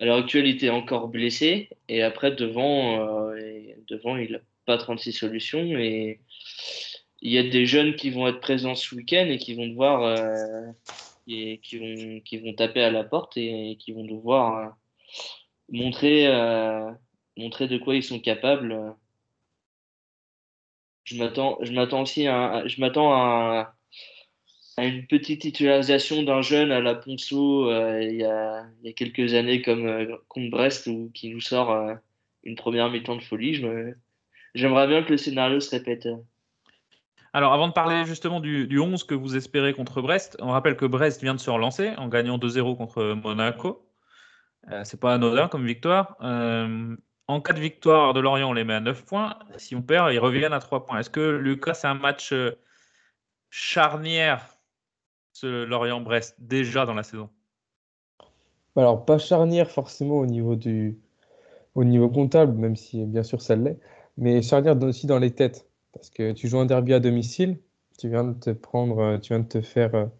à 0.00 0.06
l'heure 0.06 0.16
actuelle, 0.16 0.46
il 0.46 0.54
était 0.54 0.70
encore 0.70 1.08
blessé. 1.08 1.68
Et 1.90 2.02
après, 2.02 2.30
devant, 2.30 3.32
euh, 3.34 3.36
devant 3.86 4.16
il 4.16 4.32
n'a 4.32 4.38
pas 4.64 4.78
36 4.78 5.12
solutions. 5.12 5.78
Et 5.78 6.20
il 7.22 7.32
y 7.32 7.38
a 7.38 7.42
des 7.42 7.66
jeunes 7.66 7.96
qui 7.96 8.10
vont 8.10 8.26
être 8.28 8.40
présents 8.40 8.74
ce 8.74 8.94
week-end 8.94 9.26
et 9.28 9.38
qui 9.38 9.54
vont 9.54 9.66
devoir. 9.66 10.02
Euh, 10.02 10.66
et 11.28 11.58
qui 11.62 11.78
vont, 11.78 12.20
qui 12.20 12.38
vont 12.38 12.54
taper 12.54 12.82
à 12.82 12.90
la 12.90 13.04
porte 13.04 13.36
et, 13.36 13.76
qui 13.78 13.92
vont 13.92 14.04
devoir 14.04 14.76
montrer, 15.68 16.26
montrer 17.36 17.68
de 17.68 17.78
quoi 17.78 17.94
ils 17.94 18.02
sont 18.02 18.18
capables 18.18 18.96
je 21.10 21.16
m'attends, 21.16 21.58
je 21.62 21.72
m'attends 21.72 22.02
aussi 22.02 22.26
à, 22.26 22.66
je 22.66 22.80
m'attends 22.80 23.12
à, 23.12 23.74
une 24.78 25.06
petite 25.06 25.42
titularisation 25.42 26.22
d'un 26.22 26.40
jeune 26.40 26.72
à 26.72 26.80
la 26.80 26.94
Ponceau 26.94 27.68
euh, 27.68 28.02
il, 28.02 28.16
y 28.16 28.24
a, 28.24 28.64
il, 28.80 28.86
y 28.86 28.90
a, 28.90 28.92
quelques 28.94 29.34
années 29.34 29.60
comme 29.60 29.86
euh, 29.86 30.16
contre 30.28 30.50
Brest 30.50 30.86
ou 30.86 31.10
qui 31.12 31.30
nous 31.30 31.40
sort 31.40 31.70
euh, 31.70 31.94
une 32.44 32.54
première 32.54 32.88
mi-temps 32.90 33.16
de 33.16 33.22
folie. 33.22 33.62
J'aimerais 34.54 34.86
bien 34.86 35.02
que 35.02 35.10
le 35.10 35.18
scénario 35.18 35.60
se 35.60 35.70
répète. 35.70 36.08
Alors, 37.32 37.52
avant 37.52 37.68
de 37.68 37.72
parler 37.72 38.04
justement 38.04 38.40
du, 38.40 38.66
du, 38.66 38.78
11 38.80 39.04
que 39.04 39.14
vous 39.14 39.36
espérez 39.36 39.72
contre 39.72 40.02
Brest, 40.02 40.36
on 40.40 40.48
rappelle 40.48 40.76
que 40.76 40.86
Brest 40.86 41.22
vient 41.22 41.34
de 41.34 41.40
se 41.40 41.50
relancer 41.50 41.90
en 41.96 42.08
gagnant 42.08 42.38
2-0 42.38 42.76
contre 42.76 43.14
Monaco. 43.14 43.86
c'est 44.84 44.98
pas 44.98 45.14
anodin 45.14 45.48
comme 45.48 45.64
victoire. 45.64 46.16
En 47.30 47.40
cas 47.40 47.52
de 47.52 47.60
victoire 47.60 48.12
de 48.12 48.18
Lorient, 48.18 48.50
on 48.50 48.52
les 48.52 48.64
met 48.64 48.74
à 48.74 48.80
9 48.80 49.04
points. 49.04 49.36
Si 49.56 49.76
on 49.76 49.82
perd, 49.82 50.12
ils 50.12 50.18
reviennent 50.18 50.52
à 50.52 50.58
3 50.58 50.84
points. 50.84 50.98
Est-ce 50.98 51.10
que 51.10 51.20
Lucas, 51.20 51.74
c'est 51.74 51.86
un 51.86 51.94
match 51.94 52.32
euh, 52.32 52.58
charnière, 53.50 54.58
ce 55.32 55.62
Lorient-Brest, 55.62 56.34
déjà 56.40 56.86
dans 56.86 56.94
la 56.94 57.04
saison? 57.04 57.30
Alors, 58.74 59.04
pas 59.04 59.18
charnière 59.18 59.70
forcément 59.70 60.16
au 60.16 60.26
niveau, 60.26 60.56
du, 60.56 60.98
au 61.76 61.84
niveau 61.84 62.08
comptable, 62.08 62.52
même 62.58 62.74
si 62.74 63.06
bien 63.06 63.22
sûr 63.22 63.40
ça 63.40 63.54
l'est, 63.54 63.78
mais 64.16 64.42
charnière 64.42 64.76
aussi 64.82 65.06
dans 65.06 65.20
les 65.20 65.32
têtes. 65.32 65.69
Parce 65.92 66.10
que 66.10 66.32
tu 66.32 66.48
joues 66.48 66.58
un 66.58 66.66
derby 66.66 66.94
à 66.94 67.00
domicile, 67.00 67.58
tu 67.98 68.08
viens 68.08 68.24
de 68.24 68.32
te 68.34 68.50
prendre, 68.50 68.98
euh, 68.98 69.18
tu 69.18 69.32
viens 69.32 69.40
de 69.40 69.48
te 69.48 69.60
faire. 69.60 70.10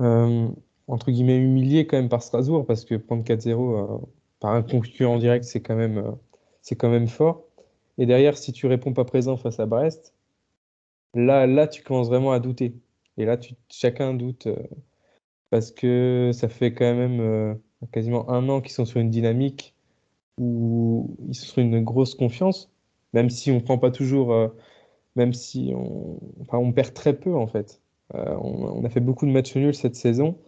Euh, 0.00 0.48
entre 0.88 1.10
guillemets 1.10 1.38
humilié 1.38 1.86
quand 1.86 1.96
même 1.96 2.08
par 2.08 2.22
Strasbourg 2.22 2.66
parce 2.66 2.84
que 2.84 2.96
prendre 2.96 3.24
4-0 3.24 4.10
par 4.42 4.54
un 4.54 4.62
concurrent 4.62 5.18
direct, 5.18 5.44
c'est 5.44 5.62
quand, 5.62 5.76
même, 5.76 5.98
euh, 5.98 6.12
c'est 6.62 6.74
quand 6.74 6.90
même 6.90 7.06
fort. 7.08 7.44
Et 7.96 8.06
derrière, 8.06 8.36
si 8.36 8.52
tu 8.52 8.66
réponds 8.66 8.92
pas 8.92 9.04
présent 9.04 9.36
face 9.36 9.60
à 9.60 9.66
Brest, 9.66 10.14
là, 11.14 11.46
là 11.46 11.68
tu 11.68 11.82
commences 11.82 12.08
vraiment 12.08 12.32
à 12.32 12.40
douter. 12.40 12.74
Et 13.18 13.24
là, 13.24 13.38
chacun 13.70 14.14
doute 14.14 14.48
euh, 14.48 14.56
parce 15.50 15.70
que 15.70 16.32
ça 16.34 16.48
fait 16.48 16.74
quand 16.74 16.92
même 16.94 17.20
euh, 17.20 17.54
quasiment 17.92 18.28
un 18.30 18.48
an 18.48 18.60
qu'ils 18.60 18.72
sont 18.72 18.84
sur 18.84 19.00
une 19.00 19.10
dynamique 19.10 19.76
où 20.38 21.16
ils 21.28 21.34
sont 21.34 21.46
sur 21.46 21.62
une 21.62 21.84
grosse 21.84 22.16
confiance, 22.16 22.71
même 23.12 23.30
si 23.30 23.50
on 23.50 23.60
prend 23.60 23.78
pas 23.78 23.90
toujours, 23.90 24.34
même 25.16 25.32
si 25.32 25.72
on, 25.74 26.72
perd 26.72 26.94
très 26.94 27.14
peu 27.14 27.34
en 27.34 27.46
fait. 27.46 27.80
on, 28.14 28.84
a 28.84 28.90
fait 28.90 29.00
beaucoup 29.00 29.26
de 29.26 29.32
matchs 29.32 29.56
nuls 29.56 29.74
cette 29.74 29.96
saison. 29.96 30.38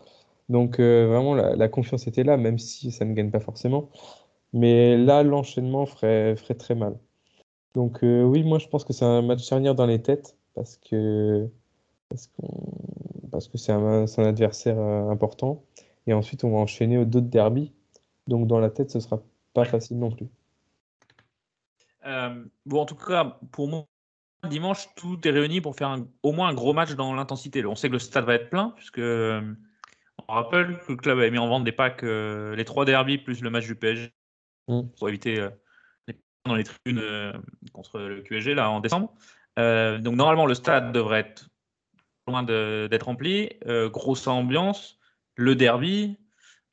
Donc 0.49 0.79
euh, 0.81 1.07
vraiment, 1.09 1.35
la, 1.35 1.69
confiance 1.69 2.07
était 2.07 2.25
là, 2.25 2.37
même 2.37 2.59
si 2.59 2.93
ça 2.93 3.05
ne 3.05 3.15
gagne 3.15 3.31
pas 3.31 3.41
forcément. 3.41 3.91
Mais 4.53 4.97
là, 4.99 5.23
l'enchaînement 5.23 5.87
ferait, 5.87 6.37
très 6.37 6.75
mal. 6.75 6.99
Donc 7.75 8.05
euh, 8.05 8.25
oui, 8.25 8.45
moi 8.45 8.59
je 8.59 8.69
pense 8.69 8.85
que 8.85 8.93
c'est 8.93 9.05
un 9.05 9.23
match 9.23 9.45
charnière 9.45 9.75
dans 9.75 9.87
les 9.87 10.03
têtes 10.03 10.37
parce 10.55 10.77
que 10.79 11.49
parce, 13.31 13.49
que 13.49 13.59
c'est 13.59 13.73
un, 13.73 14.07
adversaire 14.19 14.79
euh, 14.79 15.11
important. 15.11 15.65
Et 16.07 16.13
ensuite, 16.15 16.45
on 16.45 16.51
va 16.53 16.59
enchaîner 16.59 17.05
d'autres 17.07 17.29
derbies. 17.29 17.73
Donc 18.29 18.47
dans 18.47 18.61
la 18.61 18.71
tête, 18.71 18.91
ce 18.91 19.01
sera 19.01 19.23
pas 19.55 19.65
facile 19.65 19.99
non 19.99 20.11
plus. 20.11 20.29
Bon, 22.67 22.81
en 22.81 22.87
tout 22.87 22.97
cas, 22.97 23.39
pour 23.53 23.69
moi, 23.69 23.87
dimanche, 24.49 24.89
tout 24.97 25.27
est 25.27 25.31
réuni 25.31 25.61
pour 25.61 25.77
faire 25.77 25.97
au 26.23 26.33
moins 26.33 26.49
un 26.49 26.55
gros 26.55 26.73
match 26.73 26.93
dans 26.93 27.15
l'intensité. 27.15 27.65
On 27.65 27.75
sait 27.75 27.89
que 27.89 27.95
le 27.95 27.99
stade 27.99 28.25
va 28.25 28.35
être 28.35 28.51
plein, 28.51 28.71
puisque 28.77 29.01
on 30.29 30.33
rappelle 30.33 30.79
que 30.79 30.93
le 30.93 30.97
club 30.97 31.19
avait 31.19 31.31
mis 31.31 31.39
en 31.39 31.49
vente 31.49 31.65
des 31.65 31.73
packs, 31.73 32.03
euh, 32.03 32.55
les 32.57 32.65
trois 32.65 32.85
derbies 32.85 33.19
plus 33.19 33.43
le 33.43 33.51
match 33.51 33.67
du 33.67 33.75
PSG, 33.75 34.13
mm. 34.69 34.83
pour 34.99 35.09
éviter 35.09 35.41
euh, 35.41 35.51
les 36.07 36.17
dans 36.47 36.55
les 36.55 36.65
tribunes 36.65 37.01
euh, 37.01 37.33
contre 37.73 38.01
le 38.01 38.23
QSG 38.23 38.55
là 38.55 38.71
en 38.71 38.81
décembre. 38.81 39.13
donc 39.57 40.15
normalement 40.15 40.47
le 40.47 40.55
stade 40.55 40.93
devrait 40.93 41.21
être 41.21 41.49
loin 42.27 42.43
d'être 42.43 43.05
rempli, 43.05 43.51
grosse 43.67 44.27
ambiance, 44.27 44.99
le 45.37 45.55
derby. 45.55 46.19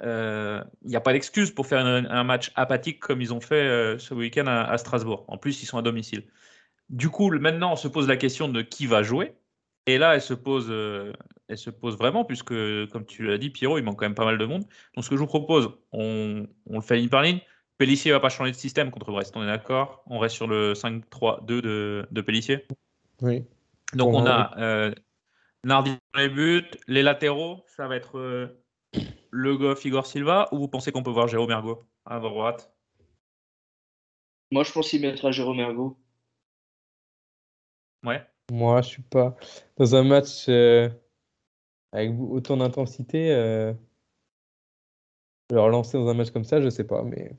Il 0.01 0.87
n'y 0.89 0.95
a 0.95 1.01
pas 1.01 1.13
d'excuse 1.13 1.51
pour 1.51 1.67
faire 1.67 1.85
un, 1.85 2.23
match 2.23 2.51
apathique 2.55 2.99
comme 2.99 3.21
ils 3.21 3.33
ont 3.33 3.41
fait 3.41 3.97
ce 3.99 4.13
week-end 4.13 4.47
à, 4.47 4.77
Strasbourg. 4.77 5.25
En 5.27 5.37
plus, 5.37 5.61
ils 5.61 5.65
sont 5.65 5.77
à 5.77 5.81
domicile. 5.81 6.23
Du 6.89 7.09
coup, 7.09 7.31
maintenant, 7.31 7.71
on 7.71 7.75
se 7.77 7.87
pose 7.87 8.07
la 8.07 8.17
question 8.17 8.49
de 8.49 8.61
qui 8.61 8.85
va 8.85 9.01
jouer. 9.01 9.33
Et 9.87 9.97
là, 9.97 10.15
elle 10.15 10.21
se 10.21 10.33
pose, 10.33 10.67
euh, 10.69 11.13
elle 11.47 11.57
se 11.57 11.69
pose 11.69 11.97
vraiment, 11.97 12.23
puisque, 12.23 12.53
comme 12.89 13.05
tu 13.05 13.25
l'as 13.25 13.37
dit, 13.37 13.49
Pierrot, 13.49 13.77
il 13.77 13.83
manque 13.83 13.97
quand 13.97 14.05
même 14.05 14.15
pas 14.15 14.25
mal 14.25 14.37
de 14.37 14.45
monde. 14.45 14.63
Donc, 14.95 15.03
ce 15.03 15.09
que 15.09 15.15
je 15.15 15.21
vous 15.21 15.27
propose, 15.27 15.71
on, 15.91 16.45
le 16.69 16.81
fait 16.81 16.97
ligne 16.97 17.09
par 17.09 17.23
ligne. 17.23 17.39
Pellissier 17.77 18.11
va 18.11 18.19
pas 18.19 18.29
changer 18.29 18.51
de 18.51 18.55
système 18.57 18.91
contre 18.91 19.11
Brest, 19.11 19.35
on 19.35 19.41
est 19.41 19.47
d'accord 19.47 20.03
On 20.05 20.19
reste 20.19 20.35
sur 20.35 20.45
le 20.45 20.73
5-3-2 20.73 21.45
de, 21.45 22.07
de 22.11 22.21
Pellissier 22.21 22.67
Oui. 23.21 23.43
Donc, 23.95 24.13
on 24.13 24.27
a 24.27 24.55
euh, 24.59 24.93
Nardi 25.63 25.97
dans 26.13 26.19
les 26.19 26.29
buts, 26.29 26.69
les 26.87 27.01
latéraux, 27.01 27.63
ça 27.65 27.87
va 27.87 27.95
être 27.95 28.19
euh, 28.19 28.60
Le 29.31 29.57
Goff, 29.57 29.83
Igor 29.85 30.05
Silva, 30.05 30.47
ou 30.51 30.57
vous 30.57 30.67
pensez 30.67 30.91
qu'on 30.91 31.03
peut 31.03 31.11
voir 31.11 31.27
Jérôme 31.27 31.51
Ergo 31.51 31.83
à 32.05 32.19
droite? 32.19 32.73
Moi, 34.51 34.63
je 34.63 34.71
pense 34.71 34.89
qu'il 34.89 35.01
mettra 35.01 35.31
Jérôme 35.31 35.59
Ergo. 35.59 35.97
Ouais. 38.03 38.21
Moi, 38.51 38.81
je 38.81 38.89
suis 38.89 39.01
pas 39.03 39.35
dans 39.77 39.95
un 39.95 40.03
match 40.03 40.49
euh, 40.49 40.89
avec 41.93 42.11
autant 42.19 42.57
d'intensité. 42.57 43.31
Euh, 43.31 43.73
leur 45.49 45.69
lancer 45.69 45.97
dans 45.97 46.07
un 46.07 46.13
match 46.13 46.31
comme 46.31 46.43
ça, 46.43 46.61
je 46.61 46.69
sais 46.69 46.83
pas, 46.83 47.03
mais 47.03 47.31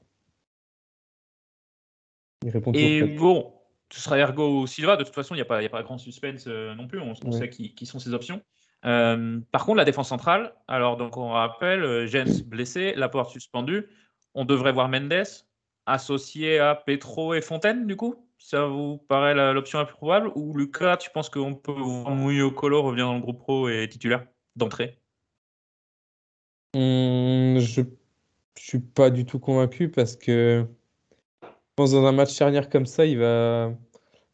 il 2.44 2.50
répond 2.50 2.72
Et 2.72 3.02
bon, 3.02 3.52
ce 3.90 4.00
sera 4.00 4.18
Ergo 4.18 4.62
ou 4.62 4.66
Silva. 4.66 4.96
De 4.96 5.04
toute 5.04 5.14
façon, 5.14 5.34
il 5.34 5.38
n'y 5.38 5.42
a, 5.42 5.46
pas, 5.46 5.58
a 5.58 5.68
pas 5.68 5.82
grand 5.82 5.98
suspense 5.98 6.44
euh, 6.46 6.74
non 6.74 6.88
plus. 6.88 7.00
On, 7.00 7.32
sait 7.32 7.50
qui, 7.50 7.86
sont 7.86 7.98
ses 7.98 8.14
options. 8.14 8.42
Par 8.82 9.64
contre, 9.64 9.76
la 9.76 9.84
défense 9.84 10.08
centrale, 10.08 10.54
alors 10.68 10.96
donc 10.96 11.16
on 11.16 11.30
rappelle, 11.30 12.06
Jens 12.06 12.42
blessé, 12.42 12.94
Laporte 12.96 13.30
suspendu. 13.30 13.86
On 14.34 14.44
devrait 14.44 14.72
voir 14.72 14.88
Mendes 14.88 15.24
associé 15.86 16.58
à 16.58 16.74
Petro 16.74 17.34
et 17.34 17.40
Fontaine, 17.40 17.86
du 17.86 17.96
coup? 17.96 18.14
Ça 18.38 18.66
vous 18.66 18.98
paraît 18.98 19.34
l'option 19.52 19.78
la 19.78 19.84
plus 19.84 19.94
probable? 19.94 20.30
Ou 20.34 20.56
Lucas, 20.56 20.96
tu 20.96 21.10
penses 21.10 21.28
qu'on 21.28 21.54
peut 21.54 21.72
voir 21.72 22.10
Mouillot 22.10 22.50
Colo 22.50 22.82
revient 22.82 23.02
dans 23.02 23.14
le 23.14 23.20
groupe 23.20 23.38
pro 23.38 23.68
et 23.68 23.88
titulaire 23.88 24.26
d'entrée? 24.56 24.98
Hum, 26.74 27.58
Je 27.58 27.82
suis 28.56 28.80
pas 28.80 29.10
du 29.10 29.24
tout 29.24 29.38
convaincu 29.38 29.90
parce 29.90 30.16
que 30.16 30.66
je 31.42 31.48
pense 31.76 31.92
dans 31.92 32.06
un 32.06 32.12
match 32.12 32.32
charnière 32.34 32.68
comme 32.68 32.86
ça, 32.86 33.06
il 33.06 33.18
va. 33.18 33.72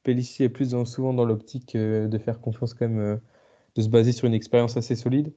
Pellissier 0.03 0.47
est 0.47 0.49
plus 0.49 0.75
souvent 0.87 1.13
dans 1.13 1.25
l'optique 1.25 1.75
euh, 1.75 2.09
de 2.09 2.19
faire 2.19 2.41
confiance 2.41 2.73
quand 2.73 2.89
même, 2.89 3.01
euh, 3.01 3.17
de 3.79 3.83
se 3.83 3.89
baser 3.89 4.13
sur 4.13 4.27
une 4.27 4.35
expérience 4.35 4.77
assez 4.77 4.97
solide. 4.97 5.33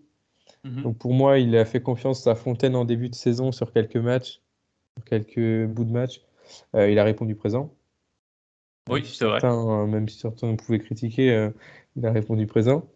Mhm. 0.64 0.84
Donc 0.84 0.98
pour 0.98 1.14
moi, 1.14 1.38
il 1.38 1.56
a 1.56 1.64
fait 1.64 1.82
confiance 1.82 2.26
à 2.28 2.36
Fontaine 2.36 2.76
en 2.76 2.86
début 2.86 3.08
de 3.10 3.16
saison 3.16 3.52
sur 3.52 3.72
quelques 3.72 3.98
matchs, 3.98 4.42
quelques 5.06 5.68
bouts 5.68 5.86
de 5.86 5.92
match. 5.92 6.22
Euh, 6.76 6.90
il 6.90 6.98
a 7.00 7.04
répondu 7.04 7.36
présent. 7.36 7.74
Oui, 8.90 9.06
c'est 9.06 9.26
vrai. 9.26 9.40
même 9.88 10.10
si 10.10 10.18
certains 10.18 10.56
pouvaient 10.56 10.80
critiquer, 10.80 11.50
il 11.96 12.06
a 12.06 12.12
répondu 12.12 12.48
présent. 12.48 12.90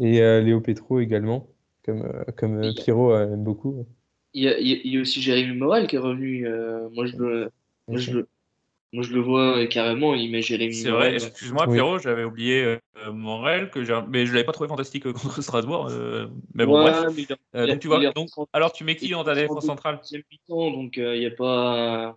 Et 0.00 0.20
Léo 0.40 0.60
Petro 0.60 0.98
également, 0.98 1.46
comme, 1.84 2.10
comme 2.36 2.74
Pierrot 2.74 3.14
aime 3.14 3.44
beaucoup. 3.44 3.86
Il 4.32 4.44
y, 4.44 4.96
a, 4.96 5.00
aussi 5.00 5.20
Jérémy 5.20 5.56
Morel 5.56 5.86
qui 5.86 5.96
est 5.96 6.00
revenu. 6.00 6.48
moi, 6.94 7.04
je 7.04 7.16
le, 7.16 7.50
moi, 7.86 7.98
je 7.98 8.12
le, 8.12 8.28
moi, 8.92 9.02
je 9.02 9.12
le 9.12 9.20
vois 9.20 9.66
carrément, 9.66 10.14
il 10.14 10.30
met 10.30 10.42
Jérémy 10.42 10.74
C'est 10.74 10.90
vrai, 10.90 11.14
excuse-moi, 11.14 11.66
Pierrot, 11.66 11.98
j'avais 11.98 12.24
oublié 12.24 12.78
euh, 13.04 13.12
Morel, 13.12 13.70
que 13.70 13.80
mais 14.08 14.24
je 14.24 14.30
ne 14.30 14.34
l'avais 14.34 14.44
pas 14.44 14.52
trouvé 14.52 14.68
fantastique 14.68 15.06
euh, 15.06 15.12
contre 15.12 15.42
Strasbourg. 15.42 15.88
Euh, 15.90 16.28
mais 16.54 16.64
bon, 16.64 16.80
bref. 16.82 17.14
donc, 17.52 17.78
tu 17.80 17.88
vois, 17.88 18.12
donc, 18.12 18.28
alors, 18.52 18.72
tu 18.72 18.84
mets 18.84 18.96
qui 18.96 19.10
dans 19.10 19.24
ta 19.24 19.34
défense 19.34 19.66
centrale 19.66 20.00
Donc, 20.48 20.96
il 20.96 21.18
n'y 21.18 21.26
a 21.26 21.30
pas. 21.30 22.16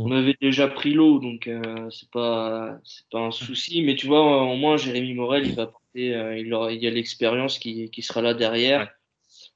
On 0.00 0.12
avait 0.12 0.36
déjà 0.40 0.68
pris 0.68 0.92
l'eau, 0.92 1.18
donc 1.18 1.50
c'est 1.90 2.10
pas 2.10 2.78
c'est 2.84 3.08
pas 3.10 3.18
un 3.18 3.30
souci. 3.32 3.82
Mais 3.82 3.96
tu 3.96 4.06
vois, 4.06 4.42
au 4.42 4.54
moins 4.54 4.76
Jérémy 4.76 5.14
Morel, 5.14 5.46
il 5.46 5.56
va 5.56 5.66
porter, 5.66 6.38
il, 6.38 6.54
aura, 6.54 6.70
il 6.72 6.80
y 6.80 6.86
a 6.86 6.90
l'expérience 6.90 7.58
qui, 7.58 7.90
qui, 7.90 8.02
sera 8.02 8.22
là 8.22 8.34
derrière. 8.34 8.92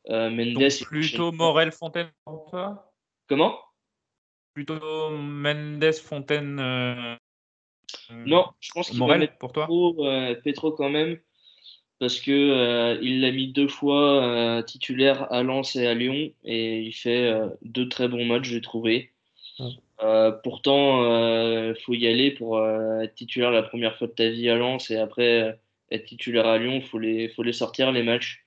Mendes. 0.09 0.55
Donc, 0.55 0.85
plutôt 0.85 1.31
Morel 1.31 1.71
Fontaine 1.71 2.11
pour 2.25 2.51
toi? 2.51 2.93
Comment? 3.29 3.57
Plutôt 4.53 5.11
Mendes, 5.11 5.93
Fontaine. 5.95 6.59
Euh, 6.61 7.15
non, 8.27 8.47
je 8.61 8.71
pense 8.73 8.91
qu'il 8.91 9.01
va 9.01 9.19
mettre 9.19 9.39
pour 9.39 9.53
toi 9.53 9.69
euh, 9.71 10.35
Petro 10.35 10.73
quand 10.73 10.91
même, 10.91 11.19
parce 11.99 12.21
que 12.21 12.31
euh, 12.31 12.99
il 13.03 13.21
l'a 13.21 13.31
mis 13.33 13.49
deux 13.49 13.69
fois 13.69 14.63
titulaire 14.67 15.33
à 15.33 15.43
Lens 15.43 15.77
et 15.77 15.87
à 15.87 15.95
Lyon, 15.95 16.33
et 16.45 16.81
il 16.81 16.93
fait 16.93 17.33
deux 17.63 17.89
très 17.89 18.09
bons 18.09 18.25
matchs, 18.25 18.49
j'ai 18.49 18.61
trouvé. 18.61 19.11
pourtant, 20.43 21.03
il 21.71 21.77
faut 21.85 21.95
y 21.95 22.07
aller 22.07 22.31
pour 22.31 22.65
être 22.67 23.15
titulaire 23.15 23.51
la 23.51 23.63
première 23.63 23.97
fois 23.97 24.07
de 24.07 24.13
ta 24.13 24.29
vie 24.29 24.49
à 24.49 24.57
Lens 24.57 24.91
et 24.91 24.97
après 24.97 25.59
être 25.91 26.07
titulaire 26.07 26.47
à 26.47 26.59
Lyon, 26.59 26.77
il 26.77 26.83
faut 26.83 26.99
les, 26.99 27.29
faut 27.29 27.43
les 27.43 27.53
sortir 27.53 27.93
les 27.93 28.03
matchs. 28.03 28.45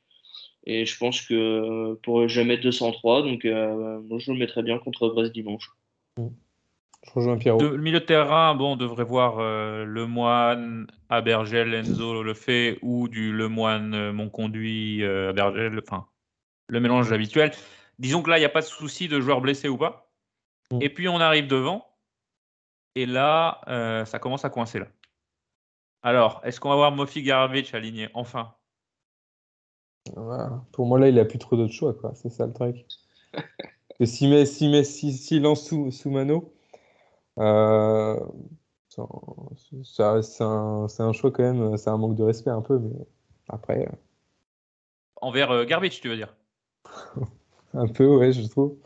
Et 0.68 0.88
je 0.88 0.98
pense 0.98 1.22
que 1.22 1.94
pour 2.02 2.28
jamais 2.28 2.58
203, 2.58 3.22
donc 3.22 3.46
moi 3.46 4.18
je 4.20 4.32
le 4.32 4.38
mettrais 4.38 4.64
bien 4.64 4.80
contre 4.80 5.10
Brest 5.10 5.32
dimanche. 5.32 5.70
Je 6.18 7.12
rejoins 7.14 7.38
Pierrot. 7.38 7.60
le 7.62 7.78
milieu 7.78 8.00
de 8.00 8.06
terrain, 8.06 8.56
bon, 8.56 8.74
on 8.74 8.76
devrait 8.76 9.04
voir 9.04 9.40
euh, 9.40 9.86
Lemoine, 9.86 10.88
Abergel, 11.10 11.74
Enzo 11.74 12.24
le 12.24 12.34
fait, 12.34 12.80
ou 12.82 13.08
du 13.08 13.32
Lemoine, 13.32 13.94
euh, 13.94 14.12
mon 14.12 14.30
conduit, 14.30 15.04
euh, 15.04 15.30
Abergel, 15.30 15.80
enfin, 15.80 16.08
le 16.68 16.80
mélange 16.80 17.12
habituel. 17.12 17.52
Disons 18.00 18.24
que 18.24 18.30
là, 18.30 18.38
il 18.38 18.42
n'y 18.42 18.46
a 18.46 18.50
pas 18.50 18.62
de 18.62 18.66
souci 18.66 19.08
de 19.08 19.22
joueur 19.22 19.40
blessé 19.42 19.70
ou 19.70 19.78
pas. 19.78 20.10
Mm. 20.72 20.82
Et 20.82 20.90
puis, 20.90 21.08
on 21.08 21.20
arrive 21.20 21.48
devant. 21.48 21.86
Et 22.96 23.06
là, 23.06 23.60
ça 24.06 24.20
commence 24.20 24.46
à 24.46 24.50
coincer 24.50 24.80
là. 24.80 24.88
Alors, 26.02 26.40
est-ce 26.46 26.62
qu'on 26.62 26.70
va 26.70 26.76
voir 26.76 26.94
Mofi 26.94 27.24
Garbage 27.24 27.74
aligné 27.74 28.08
enfin? 28.14 28.54
Pour 30.72 30.86
moi, 30.86 30.98
là, 30.98 31.10
il 31.10 31.16
n'a 31.16 31.26
plus 31.26 31.40
trop 31.40 31.58
d'autres 31.58 31.74
choix, 31.74 31.94
quoi. 31.94 32.14
C'est 32.16 32.30
ça 32.30 32.48
le 32.48 32.54
truc. 32.54 32.86
S'il 34.04 34.30
met, 34.30 34.46
si 34.46 35.40
lance 35.40 35.68
sous, 35.68 35.92
sous 35.92 36.10
Mano, 36.10 36.54
euh, 37.40 38.20
c'est 38.88 40.04
un, 40.44 40.88
un, 41.00 41.14
choix 41.14 41.32
quand 41.32 41.44
même, 41.44 41.78
c'est 41.78 41.90
un 41.90 41.98
manque 41.98 42.16
de 42.16 42.24
respect 42.24 42.50
un 42.50 42.62
peu, 42.62 42.80
mais 42.80 43.06
après. 43.50 43.88
Euh. 43.88 43.96
Envers 45.22 45.52
euh, 45.52 45.66
Garbage, 45.66 46.02
tu 46.02 46.10
veux 46.10 46.16
dire? 46.16 46.36
Un 47.74 47.88
peu, 47.88 48.06
ouais, 48.06 48.32
je 48.32 48.48
trouve. 48.48 48.78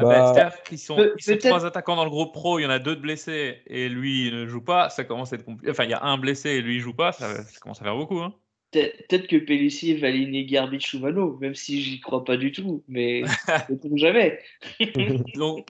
Ah 0.00 0.04
bah, 0.04 0.32
bah 0.32 0.52
ils 0.72 0.78
sont, 0.78 0.96
trois 1.38 1.64
attaquants 1.64 1.94
dans 1.94 2.04
le 2.04 2.10
groupe 2.10 2.32
pro, 2.32 2.58
il 2.58 2.62
y 2.62 2.66
en 2.66 2.70
a 2.70 2.80
deux 2.80 2.96
de 2.96 3.00
blessés 3.00 3.60
et 3.66 3.88
lui 3.88 4.26
il 4.28 4.34
ne 4.34 4.46
joue 4.46 4.62
pas, 4.62 4.88
ça 4.88 5.04
commence 5.04 5.32
à 5.32 5.36
être 5.36 5.44
compliqué. 5.44 5.70
Enfin, 5.70 5.84
il 5.84 5.90
y 5.90 5.94
a 5.94 6.02
un 6.02 6.18
blessé 6.18 6.48
et 6.50 6.62
lui 6.62 6.76
il 6.76 6.80
joue 6.80 6.94
pas, 6.94 7.12
ça, 7.12 7.44
ça 7.44 7.60
commence 7.60 7.80
à 7.82 7.84
faire 7.84 7.94
beaucoup. 7.94 8.18
Hein. 8.18 8.34
Peut-être 8.72 9.26
que 9.26 9.36
Pellissier 9.36 9.96
va 9.96 10.08
aligner 10.08 10.46
Garbage 10.46 10.94
ou 10.94 11.00
Mano, 11.00 11.36
même 11.38 11.54
si 11.54 11.82
j'y 11.82 12.00
crois 12.00 12.24
pas 12.24 12.38
du 12.38 12.52
tout, 12.52 12.82
mais 12.88 13.22
ne 13.84 13.96
jamais. 13.96 14.40
Donc, 15.34 15.68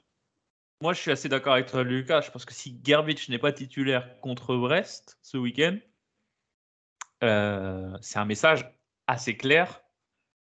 moi 0.80 0.92
je 0.92 1.00
suis 1.00 1.10
assez 1.10 1.28
d'accord 1.28 1.54
avec 1.54 1.66
toi, 1.66 1.82
Lucas. 1.82 2.20
Je 2.20 2.30
pense 2.30 2.44
que 2.44 2.54
si 2.54 2.72
Garbage 2.72 3.28
n'est 3.28 3.38
pas 3.38 3.52
titulaire 3.52 4.20
contre 4.20 4.54
Brest 4.56 5.18
ce 5.20 5.36
week-end, 5.36 5.78
euh, 7.24 7.96
c'est 8.00 8.18
un 8.18 8.24
message 8.24 8.70
assez 9.08 9.36
clair 9.36 9.82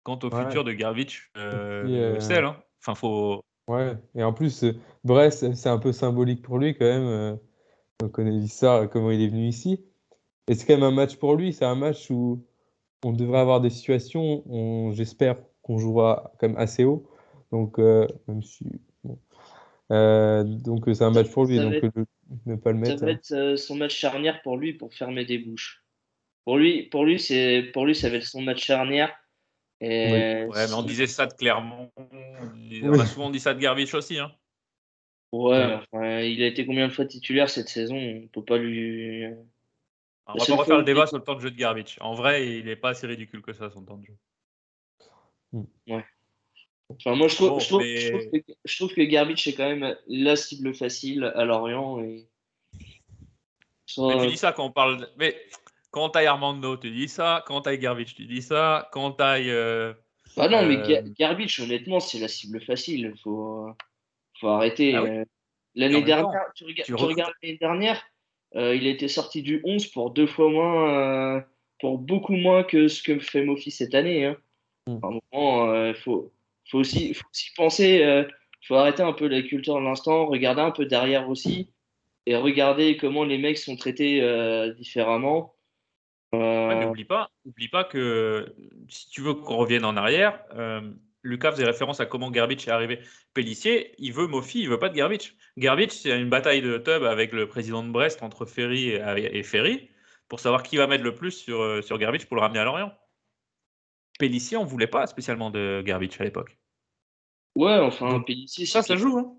quant 0.02 0.18
au 0.22 0.30
futur 0.30 0.64
de 0.64 0.72
Garbage 0.72 1.30
euh, 1.36 1.84
euh 1.86 2.42
hein. 2.42 2.56
Enfin, 2.80 2.94
faut. 2.94 3.42
Ouais, 3.68 3.96
et 4.14 4.22
en 4.22 4.32
plus, 4.32 4.64
Brest, 5.04 5.52
c'est 5.54 5.68
un 5.68 5.78
peu 5.78 5.92
symbolique 5.92 6.42
pour 6.42 6.58
lui 6.58 6.74
quand 6.74 6.86
même. 6.86 7.06
Euh, 7.06 7.36
on 8.02 8.08
connaît 8.08 8.46
ça, 8.46 8.88
comment 8.90 9.10
il 9.10 9.20
est 9.20 9.28
venu 9.28 9.48
ici. 9.48 9.84
Et 10.48 10.54
c'est 10.54 10.66
quand 10.66 10.74
même 10.74 10.84
un 10.84 10.92
match 10.92 11.16
pour 11.16 11.34
lui. 11.34 11.52
C'est 11.52 11.64
un 11.64 11.74
match 11.74 12.10
où 12.10 12.45
on 13.06 13.12
devrait 13.12 13.38
avoir 13.38 13.60
des 13.60 13.70
situations. 13.70 14.42
On, 14.50 14.92
j'espère 14.92 15.36
qu'on 15.62 15.78
jouera 15.78 16.32
quand 16.38 16.48
même 16.48 16.58
assez 16.58 16.84
haut. 16.84 17.08
Donc, 17.52 17.78
euh, 17.78 18.06
même 18.26 18.42
si. 18.42 18.66
Euh, 19.92 20.42
donc, 20.42 20.84
c'est 20.86 21.04
un 21.04 21.12
match 21.12 21.30
pour 21.30 21.44
lui. 21.44 21.60
donc, 21.60 21.74
ne 22.46 22.56
pas 22.56 22.72
le 22.72 22.78
mettre. 22.78 22.98
Ça 22.98 23.06
va 23.06 23.12
être 23.12 23.32
euh, 23.32 23.56
son 23.56 23.76
match 23.76 23.94
charnière 23.94 24.42
pour 24.42 24.56
lui 24.56 24.72
pour 24.72 24.92
fermer 24.92 25.24
des 25.24 25.38
bouches. 25.38 25.84
Pour 26.44 26.56
lui, 26.56 26.84
pour 26.84 27.04
lui, 27.04 27.20
c'est, 27.20 27.70
pour 27.72 27.86
lui, 27.86 27.94
ça 27.94 28.10
va 28.10 28.16
être 28.16 28.26
son 28.26 28.42
match 28.42 28.64
charnière. 28.64 29.12
Et 29.80 30.44
Ouais, 30.46 30.66
mais 30.66 30.74
on 30.74 30.82
disait 30.82 31.06
ça 31.06 31.26
de 31.26 31.34
Clermont. 31.34 31.92
On 31.96 32.98
a 32.98 33.06
souvent 33.06 33.30
dit 33.30 33.40
ça 33.40 33.54
de 33.54 33.60
Garbage 33.60 33.94
aussi. 33.94 34.18
Hein. 34.18 34.32
Ouais, 35.32 35.74
enfin, 35.74 36.20
il 36.20 36.42
a 36.42 36.46
été 36.46 36.66
combien 36.66 36.88
de 36.88 36.92
fois 36.92 37.04
titulaire 37.04 37.50
cette 37.50 37.68
saison? 37.68 37.96
On 37.96 38.26
peut 38.28 38.44
pas 38.44 38.58
lui. 38.58 39.26
On 40.26 40.38
va 40.38 40.44
pas 40.44 40.56
refaire 40.56 40.78
le 40.78 40.84
débat 40.84 41.06
sur 41.06 41.18
le 41.18 41.22
temps 41.22 41.34
de 41.34 41.40
jeu 41.40 41.50
de 41.50 41.56
Garbage. 41.56 41.98
En 42.00 42.14
vrai, 42.14 42.58
il 42.58 42.64
n'est 42.64 42.76
pas 42.76 42.94
si 42.94 43.06
ridicule 43.06 43.42
que 43.42 43.52
ça, 43.52 43.70
son 43.70 43.82
temps 43.82 43.96
de 43.96 44.06
jeu. 44.06 44.16
Hmm. 45.52 45.64
Ouais. 45.86 46.04
Enfin, 46.88 47.14
moi, 47.16 47.28
je 47.28 47.36
trouve, 47.36 47.60
je, 47.60 47.66
trouve, 47.68 47.80
que, 47.80 48.52
je 48.64 48.76
trouve, 48.76 48.94
que, 48.94 49.02
Garbage 49.02 49.46
est 49.48 49.54
quand 49.54 49.68
même 49.68 49.96
la 50.06 50.36
cible 50.36 50.74
facile 50.74 51.24
à 51.34 51.44
Lorient. 51.44 52.00
Et... 52.00 52.28
Mais 53.98 54.20
tu 54.20 54.26
dis 54.28 54.36
ça 54.36 54.52
quand 54.52 54.66
on 54.66 54.70
parle. 54.70 55.08
Mais 55.16 55.36
quand 55.90 56.10
t'ailles 56.10 56.26
Armando, 56.26 56.76
tu 56.76 56.90
dis 56.90 57.08
ça. 57.08 57.44
Quand 57.46 57.62
t'ailles 57.62 57.78
Garbage, 57.78 58.14
tu 58.14 58.26
dis 58.26 58.42
ça. 58.42 58.88
Quand 58.92 59.12
t'ailles. 59.12 59.50
Euh... 59.50 59.94
Ah 60.36 60.48
non, 60.48 60.66
mais 60.66 60.76
euh... 60.76 61.02
Garbage, 61.18 61.60
honnêtement, 61.60 62.00
c'est 62.00 62.18
la 62.18 62.28
cible 62.28 62.60
facile. 62.60 63.12
Il 63.14 63.20
faut, 63.20 63.68
faut 64.40 64.48
arrêter. 64.48 64.94
Ah 64.94 65.02
euh, 65.02 65.24
l'année 65.74 66.02
dernière, 66.02 66.52
tu, 66.54 66.72
tu 66.74 66.94
regardes 66.94 67.32
l'année 67.42 67.58
dernière, 67.58 67.96
euh, 67.96 68.15
il 68.54 68.86
a 68.86 68.90
été 68.90 69.08
sorti 69.08 69.42
du 69.42 69.60
11 69.64 69.86
pour 69.88 70.10
deux 70.10 70.26
fois 70.26 70.50
moins, 70.50 70.90
euh, 70.90 71.40
pour 71.80 71.98
beaucoup 71.98 72.36
moins 72.36 72.62
que 72.64 72.88
ce 72.88 73.02
que 73.02 73.18
fait 73.18 73.44
Mofi 73.44 73.70
cette 73.70 73.94
année. 73.94 74.24
Hein. 74.24 74.36
Mm. 74.86 75.18
il 75.32 75.38
euh, 75.38 75.94
faut, 75.94 76.32
faut, 76.70 76.78
aussi, 76.78 77.12
faut 77.14 77.26
aussi 77.30 77.50
penser, 77.56 78.00
il 78.00 78.66
faut 78.66 78.76
arrêter 78.76 79.02
un 79.02 79.12
peu 79.12 79.26
la 79.28 79.42
culture 79.42 79.76
de 79.76 79.84
l'instant, 79.84 80.26
regarder 80.26 80.62
un 80.62 80.70
peu 80.70 80.86
derrière 80.86 81.28
aussi, 81.28 81.70
et 82.26 82.36
regarder 82.36 82.96
comment 82.96 83.24
les 83.24 83.38
mecs 83.38 83.58
sont 83.58 83.76
traités 83.76 84.20
différemment. 84.76 85.54
n'oublie 86.32 87.04
pas, 87.04 87.30
oublie 87.44 87.68
pas 87.68 87.84
que 87.84 88.54
si 88.88 89.10
tu 89.10 89.20
veux 89.20 89.34
qu'on 89.34 89.56
revienne 89.56 89.84
en 89.84 89.96
arrière, 89.96 90.40
Lucas 91.26 91.52
faisait 91.52 91.64
référence 91.64 92.00
à 92.00 92.06
comment 92.06 92.30
Garbage 92.30 92.66
est 92.66 92.70
arrivé. 92.70 93.00
Pellissier, 93.34 93.94
il 93.98 94.12
veut 94.12 94.26
Mofi, 94.26 94.60
il 94.60 94.68
veut 94.68 94.78
pas 94.78 94.88
de 94.88 94.94
Garbage. 94.94 95.34
Garbage, 95.58 95.90
c'est 95.90 96.18
une 96.18 96.30
bataille 96.30 96.62
de 96.62 96.78
tub 96.78 97.02
avec 97.02 97.32
le 97.32 97.48
président 97.48 97.82
de 97.82 97.90
Brest 97.90 98.22
entre 98.22 98.46
Ferry 98.46 98.90
et, 98.90 99.42
Ferry 99.42 99.90
pour 100.28 100.40
savoir 100.40 100.62
qui 100.62 100.76
va 100.76 100.86
mettre 100.86 101.04
le 101.04 101.14
plus 101.14 101.32
sur, 101.32 101.60
euh, 101.60 101.82
sur 101.82 101.98
pour 101.98 102.36
le 102.36 102.40
ramener 102.40 102.60
à 102.60 102.64
Lorient. 102.64 102.92
Pellissier, 104.18 104.56
on 104.56 104.64
voulait 104.64 104.86
pas 104.86 105.06
spécialement 105.06 105.50
de 105.50 105.82
Garbage 105.84 106.20
à 106.20 106.24
l'époque. 106.24 106.56
Ouais, 107.54 107.78
enfin, 107.78 108.20
Pellissier. 108.20 108.66
Ça, 108.66 108.82
ça 108.82 108.96
joue, 108.96 109.18
hein. 109.18 109.36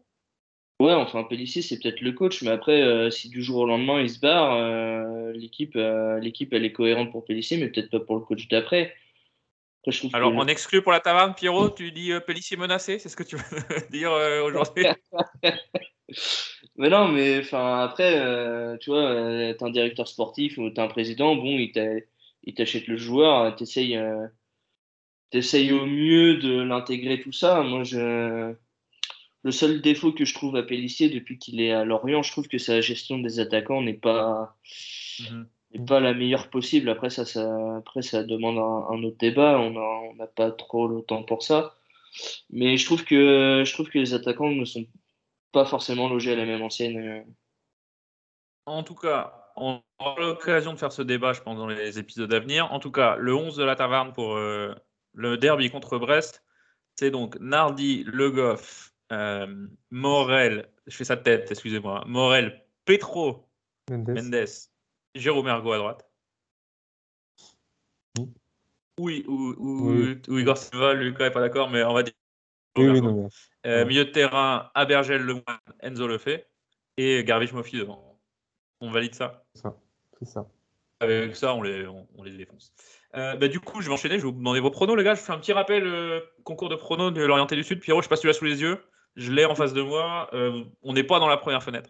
Ouais, 0.79 0.93
enfin, 0.93 1.23
Pellissier, 1.23 1.63
c'est 1.63 1.79
peut-être 1.79 2.01
le 2.01 2.11
coach, 2.11 2.43
mais 2.43 2.51
après, 2.51 2.83
euh, 2.83 3.09
si 3.09 3.29
du 3.29 3.41
jour 3.41 3.61
au 3.61 3.65
lendemain 3.65 3.99
il 3.99 4.11
se 4.11 4.19
barre, 4.19 4.53
euh, 4.53 5.31
l'équipe, 5.33 5.73
l'équipe, 6.21 6.53
elle 6.53 6.65
est 6.65 6.71
cohérente 6.71 7.11
pour 7.11 7.25
Pellissier, 7.25 7.57
mais 7.57 7.69
peut-être 7.69 7.89
pas 7.89 7.99
pour 7.99 8.15
le 8.15 8.21
coach 8.21 8.47
d'après. 8.47 8.93
Alors, 10.13 10.33
on 10.33 10.47
exclut 10.47 10.81
pour 10.81 10.91
la 10.91 10.99
taverne, 10.99 11.33
Pierrot, 11.33 11.69
tu 11.69 11.91
dis 11.91 12.11
euh, 12.11 12.19
menacé, 12.57 12.99
c'est 12.99 13.09
ce 13.09 13.15
que 13.15 13.23
tu 13.23 13.38
veux 13.38 13.43
dire 13.91 14.11
euh, 14.11 14.43
aujourd'hui? 14.43 14.85
Mais 16.77 16.89
non, 16.89 17.07
mais 17.07 17.39
enfin 17.39 17.79
après, 17.81 18.19
euh, 18.19 18.77
tu 18.77 18.91
vois, 18.91 19.09
euh, 19.09 19.53
t'es 19.53 19.63
un 19.63 19.71
directeur 19.71 20.07
sportif 20.07 20.59
ou 20.59 20.69
t'es 20.69 20.79
un 20.79 20.88
président, 20.88 21.35
bon, 21.35 21.57
il 21.57 22.53
t'achète 22.53 22.88
le 22.88 22.97
joueur, 22.97 23.55
t'essayes 23.55 23.99
t'essayes 25.31 25.73
au 25.73 25.88
mieux 25.88 26.38
de 26.38 26.61
l'intégrer 26.61 27.19
tout 27.19 27.31
ça. 27.31 27.63
Moi, 27.63 27.83
je 27.83 28.53
le 29.43 29.51
seul 29.51 29.81
défaut 29.81 30.11
que 30.11 30.23
je 30.23 30.35
trouve 30.35 30.55
à 30.55 30.63
Pellissier 30.63 31.09
depuis 31.09 31.39
qu'il 31.39 31.59
est 31.61 31.71
à 31.71 31.83
Lorient, 31.83 32.21
je 32.21 32.31
trouve 32.31 32.47
que 32.47 32.59
sa 32.59 32.79
gestion 32.79 33.17
des 33.17 33.39
attaquants 33.39 33.81
n'est 33.81 33.93
pas 33.93 34.55
mhm. 35.19 35.47
Pas 35.78 35.99
la 35.99 36.13
meilleure 36.13 36.49
possible. 36.49 36.89
Après 36.89 37.09
ça, 37.09 37.25
ça 37.25 37.78
après 37.78 38.01
ça 38.01 38.23
demande 38.23 38.57
un, 38.57 39.03
autre 39.03 39.17
débat. 39.17 39.59
On 39.59 40.13
n'a 40.15 40.28
pas 40.28 40.51
trop 40.51 40.88
le 40.88 41.01
temps 41.01 41.23
pour 41.23 41.43
ça. 41.43 41.75
Mais 42.49 42.78
je 42.78 42.86
trouve 42.86 43.03
que 43.03 43.63
je 43.65 43.73
trouve 43.73 43.89
que 43.89 43.99
les 43.99 44.13
attaquants 44.13 44.49
ne 44.49 44.65
sont 44.65 44.86
pas 45.51 45.65
forcément 45.65 46.09
logés 46.09 46.34
à 46.34 46.36
la 46.36 46.45
même 46.45 46.61
ancienne. 46.61 47.25
En 48.65 48.84
tout 48.84 48.95
cas, 48.95 49.51
on 49.55 49.82
aura 49.99 50.19
l'occasion 50.19 50.73
de 50.73 50.80
faire 50.80 50.91
ce 50.91 51.01
débat, 51.01 51.34
je 51.34 51.41
pense, 51.41 51.57
dans 51.57 51.67
les 51.67 51.99
épisodes 51.99 52.32
à 52.34 52.39
venir. 52.39 52.71
En 52.71 52.80
tout 52.80 52.91
cas, 52.91 53.15
le 53.15 53.34
11 53.34 53.55
de 53.55 53.63
la 53.63 53.75
taverne 53.75 54.13
pour 54.13 54.36
euh, 54.36 54.73
le 55.13 55.38
derby 55.38 55.69
contre 55.69 55.97
Brest, 55.97 56.43
c'est 56.95 57.11
donc 57.11 57.38
Nardi, 57.39 58.03
Le 58.05 58.30
Goff, 58.32 58.93
euh, 59.11 59.67
Morel, 59.89 60.69
je 60.86 60.95
fais 60.95 61.03
sa 61.03 61.17
tête, 61.17 61.49
excusez-moi, 61.49 62.03
Morel, 62.07 62.65
Petro, 62.86 63.47
Mendes, 63.89 64.47
Jérôme 65.18 65.47
Ergo 65.47 65.72
à 65.72 65.78
droite. 65.78 66.07
Oui, 68.99 69.24
ou, 69.28 69.53
ou, 69.59 70.38
Igor 70.39 70.57
Silva, 70.57 70.93
Lucas 70.93 71.26
n'est 71.26 71.32
pas 71.32 71.41
d'accord, 71.41 71.70
mais 71.70 71.84
on 71.84 71.93
va 71.93 72.03
dire. 72.03 72.13
Euh, 72.80 73.86
milieu 73.86 74.05
de 74.05 74.11
terrain, 74.11 74.70
Abergel, 74.76 75.22
Le 75.22 75.36
Enzo 75.82 76.07
le 76.07 76.18
fait, 76.18 76.47
et 76.97 77.24
Garbiche 77.24 77.53
Mofi 77.53 77.78
devant. 77.78 78.20
On 78.82 78.91
valide 78.91 79.15
ça 79.15 79.43
C'est 80.15 80.26
ça. 80.26 80.47
Avec 80.99 81.36
ça, 81.36 81.53
on 81.53 81.61
les, 81.61 81.88
on, 81.88 82.24
les 82.24 82.32
défonce. 82.32 82.74
Euh, 83.15 83.36
bah, 83.36 83.47
du 83.47 83.59
coup, 83.59 83.82
je 83.82 83.88
vais 83.88 83.93
enchaîner, 83.93 84.15
je 84.15 84.24
vais 84.24 84.32
vous 84.32 84.38
demander 84.38 84.59
vos 84.59 84.72
pronos, 84.72 84.95
les 84.95 85.03
gars. 85.03 85.15
Je 85.15 85.22
fais 85.22 85.32
un 85.32 85.39
petit 85.39 85.53
rappel 85.53 85.86
euh, 85.86 86.22
concours 86.43 86.70
de 86.70 86.76
pronos 86.76 87.11
de 87.11 87.24
l'Orienté 87.24 87.55
du 87.55 87.63
Sud. 87.63 87.80
Pierrot, 87.80 88.01
je 88.01 88.09
passe 88.09 88.24
l'as 88.24 88.34
sous 88.34 88.45
les 88.45 88.61
yeux. 88.61 88.84
Je 89.15 89.32
l'ai 89.32 89.45
en 89.45 89.55
face 89.55 89.74
de 89.74 89.82
moi. 89.82 90.30
on 90.84 90.93
n'est 90.93 91.03
pas 91.03 91.20
dans 91.20 91.28
la 91.28 91.38
première 91.38 91.63
fenêtre. 91.63 91.89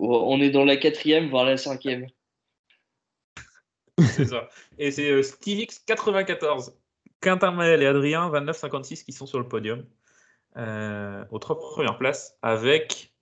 On 0.00 0.40
est 0.40 0.50
dans 0.50 0.64
la 0.64 0.76
quatrième, 0.76 1.28
voire 1.30 1.44
la 1.44 1.56
cinquième. 1.56 2.06
C'est 3.98 4.26
ça. 4.26 4.48
Et 4.78 4.90
c'est 4.90 5.10
euh, 5.10 5.22
SteveX94, 5.22 6.72
Quentin 7.20 7.50
Maël 7.50 7.82
et 7.82 7.86
Adrien 7.86 8.30
2956 8.30 9.04
qui 9.04 9.12
sont 9.12 9.26
sur 9.26 9.38
le 9.38 9.48
podium 9.48 9.84
euh, 10.56 11.24
aux 11.30 11.38
trois 11.38 11.58
premières 11.58 11.98
places 11.98 12.38
avec, 12.42 13.14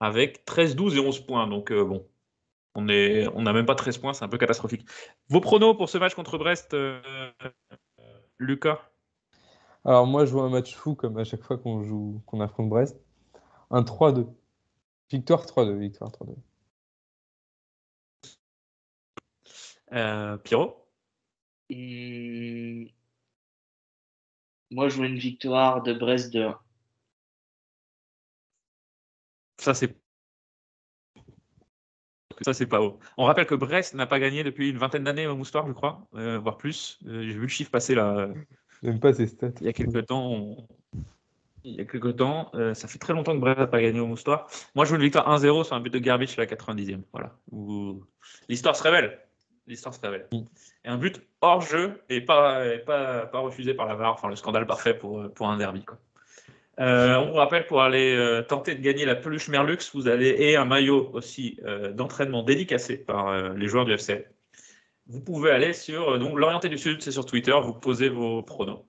avec 0.00 0.44
13, 0.44 0.76
12 0.76 0.96
et 0.96 1.00
11 1.00 1.20
points. 1.20 1.46
Donc 1.46 1.70
euh, 1.70 1.84
bon, 1.84 2.06
on 2.74 2.82
n'a 2.82 3.30
on 3.34 3.42
même 3.42 3.66
pas 3.66 3.74
13 3.74 3.98
points, 3.98 4.12
c'est 4.12 4.24
un 4.24 4.28
peu 4.28 4.38
catastrophique. 4.38 4.86
Vos 5.28 5.40
pronos 5.40 5.74
pour 5.74 5.88
ce 5.88 5.98
match 5.98 6.14
contre 6.14 6.38
Brest, 6.38 6.74
euh, 6.74 7.00
Lucas? 8.38 8.80
Alors 9.84 10.06
moi 10.06 10.26
je 10.26 10.32
vois 10.32 10.44
un 10.44 10.50
match 10.50 10.74
fou 10.74 10.94
comme 10.94 11.16
à 11.18 11.24
chaque 11.24 11.42
fois 11.42 11.56
qu'on 11.56 11.82
joue 11.82 12.20
qu'on 12.26 12.40
affronte 12.40 12.68
Brest. 12.68 13.00
Un 13.70 13.82
3-2. 13.82 14.26
Victoire 15.10 15.46
3-2, 15.46 15.78
victoire 15.78 16.10
3-2. 16.10 16.34
Euh, 19.92 20.36
Pierrot 20.38 20.88
Moi, 24.70 24.88
je 24.88 24.96
vois 24.96 25.06
une 25.06 25.18
victoire 25.18 25.82
de 25.82 25.92
Brest 25.92 26.32
de 26.32 26.42
1. 26.42 26.58
Ça, 29.58 29.74
c'est. 29.74 29.96
Ça, 32.42 32.52
c'est 32.52 32.66
pas 32.66 32.82
haut. 32.82 32.98
On 33.16 33.24
rappelle 33.24 33.46
que 33.46 33.54
Brest 33.54 33.94
n'a 33.94 34.06
pas 34.06 34.20
gagné 34.20 34.44
depuis 34.44 34.68
une 34.68 34.76
vingtaine 34.76 35.04
d'années 35.04 35.26
au 35.26 35.36
Moustoir, 35.36 35.66
je 35.66 35.72
crois, 35.72 36.06
euh, 36.14 36.38
voire 36.38 36.58
plus. 36.58 36.98
Euh, 37.06 37.22
j'ai 37.22 37.32
vu 37.32 37.42
le 37.42 37.48
chiffre 37.48 37.70
passer 37.70 37.94
là. 37.94 38.28
J'aime 38.82 39.00
pas 39.00 39.14
ces 39.14 39.26
stats. 39.26 39.52
Il 39.60 39.66
y 39.66 39.70
a 39.70 39.72
quelques 39.72 40.06
temps. 40.06 40.68
Il 41.64 41.74
y 41.74 41.80
a 41.80 41.84
quelques 41.84 42.16
temps, 42.16 42.52
ça 42.74 42.86
fait 42.86 42.98
très 42.98 43.12
longtemps 43.12 43.34
que 43.34 43.40
Brest 43.40 43.58
n'a 43.58 43.66
pas 43.66 43.80
gagné 43.80 43.98
au 43.98 44.06
Moustoir. 44.06 44.48
Moi, 44.76 44.84
je 44.84 44.90
veux 44.90 44.96
une 44.96 45.02
victoire 45.02 45.28
1-0 45.28 45.64
sur 45.64 45.74
un 45.74 45.80
but 45.80 45.92
de 45.92 45.98
Garbage 45.98 46.38
à 46.38 46.42
la 46.42 46.46
90e. 46.46 47.02
Voilà. 47.12 47.36
L'histoire 48.48 48.76
se 48.76 48.84
révèle 48.84 49.25
l'histoire 49.66 49.94
se 49.94 50.00
révèle. 50.00 50.28
Et 50.84 50.88
un 50.88 50.96
but 50.96 51.20
hors 51.40 51.60
jeu 51.60 52.02
et 52.08 52.20
pas, 52.20 52.62
pas, 52.86 53.26
pas 53.26 53.38
refusé 53.38 53.74
par 53.74 53.86
la 53.86 53.94
VAR, 53.94 54.12
enfin 54.12 54.28
le 54.28 54.36
scandale 54.36 54.66
parfait 54.66 54.94
pour, 54.94 55.32
pour 55.32 55.48
un 55.48 55.56
derby. 55.56 55.84
Quoi. 55.84 55.98
Euh, 56.78 57.16
on 57.16 57.30
vous 57.30 57.36
rappelle 57.36 57.66
pour 57.66 57.82
aller 57.82 58.14
euh, 58.14 58.42
tenter 58.42 58.74
de 58.74 58.82
gagner 58.82 59.06
la 59.06 59.14
peluche 59.14 59.48
Merlux, 59.48 59.78
vous 59.94 60.08
avez 60.08 60.50
et 60.50 60.56
un 60.56 60.66
maillot 60.66 61.10
aussi 61.14 61.58
euh, 61.64 61.90
d'entraînement 61.92 62.42
dédicacé 62.42 62.98
par 62.98 63.54
les 63.54 63.68
joueurs 63.68 63.86
du 63.86 63.92
FC. 63.92 64.26
Vous 65.06 65.20
pouvez 65.22 65.50
aller 65.50 65.72
sur 65.72 66.18
donc 66.18 66.36
l'orienté 66.36 66.68
du 66.68 66.76
sud, 66.76 67.00
c'est 67.00 67.12
sur 67.12 67.24
Twitter, 67.24 67.54
vous 67.62 67.72
posez 67.72 68.08
vos 68.08 68.42
pronos 68.42 68.84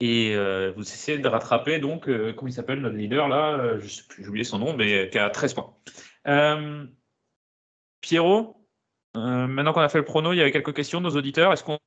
et 0.00 0.36
vous 0.74 0.82
essayez 0.82 1.18
de 1.18 1.28
rattraper 1.28 1.78
donc 1.78 2.06
comment 2.34 2.48
il 2.48 2.52
s'appelle 2.52 2.80
notre 2.80 2.96
leader 2.96 3.28
là, 3.28 3.78
j'ai 3.78 4.26
oublié 4.26 4.42
son 4.42 4.58
nom, 4.58 4.76
mais 4.76 5.08
qui 5.10 5.18
a 5.18 5.30
13 5.30 5.54
points. 5.54 5.72
Pierrot, 8.00 8.63
euh, 9.16 9.46
maintenant 9.46 9.72
qu'on 9.72 9.80
a 9.80 9.88
fait 9.88 9.98
le 9.98 10.04
prono, 10.04 10.32
il 10.32 10.36
y 10.36 10.40
avait 10.40 10.52
quelques 10.52 10.74
questions 10.74 11.00
de 11.00 11.08
nos 11.08 11.16
auditeurs. 11.16 11.52
Est-ce 11.52 11.64
qu'on 11.64 11.78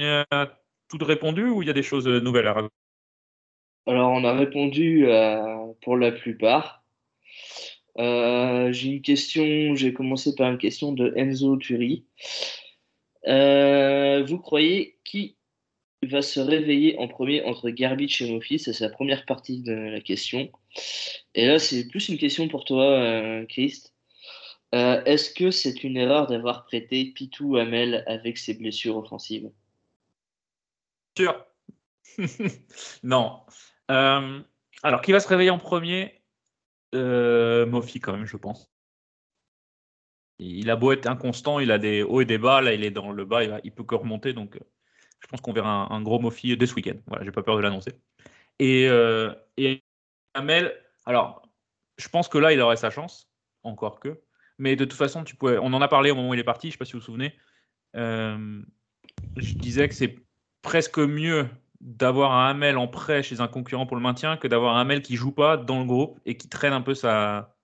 a 0.00 0.46
tout 0.88 0.98
répondu 1.00 1.48
ou 1.48 1.62
il 1.62 1.66
y 1.66 1.70
a 1.70 1.74
des 1.74 1.82
choses 1.82 2.06
nouvelles 2.06 2.46
à 2.46 2.52
raconter? 2.52 2.74
Alors, 3.86 4.10
on 4.10 4.24
a 4.24 4.32
répondu 4.32 5.06
euh, 5.06 5.72
pour 5.82 5.96
la 5.96 6.10
plupart. 6.10 6.82
Euh, 7.98 8.72
j'ai 8.72 8.88
une 8.88 9.02
question, 9.02 9.74
j'ai 9.74 9.92
commencé 9.92 10.34
par 10.34 10.50
une 10.50 10.58
question 10.58 10.92
de 10.92 11.12
Enzo 11.16 11.56
Turi. 11.58 12.06
vous 13.24 14.38
croyez 14.38 14.98
qui 15.04 15.36
va 16.02 16.22
se 16.22 16.40
réveiller 16.40 16.98
en 16.98 17.08
premier 17.08 17.44
entre 17.44 17.70
Garbage 17.70 18.20
et 18.20 18.30
Mofi 18.30 18.58
C'est 18.58 18.72
sa 18.72 18.88
première 18.88 19.24
partie 19.26 19.62
de 19.62 19.72
la 19.72 20.00
question. 20.00 20.50
Et 21.34 21.46
là, 21.46 21.58
c'est 21.58 21.86
plus 21.88 22.08
une 22.08 22.18
question 22.18 22.48
pour 22.48 22.64
toi, 22.64 23.44
Christ. 23.48 23.93
Euh, 24.74 25.02
est-ce 25.04 25.30
que 25.30 25.52
c'est 25.52 25.84
une 25.84 25.96
erreur 25.96 26.26
d'avoir 26.26 26.64
prêté 26.64 27.04
Pitou 27.14 27.56
Hamel 27.56 28.02
avec 28.08 28.38
ses 28.38 28.54
blessures 28.54 28.96
offensives? 28.96 29.52
Sûr. 31.16 31.46
non. 33.04 33.42
Euh, 33.92 34.42
alors, 34.82 35.00
qui 35.00 35.12
va 35.12 35.20
se 35.20 35.28
réveiller 35.28 35.50
en 35.50 35.58
premier? 35.58 36.20
Euh, 36.94 37.70
quand 38.02 38.12
même, 38.12 38.26
je 38.26 38.36
pense. 38.36 38.72
Il 40.40 40.68
a 40.70 40.76
beau 40.76 40.90
être 40.90 41.06
inconstant, 41.06 41.60
il 41.60 41.70
a 41.70 41.78
des 41.78 42.02
hauts 42.02 42.20
et 42.20 42.24
des 42.24 42.38
bas. 42.38 42.60
Là, 42.60 42.74
il 42.74 42.84
est 42.84 42.90
dans 42.90 43.12
le 43.12 43.24
bas, 43.24 43.44
il, 43.44 43.60
il 43.62 43.70
peut 43.70 43.84
que 43.84 43.94
remonter. 43.94 44.32
Donc, 44.32 44.58
je 45.20 45.26
pense 45.28 45.40
qu'on 45.40 45.52
verra 45.52 45.92
un, 45.92 46.02
gros 46.02 46.18
Mofi 46.18 46.56
dès 46.56 46.66
ce 46.66 46.74
week-end. 46.74 46.96
Voilà, 47.06 47.24
j'ai 47.24 47.30
pas 47.30 47.44
peur 47.44 47.56
de 47.56 47.62
l'annoncer. 47.62 47.92
Et, 48.58 48.88
et 49.56 49.84
alors, 51.04 51.48
je 51.96 52.08
pense 52.08 52.28
que 52.28 52.38
là, 52.38 52.52
il 52.52 52.60
aurait 52.60 52.76
sa 52.76 52.90
chance, 52.90 53.30
encore 53.62 54.00
que. 54.00 54.20
Mais 54.58 54.76
de 54.76 54.84
toute 54.84 54.98
façon, 54.98 55.24
tu 55.24 55.36
pouvais... 55.36 55.58
on 55.58 55.72
en 55.72 55.82
a 55.82 55.88
parlé 55.88 56.10
au 56.10 56.14
moment 56.14 56.30
où 56.30 56.34
il 56.34 56.40
est 56.40 56.44
parti, 56.44 56.68
je 56.68 56.70
ne 56.70 56.72
sais 56.72 56.78
pas 56.78 56.84
si 56.84 56.92
vous 56.92 57.00
vous 57.00 57.04
souvenez. 57.04 57.34
Euh, 57.96 58.62
je 59.36 59.54
disais 59.54 59.88
que 59.88 59.94
c'est 59.94 60.16
presque 60.62 60.98
mieux 60.98 61.48
d'avoir 61.80 62.32
un 62.32 62.50
Hamel 62.50 62.78
en 62.78 62.88
prêt 62.88 63.22
chez 63.22 63.40
un 63.40 63.48
concurrent 63.48 63.86
pour 63.86 63.96
le 63.96 64.02
maintien 64.02 64.36
que 64.36 64.48
d'avoir 64.48 64.76
un 64.76 64.80
Hamel 64.80 65.02
qui 65.02 65.16
joue 65.16 65.32
pas 65.32 65.56
dans 65.56 65.80
le 65.80 65.84
groupe 65.84 66.18
et 66.24 66.36
qui 66.36 66.48
traîne 66.48 66.72
un 66.72 66.80
peu 66.80 66.94
sa, 66.94 67.54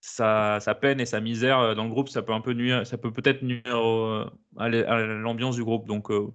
sa, 0.00 0.60
peine 0.80 1.00
et 1.00 1.06
sa 1.06 1.20
misère 1.20 1.74
dans 1.74 1.84
le 1.84 1.90
groupe. 1.90 2.08
Ça 2.08 2.22
peut 2.22 2.32
un 2.32 2.40
peu 2.40 2.52
nuire, 2.52 2.86
ça 2.86 2.98
peut 2.98 3.12
peut-être 3.12 3.42
nuire 3.42 4.30
à 4.56 4.68
l'ambiance 4.68 5.56
du 5.56 5.64
groupe. 5.64 5.86
Donc, 5.86 6.10
euh, 6.10 6.32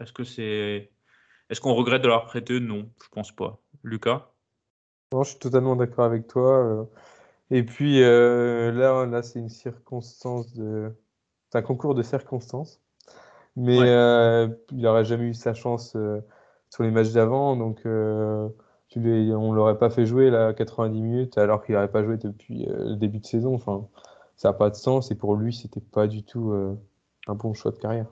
est-ce 0.00 0.12
que 0.12 0.24
c'est, 0.24 0.90
est-ce 1.50 1.60
qu'on 1.60 1.74
regrette 1.74 2.02
de 2.02 2.08
leur 2.08 2.24
prêter 2.24 2.60
Non, 2.60 2.90
je 3.02 3.08
pense 3.08 3.32
pas. 3.32 3.60
Lucas? 3.82 4.30
Non, 5.12 5.22
je 5.22 5.30
suis 5.30 5.38
totalement 5.38 5.76
d'accord 5.76 6.06
avec 6.06 6.26
toi. 6.26 6.88
Et 7.54 7.62
puis 7.62 8.02
euh, 8.02 8.72
là, 8.72 9.06
là 9.06 9.22
c'est 9.22 9.38
une 9.38 9.48
circonstance 9.48 10.52
de. 10.54 10.92
C'est 11.50 11.58
un 11.58 11.62
concours 11.62 11.94
de 11.94 12.02
circonstances. 12.02 12.82
Mais 13.54 13.78
euh, 13.78 14.48
il 14.72 14.80
n'aurait 14.80 15.04
jamais 15.04 15.26
eu 15.26 15.34
sa 15.34 15.54
chance 15.54 15.94
euh, 15.94 16.20
sur 16.68 16.82
les 16.82 16.90
matchs 16.90 17.12
d'avant. 17.12 17.54
Donc 17.54 17.82
tu 18.88 19.00
les, 19.00 19.32
on 19.32 19.52
ne 19.52 19.56
l'aurait 19.56 19.78
pas 19.78 19.88
fait 19.88 20.04
jouer 20.04 20.30
là 20.30 20.52
90 20.52 21.00
minutes 21.00 21.38
alors 21.38 21.64
qu'il 21.64 21.76
n'aurait 21.76 21.92
pas 21.92 22.02
joué 22.02 22.16
depuis 22.16 22.66
le 22.66 22.96
début 22.96 23.20
de 23.20 23.26
saison. 23.26 23.54
Enfin, 23.54 23.86
ça 24.34 24.48
n'a 24.48 24.54
pas 24.54 24.68
de 24.68 24.74
sens. 24.74 25.12
Et 25.12 25.14
pour 25.14 25.36
lui, 25.36 25.54
c'était 25.54 25.80
pas 25.80 26.08
du 26.08 26.24
tout 26.24 26.52
un 27.28 27.34
bon 27.36 27.54
choix 27.54 27.70
de 27.70 27.78
carrière. 27.78 28.06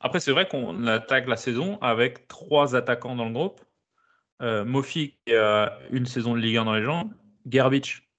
Après, 0.00 0.20
c'est 0.20 0.32
vrai 0.32 0.48
qu'on 0.48 0.86
attaque 0.86 1.28
la 1.28 1.36
saison 1.36 1.76
avec 1.82 2.28
trois 2.28 2.74
attaquants 2.74 3.14
dans 3.14 3.26
le 3.26 3.34
groupe. 3.34 3.60
Mofi 4.40 5.16
qui 5.26 5.34
a 5.34 5.78
une 5.90 6.06
saison 6.06 6.32
de 6.32 6.38
Ligue 6.38 6.56
1 6.56 6.64
dans 6.64 6.74
les 6.74 6.82
jambes. 6.82 7.10
Gerbich 7.46 8.09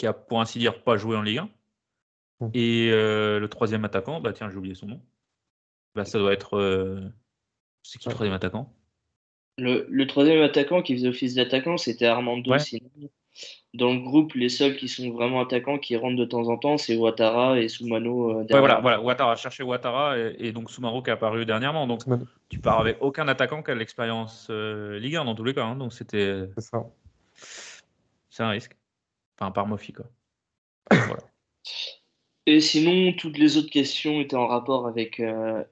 qui 0.00 0.06
a 0.06 0.14
pour 0.14 0.40
ainsi 0.40 0.58
dire 0.58 0.82
pas 0.82 0.96
joué 0.96 1.14
en 1.14 1.22
Ligue 1.22 1.38
1. 1.38 1.50
Mmh. 2.40 2.48
Et 2.54 2.90
euh, 2.90 3.38
le 3.38 3.48
troisième 3.48 3.84
attaquant, 3.84 4.18
bah 4.20 4.32
tiens, 4.32 4.48
j'ai 4.50 4.56
oublié 4.56 4.74
son 4.74 4.86
nom. 4.86 5.00
Bah, 5.94 6.06
ça 6.06 6.18
doit 6.18 6.32
être. 6.32 6.56
Euh, 6.56 7.00
c'est 7.82 7.98
qui 7.98 8.08
le 8.08 8.14
troisième 8.14 8.34
attaquant? 8.34 8.72
Le, 9.58 9.86
le, 9.90 10.06
troisième 10.06 10.40
attaquant 10.42 10.80
qui 10.80 10.94
faisait 10.94 11.08
office 11.08 11.34
d'attaquant, 11.34 11.76
c'était 11.76 12.06
Armando 12.06 12.50
dans 13.74 13.92
le 13.92 14.00
groupe, 14.00 14.34
les 14.34 14.48
seuls 14.48 14.76
qui 14.76 14.88
sont 14.88 15.10
vraiment 15.10 15.40
attaquants 15.40 15.78
qui 15.78 15.96
rentrent 15.96 16.16
de 16.16 16.24
temps 16.24 16.48
en 16.48 16.56
temps, 16.56 16.76
c'est 16.76 16.96
Ouattara 16.96 17.60
et 17.60 17.68
Soumano. 17.68 18.30
Euh, 18.30 18.42
ouais, 18.42 18.58
voilà, 18.58 18.80
voilà, 18.80 19.00
Ouattara, 19.00 19.36
chercher 19.36 19.62
Ouattara 19.62 20.18
et, 20.18 20.50
donc 20.50 20.70
Soumaro 20.70 21.02
qui 21.02 21.10
est 21.10 21.12
apparu 21.12 21.46
dernièrement. 21.46 21.86
Donc 21.86 22.00
tu 22.48 22.58
pars 22.58 22.80
avec 22.80 22.96
aucun 23.00 23.28
attaquant 23.28 23.62
qui 23.62 23.70
a 23.70 23.74
l'expérience 23.74 24.48
euh, 24.50 24.98
Ligue 24.98 25.16
1 25.16 25.24
dans 25.26 25.36
tous 25.36 25.44
les 25.44 25.54
cas. 25.54 25.64
Hein. 25.64 25.76
donc 25.76 25.92
c'était. 25.92 26.48
C'est 26.56 26.62
ça. 26.62 26.84
C'est 28.30 28.42
un 28.42 28.48
risque. 28.48 28.79
Enfin, 29.40 29.50
par 29.50 29.66
Mofi, 29.66 29.92
quoi. 29.92 30.06
voilà. 30.90 31.22
Et 32.46 32.60
sinon, 32.60 33.12
toutes 33.12 33.38
les 33.38 33.56
autres 33.56 33.70
questions 33.70 34.20
étaient 34.20 34.36
en 34.36 34.46
rapport 34.46 34.86
avec 34.86 35.20
euh, 35.20 35.62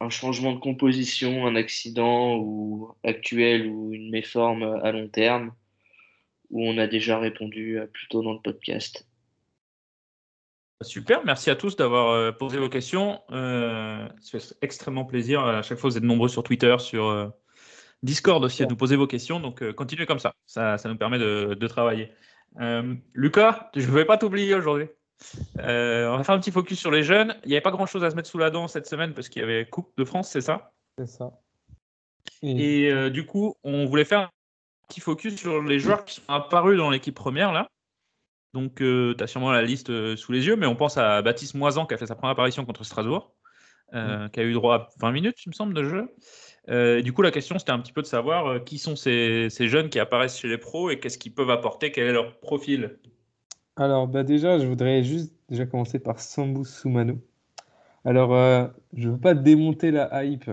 un 0.00 0.10
changement 0.10 0.52
de 0.52 0.60
composition, 0.60 1.46
un 1.46 1.56
accident 1.56 2.36
ou 2.36 2.94
actuel 3.04 3.66
ou 3.66 3.92
une 3.92 4.10
méforme 4.10 4.62
à 4.82 4.92
long 4.92 5.08
terme 5.08 5.52
où 6.50 6.66
on 6.66 6.78
a 6.78 6.86
déjà 6.86 7.18
répondu 7.18 7.78
euh, 7.78 7.86
plus 7.86 8.08
tôt 8.08 8.22
dans 8.22 8.32
le 8.32 8.40
podcast. 8.40 9.06
Super, 10.82 11.24
merci 11.24 11.50
à 11.50 11.56
tous 11.56 11.76
d'avoir 11.76 12.10
euh, 12.10 12.30
posé 12.30 12.58
vos 12.58 12.68
questions. 12.68 13.20
Euh, 13.32 14.08
ça 14.20 14.38
fait 14.38 14.54
extrêmement 14.62 15.04
plaisir. 15.04 15.40
À 15.40 15.62
chaque 15.62 15.78
fois, 15.78 15.90
vous 15.90 15.96
êtes 15.96 16.04
nombreux 16.04 16.28
sur 16.28 16.44
Twitter, 16.44 16.76
sur 16.78 17.32
Discord 18.04 18.44
aussi 18.44 18.62
à 18.62 18.66
nous 18.66 18.76
poser 18.76 18.94
vos 18.94 19.08
questions. 19.08 19.40
Donc, 19.40 19.72
continuez 19.72 20.06
comme 20.06 20.20
ça. 20.20 20.34
ça. 20.46 20.76
nous 20.84 20.96
permet 20.96 21.18
de, 21.18 21.66
travailler. 21.66 22.12
Lucas, 23.14 23.70
je 23.74 23.86
ne 23.86 23.92
vais 23.92 24.04
pas 24.04 24.18
t'oublier 24.18 24.54
aujourd'hui. 24.54 24.86
on 25.58 26.16
va 26.16 26.24
faire 26.24 26.34
un 26.34 26.40
petit 26.40 26.50
focus 26.50 26.78
sur 26.78 26.90
les 26.90 27.02
jeunes. 27.02 27.36
Il 27.44 27.48
n'y 27.48 27.54
avait 27.54 27.62
pas 27.62 27.70
grand-chose 27.70 28.04
à 28.04 28.10
se 28.10 28.16
mettre 28.16 28.28
sous 28.28 28.38
la 28.38 28.50
dent 28.50 28.68
cette 28.68 28.86
semaine 28.86 29.14
parce 29.14 29.28
qu'il 29.28 29.40
y 29.40 29.44
avait 29.44 29.66
Coupe 29.66 29.92
de 29.96 30.04
France, 30.04 30.30
c'est 30.30 30.40
ça? 30.40 30.72
C'est 30.96 31.06
ça. 31.06 31.30
Et 32.42 33.10
du 33.10 33.26
coup, 33.26 33.54
on 33.64 33.86
voulait 33.86 34.04
faire 34.04 34.30
petit 34.88 35.00
focus 35.00 35.36
sur 35.36 35.62
les 35.62 35.78
joueurs 35.78 36.04
qui 36.04 36.16
sont 36.16 36.22
apparus 36.28 36.78
dans 36.78 36.90
l'équipe 36.90 37.14
première 37.14 37.52
là. 37.52 37.68
Donc, 38.54 38.80
euh, 38.80 39.14
tu 39.16 39.22
as 39.22 39.26
sûrement 39.26 39.52
la 39.52 39.62
liste 39.62 39.90
euh, 39.90 40.16
sous 40.16 40.32
les 40.32 40.46
yeux, 40.46 40.56
mais 40.56 40.66
on 40.66 40.74
pense 40.74 40.96
à 40.96 41.20
Baptiste 41.22 41.54
Moisan 41.54 41.86
qui 41.86 41.94
a 41.94 41.98
fait 41.98 42.06
sa 42.06 42.14
première 42.14 42.32
apparition 42.32 42.64
contre 42.64 42.82
Strasbourg, 42.82 43.34
euh, 43.92 44.24
mm. 44.24 44.30
qui 44.30 44.40
a 44.40 44.42
eu 44.42 44.54
droit 44.54 44.74
à 44.74 44.88
20 45.00 45.12
minutes, 45.12 45.36
il 45.44 45.50
me 45.50 45.54
semble, 45.54 45.74
de 45.74 45.84
jeu. 45.84 46.08
Du 46.68 47.12
coup, 47.12 47.22
la 47.22 47.30
question, 47.30 47.58
c'était 47.58 47.72
un 47.72 47.78
petit 47.78 47.92
peu 47.92 48.02
de 48.02 48.06
savoir 48.06 48.62
qui 48.64 48.78
sont 48.78 48.96
ces, 48.96 49.48
jeunes 49.50 49.88
qui 49.88 49.98
apparaissent 49.98 50.38
chez 50.38 50.48
les 50.48 50.58
pros 50.58 50.90
et 50.90 50.98
qu'est-ce 50.98 51.18
qu'ils 51.18 51.32
peuvent 51.32 51.50
apporter, 51.50 51.92
quel 51.92 52.08
est 52.08 52.12
leur 52.12 52.38
profil? 52.40 52.98
Alors, 53.76 54.08
bah 54.08 54.22
déjà, 54.22 54.58
je 54.58 54.66
voudrais 54.66 55.02
juste 55.02 55.32
déjà 55.48 55.64
commencer 55.64 55.98
par 55.98 56.20
Sambou 56.20 56.64
Soumano. 56.64 57.18
Alors, 58.04 58.30
je 58.94 59.08
ne 59.08 59.12
veux 59.12 59.20
pas 59.20 59.34
démonter 59.34 59.90
la 59.90 60.24
hype, 60.24 60.50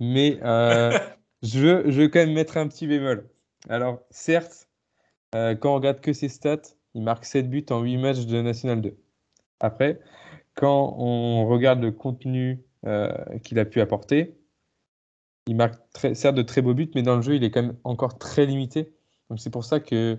mais 0.00 0.38
je 1.42 1.58
veux, 1.58 1.90
je 1.90 2.02
veux 2.02 2.08
quand 2.08 2.20
même 2.20 2.32
mettre 2.32 2.56
un 2.56 2.68
petit 2.68 2.86
bémol. 2.86 3.28
Alors, 3.68 4.00
certes, 4.10 4.68
euh, 5.34 5.54
quand 5.54 5.72
on 5.72 5.74
regarde 5.76 6.00
que 6.00 6.12
ses 6.12 6.28
stats, 6.28 6.74
il 6.94 7.02
marque 7.02 7.24
7 7.24 7.50
buts 7.50 7.66
en 7.70 7.82
8 7.82 7.96
matchs 7.98 8.26
de 8.26 8.40
National 8.40 8.80
2. 8.80 8.96
Après, 9.60 10.00
quand 10.54 10.94
on 10.98 11.46
regarde 11.46 11.82
le 11.82 11.92
contenu 11.92 12.62
euh, 12.86 13.12
qu'il 13.42 13.58
a 13.58 13.64
pu 13.64 13.80
apporter, 13.80 14.37
il 15.48 15.56
marque 15.56 15.74
de 16.04 16.42
très 16.42 16.62
beaux 16.62 16.74
buts, 16.74 16.90
mais 16.94 17.02
dans 17.02 17.16
le 17.16 17.22
jeu, 17.22 17.34
il 17.34 17.42
est 17.42 17.50
quand 17.50 17.62
même 17.62 17.76
encore 17.82 18.18
très 18.18 18.46
limité. 18.46 18.92
Donc 19.28 19.40
c'est 19.40 19.50
pour 19.50 19.64
ça 19.64 19.80
que, 19.80 20.18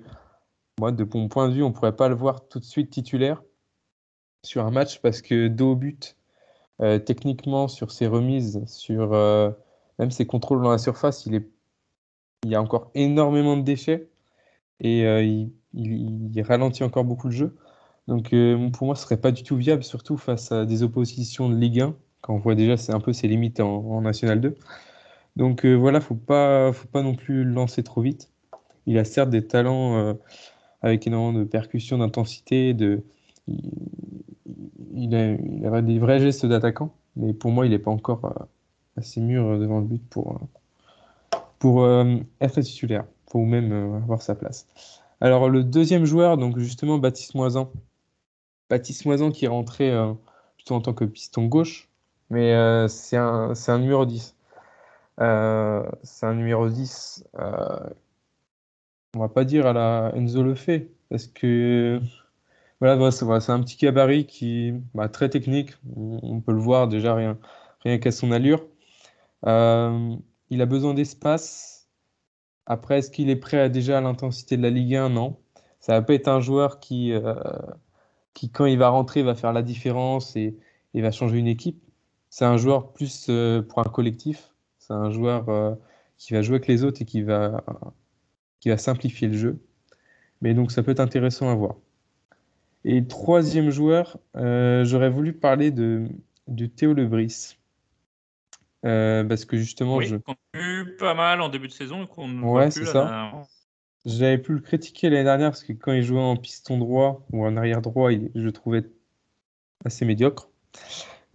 moi, 0.80 0.92
de 0.92 1.08
mon 1.14 1.30
point 1.30 1.48
de 1.48 1.54
vue, 1.54 1.64
on 1.64 1.70
ne 1.70 1.74
pourrait 1.74 1.96
pas 1.96 2.10
le 2.10 2.16
voir 2.16 2.48
tout 2.50 2.60
de 2.60 2.66
suite 2.66 2.90
titulaire 2.90 3.42
sur 4.44 4.66
un 4.66 4.72
match 4.72 5.02
parce 5.02 5.22
que 5.22 5.48
dos 5.48 5.72
au 5.72 5.76
but, 5.76 6.18
euh, 6.82 7.00
techniquement, 7.00 7.68
sur 7.68 7.92
ses 7.92 8.08
remises, 8.08 8.64
sur 8.66 9.14
même 10.00 10.12
ses 10.12 10.26
contrôles 10.26 10.62
dans 10.62 10.72
la 10.72 10.78
surface, 10.78 11.26
il, 11.26 11.36
est, 11.36 11.48
il 12.44 12.52
y 12.52 12.56
a 12.56 12.62
encore 12.62 12.90
énormément 12.96 13.58
de 13.58 13.62
déchets 13.62 14.10
et 14.80 15.06
euh, 15.06 15.22
il, 15.74 16.42
ralentit 16.42 16.84
encore 16.84 17.04
beaucoup 17.04 17.28
le 17.28 17.34
jeu. 17.34 17.58
Donc 18.08 18.34
euh, 18.34 18.70
pour 18.72 18.88
moi, 18.88 18.96
ce 18.96 19.04
serait 19.04 19.20
pas 19.20 19.32
du 19.32 19.44
tout 19.44 19.58
viable, 19.58 19.84
surtout 19.84 20.18
face 20.18 20.52
à 20.52 20.66
des 20.66 20.82
oppositions 20.84 21.50
de 21.50 21.56
Ligue 21.56 21.82
1, 21.82 21.96
quand 22.22 22.34
on 22.34 22.40
voit 22.40 22.56
déjà 22.56 22.76
un 22.90 23.00
peu 23.00 23.14
ses 23.14 23.28
limites 23.28 23.60
en, 23.60 24.02
National 24.02 24.40
2. 24.42 24.56
Donc 25.40 25.66
euh, 25.66 25.74
voilà, 25.74 26.02
faut 26.02 26.14
pas, 26.14 26.72
faut 26.72 26.88
pas 26.88 27.02
non 27.02 27.16
plus 27.16 27.44
le 27.44 27.52
lancer 27.52 27.82
trop 27.82 28.02
vite. 28.02 28.30
Il 28.86 29.00
a 29.00 29.04
certes 29.04 29.32
des 29.32 29.48
talents 29.48 30.16
avec 30.82 31.06
énormément 31.08 31.38
de 31.38 31.44
percussion, 31.44 31.98
d'intensité, 32.00 32.74
de, 32.74 33.04
il, 34.94 35.16
a, 35.16 35.82
des 35.82 36.00
vrais 36.00 36.20
gestes 36.20 36.46
d'attaquant, 36.46 36.94
mais 37.16 37.34
pour 37.34 37.52
moi, 37.52 37.66
il 37.66 37.70
n'est 37.70 37.80
pas 37.80 37.92
encore 37.92 38.48
assez 39.00 39.22
mûr 39.22 39.58
devant 39.58 39.80
le 39.80 39.86
but 39.86 40.02
pour, 40.10 40.40
euh, 41.66 42.04
euh, 42.04 42.20
être 42.42 42.62
titulaire, 42.62 43.06
pour 43.28 43.46
même 43.46 43.72
euh, 43.72 43.98
avoir 43.98 44.22
sa 44.22 44.36
place. 44.36 44.68
Alors 45.22 45.50
le 45.50 45.64
deuxième 45.64 46.06
joueur, 46.06 46.38
donc 46.38 46.58
justement 46.60 46.98
Baptiste 46.98 47.36
Moisan. 47.36 47.72
Baptiste 48.70 49.06
Moisan 49.06 49.32
qui 49.32 49.46
est 49.46 49.50
rentré 49.50 49.92
plutôt 50.56 50.76
en 50.76 50.82
tant 50.82 50.94
que 50.94 51.04
piston 51.04 51.46
gauche, 51.46 51.90
mais 52.30 52.54
c'est 52.88 53.18
un, 53.18 53.54
un, 53.68 53.80
numéro 53.80 54.06
10. 54.06 54.36
C'est 55.20 56.26
un 56.26 56.34
numéro 56.34 56.70
10, 56.70 57.26
on 59.16 59.20
va 59.20 59.30
pas 59.30 59.44
dire 59.44 59.68
à 59.68 59.74
la 59.74 60.12
Enzo 60.16 60.44
le 60.44 60.56
fait, 60.56 60.92
parce 61.10 61.28
que 61.28 62.00
voilà, 62.82 63.12
c'est 63.12 63.52
un 63.52 63.62
petit 63.62 63.78
gabarit 63.78 64.26
qui 64.26 64.74
bah, 64.94 65.10
très 65.10 65.30
technique, 65.30 65.72
on 65.96 66.42
peut 66.42 66.54
le 66.54 66.60
voir 66.60 66.88
déjà 66.88 67.14
rien, 67.16 67.38
rien 67.82 67.98
qu'à 67.98 68.12
son 68.12 68.32
allure. 68.32 68.66
Euh, 69.46 70.16
il 70.50 70.62
a 70.62 70.66
besoin 70.66 70.94
d'espace. 70.94 71.90
Après, 72.66 73.00
est-ce 73.00 73.12
qu'il 73.12 73.30
est 73.30 73.36
prêt 73.36 73.70
déjà 73.70 73.98
à 73.98 74.02
l'intensité 74.02 74.58
de 74.58 74.64
la 74.64 74.70
Ligue 74.70 74.96
1 74.96 75.10
Non. 75.10 75.38
Ça 75.80 75.94
va 75.94 76.02
pas 76.02 76.14
être 76.14 76.28
un 76.28 76.42
joueur 76.42 76.80
qui, 76.80 77.14
euh, 77.14 77.34
qui, 78.34 78.50
quand 78.52 78.66
il 78.66 78.78
va 78.78 78.90
rentrer, 78.90 79.24
va 79.24 79.36
faire 79.36 79.54
la 79.54 79.62
différence 79.62 80.36
et, 80.36 80.58
va 80.94 81.12
changer 81.12 81.38
une 81.38 81.48
équipe. 81.48 81.82
C'est 82.30 82.46
un 82.46 82.58
joueur 82.58 82.94
plus 82.94 83.28
euh, 83.30 83.62
pour 83.62 83.80
un 83.80 83.90
collectif. 83.90 84.54
C'est 84.90 84.96
un 84.96 85.12
joueur 85.12 85.78
qui 86.18 86.34
va 86.34 86.42
jouer 86.42 86.56
avec 86.56 86.68
les 86.68 86.84
autres 86.84 87.02
et 87.02 87.06
qui 87.06 87.22
va, 87.22 87.64
qui 88.60 88.70
va 88.70 88.78
simplifier 88.78 89.28
le 89.28 89.38
jeu. 89.38 89.60
Mais 90.42 90.54
donc, 90.54 90.72
ça 90.72 90.84
peut 90.84 90.92
être 90.92 91.00
intéressant 91.00 91.50
à 91.50 91.56
voir. 91.56 91.76
Et 92.84 93.06
troisième 93.06 93.70
joueur, 93.70 94.18
j'aurais 94.34 95.10
voulu 95.10 95.34
parler 95.34 95.72
de, 95.72 96.08
de 96.48 96.66
Théo 96.66 96.94
Lebris. 96.94 97.56
Euh, 98.86 99.26
parce 99.26 99.46
que 99.46 99.58
justement, 99.58 99.98
oui, 99.98 100.06
je... 100.06 100.16
qu'on 100.16 100.32
a 100.32 100.58
vu 100.58 100.96
pas 100.98 101.14
mal 101.14 101.42
en 101.42 101.50
début 101.50 101.68
de 101.68 101.74
saison 101.74 102.08
qu'on 102.08 102.42
ouais, 102.44 102.72
c'est 102.72 102.86
ça. 102.86 103.32
J'avais 104.06 104.38
pu 104.38 104.54
le 104.54 104.62
critiquer 104.62 105.10
l'année 105.10 105.26
dernière 105.26 105.50
parce 105.50 105.64
que 105.64 105.74
quand 105.74 105.92
il 105.92 106.04
jouait 106.04 106.22
en 106.22 106.38
piston 106.38 106.78
droit 106.78 107.26
ou 107.34 107.46
en 107.46 107.58
arrière 107.58 107.82
droit, 107.82 108.10
je 108.12 108.42
le 108.42 108.52
trouvais 108.54 108.86
assez 109.84 110.06
médiocre. 110.06 110.50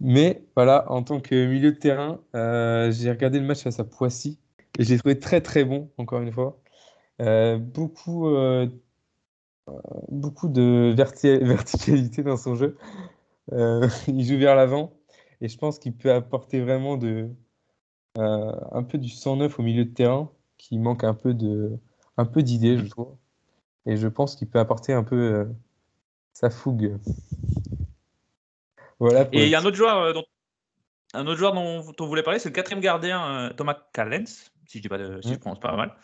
Mais 0.01 0.43
voilà, 0.55 0.91
en 0.91 1.03
tant 1.03 1.19
que 1.21 1.47
milieu 1.47 1.71
de 1.71 1.77
terrain, 1.77 2.19
euh, 2.35 2.91
j'ai 2.91 3.09
regardé 3.09 3.39
le 3.39 3.45
match 3.45 3.63
face 3.63 3.79
à 3.79 3.83
Poissy 3.85 4.39
et 4.77 4.83
j'ai 4.83 4.97
trouvé 4.97 5.19
très 5.19 5.41
très 5.41 5.63
bon, 5.63 5.89
encore 5.97 6.21
une 6.21 6.31
fois. 6.31 6.59
Euh, 7.21 7.57
beaucoup, 7.57 8.27
beaucoup 10.09 10.49
de 10.49 10.93
verticalité 10.97 12.23
dans 12.23 12.37
son 12.37 12.55
jeu. 12.55 12.77
il 13.51 14.23
joue 14.25 14.37
vers 14.37 14.55
l'avant. 14.55 14.93
Et 15.41 15.47
je 15.47 15.57
pense 15.57 15.79
qu'il 15.79 15.93
peut 15.93 16.11
apporter 16.11 16.61
vraiment 16.61 16.97
de, 16.97 17.29
euh, 18.17 18.51
un 18.71 18.83
peu 18.83 18.97
du 18.97 19.09
109 19.09 19.59
au 19.59 19.63
milieu 19.63 19.85
de 19.85 19.93
terrain, 19.93 20.31
qui 20.57 20.79
manque 20.79 21.03
un 21.03 21.13
peu 21.13 21.33
d'idées, 21.33 22.77
je 22.77 22.85
trouve. 22.87 23.15
Et 23.85 23.97
je 23.97 24.07
pense 24.07 24.35
qu'il 24.35 24.49
peut 24.49 24.59
apporter 24.59 24.93
un 24.93 25.03
peu 25.03 25.15
euh, 25.15 25.45
sa 26.33 26.49
fougue. 26.49 26.97
Voilà. 28.99 29.27
Et 29.31 29.43
il 29.43 29.49
y 29.49 29.55
a 29.55 29.59
un 29.59 29.65
autre 29.65 29.77
joueur 29.77 29.97
euh, 29.97 30.13
dont, 30.13 30.25
un 31.13 31.27
autre 31.27 31.37
joueur 31.37 31.53
dont, 31.53 31.83
on 31.99 32.05
voulait 32.05 32.23
parler, 32.23 32.39
c'est 32.39 32.49
le 32.49 32.55
quatrième 32.55 32.81
gardien 32.81 33.51
Thomas 33.55 33.77
Callens, 33.93 34.25
si 34.65 34.77
je 34.77 34.81
dis 34.81 34.89
pas 34.89 34.97
de, 34.97 35.21
si 35.21 35.33
je 35.33 35.39
prononce 35.39 35.59
pas 35.59 35.75
mal. 35.75 35.95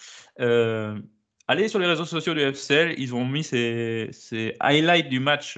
allez 1.47 1.67
sur 1.67 1.79
les 1.79 1.87
réseaux 1.87 2.05
sociaux 2.05 2.33
du 2.33 2.41
FCL, 2.41 2.95
ils 2.97 3.13
ont 3.13 3.25
mis 3.25 3.43
ces, 3.43 4.09
ces 4.11 4.55
highlights 4.59 5.09
du 5.09 5.19
match 5.19 5.57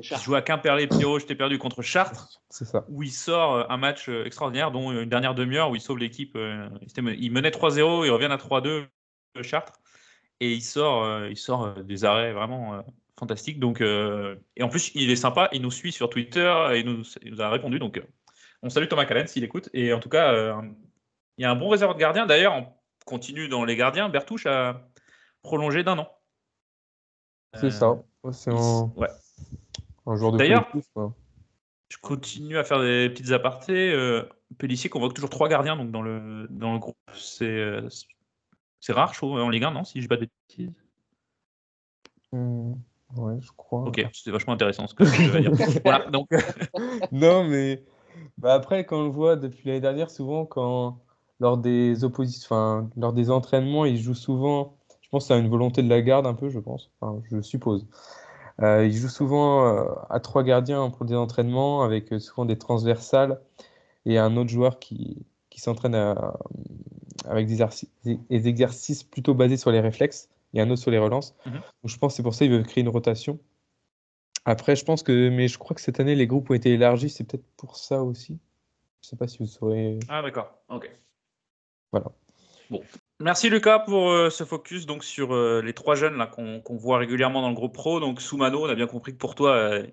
je 0.00 0.16
joue 0.16 0.34
à 0.34 0.42
Quimperlé, 0.42 0.86
Pierrot, 0.86 1.18
je 1.18 1.26
t'ai 1.26 1.34
perdu 1.34 1.58
contre 1.58 1.82
Chartres. 1.82 2.40
C'est 2.50 2.64
ça. 2.64 2.84
Où 2.88 3.02
il 3.02 3.12
sort 3.12 3.54
euh, 3.54 3.64
un 3.68 3.76
match 3.76 4.08
euh, 4.08 4.24
extraordinaire, 4.24 4.70
dont 4.70 4.92
une 4.92 5.08
dernière 5.08 5.34
demi-heure 5.34 5.70
où 5.70 5.76
il 5.76 5.80
sauve 5.80 5.98
l'équipe. 5.98 6.34
Euh, 6.36 6.68
il 6.96 7.32
menait 7.32 7.50
3-0, 7.50 8.06
il 8.06 8.10
revient 8.10 8.26
à 8.26 8.36
3-2 8.36 8.86
Chartres. 9.42 9.80
Et 10.40 10.52
il 10.52 10.62
sort, 10.62 11.26
il 11.26 11.36
sort 11.36 11.74
des 11.82 12.04
arrêts 12.04 12.32
vraiment 12.32 12.84
fantastiques. 13.18 13.60
Donc, 13.60 13.80
et 13.80 14.62
en 14.62 14.68
plus, 14.68 14.92
il 14.94 15.10
est 15.10 15.16
sympa, 15.16 15.48
il 15.52 15.62
nous 15.62 15.70
suit 15.70 15.92
sur 15.92 16.10
Twitter 16.10 16.52
et 16.72 16.80
il 16.80 16.86
nous, 16.86 17.02
nous 17.24 17.42
a 17.42 17.50
répondu. 17.50 17.78
Donc, 17.78 18.02
on 18.62 18.70
salue 18.70 18.88
Thomas 18.88 19.04
Callen 19.04 19.26
s'il 19.26 19.44
écoute. 19.44 19.68
Et 19.72 19.92
en 19.92 20.00
tout 20.00 20.08
cas, 20.08 20.60
il 21.36 21.42
y 21.42 21.44
a 21.44 21.50
un 21.50 21.56
bon 21.56 21.68
réservoir 21.68 21.96
de 21.96 22.00
gardien. 22.00 22.26
D'ailleurs, 22.26 22.54
on 22.54 22.66
continue 23.04 23.48
dans 23.48 23.64
les 23.64 23.76
gardiens. 23.76 24.08
Bertouche 24.08 24.46
a 24.46 24.88
prolongé 25.42 25.82
d'un 25.82 25.98
an. 25.98 26.08
C'est 27.54 27.70
ça. 27.70 28.02
C'est 28.32 28.52
Ouais. 28.52 29.08
D'ailleurs, 30.36 30.70
je 31.88 31.96
continue 32.00 32.58
à 32.58 32.64
faire 32.64 32.80
des 32.80 33.10
petites 33.10 33.30
apartés. 33.32 33.92
Euh, 33.92 34.28
Pellissier 34.58 34.90
convoque 34.90 35.14
toujours 35.14 35.30
trois 35.30 35.48
gardiens 35.48 35.76
donc 35.76 35.90
dans, 35.90 36.02
le, 36.02 36.46
dans 36.50 36.72
le 36.72 36.78
groupe. 36.78 36.96
C'est, 37.14 37.44
euh, 37.44 37.88
c'est 38.80 38.92
rare, 38.92 39.12
je 39.12 39.18
trouve, 39.18 39.38
en 39.38 39.48
Ligue 39.48 39.64
1, 39.64 39.72
non 39.72 39.84
Si 39.84 40.00
je 40.00 40.08
pas 40.08 40.16
de 40.16 40.28
bêtises? 40.48 40.72
Mmh, 42.32 42.74
ouais, 43.16 43.36
je 43.40 43.50
crois. 43.56 43.82
Ok, 43.82 44.04
c'était 44.12 44.30
vachement 44.30 44.54
intéressant 44.54 44.86
ce 44.86 44.94
que 44.94 45.04
je 45.04 45.30
vais 45.30 45.40
dire. 45.40 45.52
voilà, 45.84 46.10
donc. 46.10 46.28
non, 47.12 47.44
mais 47.44 47.82
bah, 48.38 48.54
après, 48.54 48.84
quand 48.84 49.00
on 49.00 49.04
le 49.04 49.10
voit 49.10 49.36
depuis 49.36 49.68
l'année 49.68 49.80
dernière, 49.80 50.10
souvent, 50.10 50.44
quand 50.46 50.98
lors 51.40 51.58
des 51.58 52.04
oppositions, 52.04 52.90
lors 52.96 53.12
des 53.12 53.30
entraînements, 53.30 53.84
il 53.84 53.98
joue 53.98 54.14
souvent. 54.14 54.76
Je 55.00 55.08
pense 55.08 55.24
que 55.28 55.34
c'est 55.34 55.40
une 55.40 55.48
volonté 55.48 55.82
de 55.82 55.88
la 55.88 56.02
garde, 56.02 56.26
un 56.26 56.34
peu, 56.34 56.50
je 56.50 56.58
pense. 56.58 56.90
Enfin, 57.00 57.20
je 57.30 57.40
suppose. 57.40 57.86
Euh, 58.60 58.86
il 58.86 58.92
joue 58.92 59.08
souvent 59.08 59.66
euh, 59.66 59.84
à 60.10 60.20
trois 60.20 60.42
gardiens 60.42 60.90
pour 60.90 61.06
des 61.06 61.14
entraînements, 61.14 61.82
avec 61.82 62.12
euh, 62.12 62.18
souvent 62.18 62.44
des 62.44 62.58
transversales 62.58 63.40
et 64.04 64.18
un 64.18 64.36
autre 64.36 64.50
joueur 64.50 64.78
qui, 64.78 65.24
qui 65.48 65.60
s'entraîne 65.60 65.94
avec 67.24 67.46
des, 67.46 67.64
des, 68.04 68.48
exercices 68.48 69.02
plutôt 69.02 69.34
basés 69.34 69.56
sur 69.56 69.70
les 69.70 69.80
réflexes 69.80 70.28
et 70.54 70.60
un 70.60 70.70
autre 70.70 70.82
sur 70.82 70.90
les 70.90 70.98
relances. 70.98 71.34
Mhm. 71.46 71.52
Donc, 71.54 71.62
je 71.84 71.98
pense 71.98 72.12
que 72.12 72.16
c'est 72.16 72.22
pour 72.22 72.34
ça 72.34 72.44
qu'il 72.44 72.52
veut 72.52 72.62
créer 72.62 72.82
une 72.82 72.88
rotation. 72.88 73.38
Après, 74.44 74.76
je 74.76 74.84
pense 74.84 75.02
que, 75.02 75.28
mais 75.28 75.48
je 75.48 75.58
crois 75.58 75.74
que 75.74 75.80
cette 75.80 76.00
année, 76.00 76.14
les 76.14 76.26
groupes 76.26 76.50
ont 76.50 76.54
été 76.54 76.72
élargis, 76.72 77.10
c'est 77.10 77.24
peut-être 77.24 77.44
pour 77.56 77.76
ça 77.76 78.02
aussi. 78.02 78.38
Je 79.02 79.08
sais 79.08 79.16
pas 79.16 79.28
si 79.28 79.38
vous 79.38 79.46
saurez. 79.46 79.98
Ah, 80.08 80.22
d'accord, 80.22 80.52
ok. 80.68 80.90
Voilà. 81.92 82.06
Bon. 82.70 82.82
Merci 83.20 83.50
Lucas 83.50 83.80
pour 83.80 84.10
euh, 84.10 84.30
ce 84.30 84.44
focus 84.44 84.86
donc 84.86 85.02
sur 85.02 85.34
euh, 85.34 85.60
les 85.60 85.72
trois 85.72 85.96
jeunes 85.96 86.16
là 86.16 86.26
qu'on 86.26 86.76
voit 86.76 86.98
régulièrement 86.98 87.42
dans 87.42 87.48
le 87.48 87.54
groupe 87.54 87.74
pro. 87.74 87.98
Donc 87.98 88.20
Soumano, 88.20 88.64
on 88.64 88.68
a 88.68 88.74
bien 88.74 88.86
compris 88.86 89.12
que 89.12 89.18
pour 89.18 89.34
toi, 89.34 89.52
euh, 89.52 89.86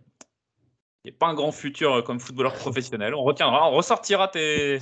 il 1.03 1.11
n'y 1.11 1.15
a 1.15 1.17
pas 1.17 1.27
un 1.27 1.33
grand 1.33 1.51
futur 1.51 2.03
comme 2.03 2.19
footballeur 2.19 2.53
professionnel. 2.53 3.15
On 3.15 3.23
retiendra, 3.23 3.69
on 3.69 3.71
ressortira 3.71 4.27
tes, 4.27 4.79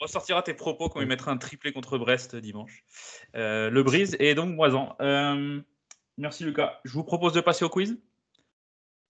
ressortira 0.00 0.42
tes 0.42 0.54
propos 0.54 0.88
quand 0.88 1.00
il 1.00 1.06
mettra 1.06 1.30
un 1.30 1.36
triplé 1.36 1.72
contre 1.72 1.98
Brest 1.98 2.36
dimanche. 2.36 2.84
le 3.34 3.82
brise 3.82 4.16
et 4.18 4.34
donc 4.34 4.54
Moisan. 4.54 4.96
merci 6.16 6.44
Lucas. 6.44 6.80
Je 6.84 6.92
vous 6.92 7.04
propose 7.04 7.32
de 7.32 7.40
passer 7.40 7.64
au 7.64 7.68
quiz. 7.68 7.98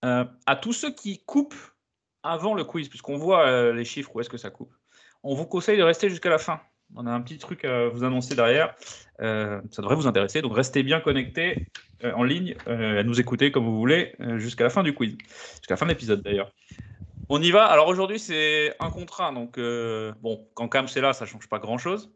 à 0.03 0.57
tous 0.61 0.73
ceux 0.73 0.93
qui 0.93 1.23
coupent 1.25 1.55
avant 2.23 2.55
le 2.55 2.65
quiz, 2.65 2.89
puisqu'on 2.89 3.17
voit 3.17 3.73
les 3.73 3.85
chiffres 3.85 4.15
où 4.15 4.21
est-ce 4.21 4.31
que 4.31 4.37
ça 4.37 4.51
coupe, 4.51 4.75
on 5.23 5.35
vous 5.35 5.47
conseille 5.47 5.79
de 5.79 5.83
rester 5.83 6.11
jusqu'à 6.11 6.31
la 6.31 6.39
fin 6.39 6.61
on 6.97 7.07
a 7.07 7.11
un 7.11 7.21
petit 7.21 7.39
truc 7.39 7.65
à 7.65 7.89
vous 7.89 8.05
annoncer 8.05 8.35
derrière. 8.35 8.75
Euh, 9.21 9.61
ça 9.71 9.83
devrait 9.83 9.97
vous 9.97 10.07
intéresser. 10.07 10.43
Donc 10.43 10.55
restez 10.55 10.83
bien 10.83 11.01
connectés 11.01 11.67
euh, 12.05 12.13
en 12.15 12.25
ligne, 12.25 12.57
euh, 12.69 13.01
à 13.01 13.03
nous 13.03 13.21
écouter 13.21 13.53
comme 13.53 13.65
vous 13.65 13.79
voulez, 13.79 14.15
jusqu'à 14.37 14.65
la 14.65 14.71
fin 14.71 14.83
du 14.83 14.95
quiz. 14.95 15.17
Jusqu'à 15.59 15.75
la 15.75 15.77
fin 15.77 15.87
de 15.87 15.91
l'épisode 15.91 16.23
d'ailleurs. 16.23 16.53
On 17.33 17.41
y 17.41 17.53
va. 17.53 17.65
Alors 17.67 17.87
aujourd'hui, 17.87 18.19
c'est 18.19 18.75
un 18.81 18.91
contre 18.91 19.21
un. 19.21 19.33
Donc 19.33 19.59
bon, 20.21 20.51
quand 20.55 20.69
Cam 20.69 20.89
c'est 20.89 21.01
là, 21.01 21.13
ça 21.13 21.27
change 21.27 21.49
pas 21.49 21.61
grand 21.61 21.79
chose. 21.79 22.13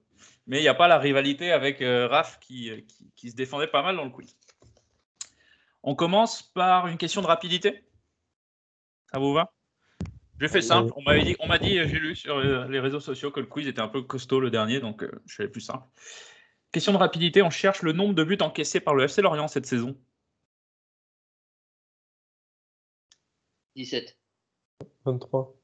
Mais 0.47 0.59
il 0.59 0.63
n'y 0.63 0.69
a 0.69 0.75
pas 0.75 0.89
la 0.89 0.99
rivalité 0.99 1.53
avec 1.53 1.79
Raph 1.81 2.39
qui, 2.41 2.85
qui, 3.15 3.31
se 3.31 3.37
défendait 3.37 3.69
pas 3.69 3.83
mal 3.83 3.97
dans 3.97 4.05
le 4.05 4.11
quiz. 4.11 4.37
On 5.85 5.95
commence 5.95 6.43
par 6.43 6.89
une 6.89 6.99
question 6.99 7.23
de 7.23 7.27
rapidité. 7.27 7.85
Ça 9.13 9.21
vous 9.21 9.33
va? 9.33 9.53
J'ai 10.41 10.49
fait 10.49 10.63
simple. 10.63 10.93
On 10.97 11.03
m'a 11.03 11.19
dit, 11.21 11.37
dit, 11.61 11.89
j'ai 11.89 11.99
lu 12.01 12.17
sur 12.17 12.41
les 12.41 12.81
réseaux 12.81 12.99
sociaux 12.99 13.31
que 13.31 13.39
le 13.39 13.47
quiz 13.47 13.69
était 13.69 13.81
un 13.81 13.89
peu 13.89 14.03
costaud 14.03 14.41
le 14.41 14.51
dernier, 14.51 14.81
donc 14.81 15.05
euh, 15.05 15.23
je 15.27 15.37
fais 15.37 15.49
plus 15.49 15.61
simple. 15.61 15.87
Question 16.73 16.93
de 16.93 16.99
rapidité, 16.99 17.41
on 17.41 17.51
cherche 17.51 17.83
le 17.83 17.93
nombre 17.93 18.15
de 18.15 18.25
buts 18.25 18.39
encaissés 18.41 18.81
par 18.81 18.97
le 18.97 19.05
FC 19.05 19.23
Lorient 19.23 19.47
cette 19.47 19.67
saison. 19.67 19.97
17. 23.77 24.24
23. 25.05 25.55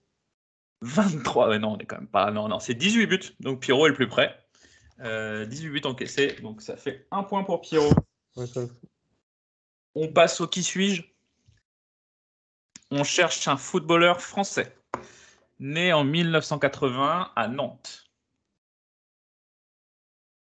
23, 0.82 1.48
ouais, 1.48 1.58
non, 1.58 1.72
on 1.72 1.78
est 1.78 1.86
quand 1.86 1.98
même 1.98 2.08
pas. 2.08 2.30
Non, 2.30 2.48
non, 2.48 2.58
c'est 2.58 2.74
18 2.74 3.06
buts. 3.06 3.20
Donc 3.40 3.60
Pierrot 3.60 3.86
est 3.86 3.90
le 3.90 3.94
plus 3.94 4.08
près. 4.08 4.36
18 4.98 5.06
euh, 5.06 5.46
buts 5.46 5.80
encaissés, 5.84 6.36
donc 6.42 6.60
ça 6.60 6.76
fait 6.76 7.06
un 7.10 7.22
point 7.22 7.42
pour 7.42 7.62
Pierrot. 7.62 7.94
On 9.94 10.08
passe 10.08 10.40
au 10.40 10.46
qui 10.46 10.62
suis-je? 10.62 11.02
On 12.90 13.04
cherche 13.04 13.48
un 13.48 13.56
footballeur 13.56 14.20
français, 14.20 14.76
né 15.58 15.92
en 15.92 16.04
1980 16.04 17.32
à 17.34 17.48
Nantes. 17.48 18.10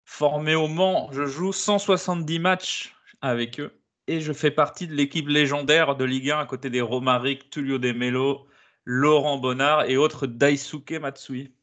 Formé 0.05 0.55
au 0.55 0.67
Mans, 0.67 1.11
je 1.13 1.25
joue 1.25 1.53
170 1.53 2.39
matchs 2.39 2.97
avec 3.21 3.61
eux 3.61 3.82
et 4.07 4.21
je 4.21 4.33
fais 4.33 4.51
partie 4.51 4.87
de 4.87 4.95
l'équipe 4.95 5.29
légendaire 5.29 5.97
de 5.97 6.05
Ligue 6.05 6.31
1 6.31 6.41
à 6.41 6.47
côté 6.47 6.71
des 6.71 6.81
Romaric, 6.81 7.51
Tullio 7.51 7.79
De 7.79 7.93
Mello, 7.93 8.47
Laurent 8.85 9.39
Bonnard 9.39 9.85
et 9.85 9.97
autres 9.97 10.27
Daisuke 10.27 10.93
Matsui. 10.93 11.55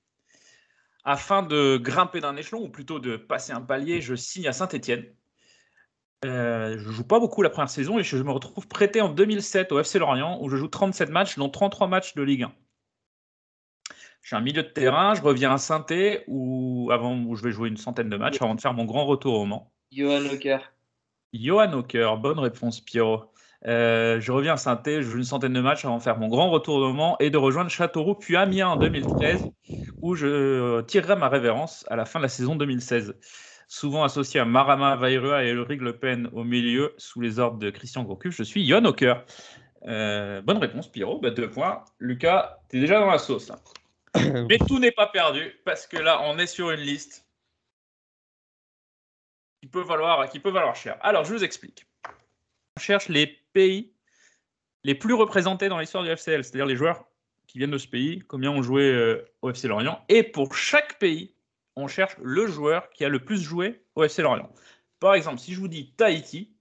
Afin 1.04 1.44
de 1.44 1.78
grimper 1.78 2.20
d'un 2.22 2.36
échelon, 2.36 2.64
ou 2.64 2.70
plutôt 2.70 3.00
de 3.00 3.18
passer 3.18 3.52
un 3.52 3.62
palier, 3.62 4.02
je 4.02 4.16
signe 4.16 4.48
à 4.48 4.54
Saint-Etienne 4.54 5.06
euh, 6.26 6.78
je 6.78 6.92
joue 6.92 7.06
pas 7.06 7.20
beaucoup 7.20 7.42
la 7.42 7.50
première 7.50 7.70
saison 7.70 7.98
et 7.98 8.04
je 8.04 8.18
me 8.18 8.32
retrouve 8.32 8.68
prêté 8.68 9.00
en 9.00 9.08
2007 9.08 9.72
au 9.72 9.80
FC 9.80 10.00
Lorient 10.00 10.38
où 10.42 10.50
je 10.50 10.58
joue 10.58 10.68
37 10.68 11.10
matchs, 11.10 11.38
dont 11.38 11.50
33 11.50 11.88
matchs 11.88 12.14
de 12.16 12.24
Ligue 12.24 12.44
1. 12.44 12.52
Je 14.22 14.28
suis 14.28 14.36
un 14.36 14.42
milieu 14.42 14.64
de 14.64 14.68
terrain, 14.68 15.14
je 15.14 15.22
reviens 15.22 15.54
à 15.54 15.58
saint 15.58 15.86
où, 16.28 16.90
avant, 16.92 17.18
où 17.18 17.36
je 17.36 17.44
vais 17.44 17.52
jouer 17.52 17.70
une 17.70 17.78
centaine 17.78 18.10
de 18.10 18.18
matchs 18.18 18.42
avant 18.42 18.54
de 18.54 18.60
faire 18.60 18.74
mon 18.74 18.84
grand 18.84 19.06
retour 19.06 19.36
au 19.36 19.46
Mans. 19.46 19.72
Johan 19.94 20.26
Hocker. 20.26 20.60
Johan 21.34 21.74
Hocker, 21.74 22.18
bonne 22.18 22.40
réponse 22.40 22.82
Pierrot. 22.82 23.26
Euh, 23.68 24.22
je 24.22 24.32
reviens 24.32 24.54
à 24.54 24.58
saint 24.58 24.82
je 24.86 25.02
joue 25.02 25.18
une 25.18 25.24
centaine 25.24 25.54
de 25.54 25.60
matchs 25.60 25.84
avant 25.84 25.98
de 25.98 26.02
faire 26.02 26.18
mon 26.18 26.30
grand 26.30 26.50
retour 26.50 26.78
au 26.78 26.94
Mans 26.94 27.18
et 27.20 27.30
de 27.30 27.38
rejoindre 27.38 27.70
Châteauroux 27.70 28.16
puis 28.16 28.38
Amiens 28.38 28.70
en 28.70 28.76
2013 28.78 29.50
où 30.02 30.16
je 30.16 30.80
tirerai 30.84 31.18
ma 31.18 31.28
révérence 31.28 31.86
à 31.90 31.98
la 31.98 32.06
fin 32.06 32.20
de 32.20 32.24
la 32.24 32.30
saison 32.30 32.56
2016 32.56 33.16
souvent 33.70 34.04
associé 34.04 34.42
à 34.42 34.46
Marama 34.46 34.98
Vairua 34.98 35.46
et 35.46 35.52
Ulrich 35.52 35.80
Le 35.80 35.98
Pen 35.98 36.28
au 36.34 36.44
milieu, 36.44 36.94
sous 36.98 37.22
les 37.22 37.40
ordres 37.40 37.60
de 37.60 37.70
Christian 37.70 38.04
Gourcuff. 38.04 38.36
Je 38.36 38.44
suis 38.44 38.68
Johan 38.68 38.84
Hocker. 38.84 39.14
Euh, 39.88 40.42
bonne 40.42 40.58
réponse, 40.58 40.92
Pierrot. 40.92 41.20
Bah, 41.20 41.30
deux 41.30 41.50
points. 41.50 41.86
Lucas, 42.00 42.58
tu 42.70 42.78
es 42.78 42.80
déjà 42.82 43.00
dans 43.00 43.10
la 43.12 43.20
sauce. 43.20 43.52
Mais 44.50 44.58
tout 44.58 44.80
n'est 44.80 44.92
pas 44.92 45.08
perdu, 45.08 45.54
parce 45.64 45.86
que 45.86 45.98
là, 45.98 46.20
on 46.26 46.40
est 46.40 46.48
sur 46.48 46.72
une 46.72 46.82
liste 46.82 47.29
qui 49.62 49.68
peut 49.68 49.82
valoir, 49.82 50.30
qui 50.30 50.39
peut 50.39 50.51
valoir 50.51 50.76
cher. 50.76 50.97
Alors, 51.01 51.26
je 51.26 51.34
vous 51.34 51.43
explique. 51.43 51.86
On 52.78 52.80
cherche 52.80 53.10
les 53.10 53.28
pays 53.53 53.91
les 54.84 54.95
plus 54.95 55.14
représentés 55.14 55.68
dans 55.70 55.80
l'histoire 55.80 56.03
du 56.03 56.10
FCL, 56.10 56.43
c'est-à-dire 56.43 56.66
les 56.66 56.76
joueurs 56.76 57.05
qui 57.47 57.57
viennent 57.57 57.72
de 57.72 57.78
ce 57.78 57.88
pays, 57.88 58.24
combien 58.28 58.51
ont 58.51 58.62
joué 58.62 58.84
euh, 58.84 59.26
au 59.41 59.49
FC 59.49 59.68
Lorient. 59.68 60.03
Et 60.07 60.24
pour 60.24 60.55
chaque 60.55 60.99
pays, 60.99 61.34
on 61.76 61.88
cherche 61.88 62.16
le 62.22 62.47
joueur 62.47 62.89
qui 62.91 63.03
a 63.03 63.10
le 63.10 63.20
plus 63.20 63.41
joué 63.41 63.82
au 63.95 64.03
FC 64.03 64.22
Lorient. 64.22 64.49
Par 64.99 65.16
exemple, 65.16 65.39
si 65.39 65.53
je 65.53 65.60
vous 65.60 65.68
dis 65.68 65.91
Tahiti, 65.97 66.53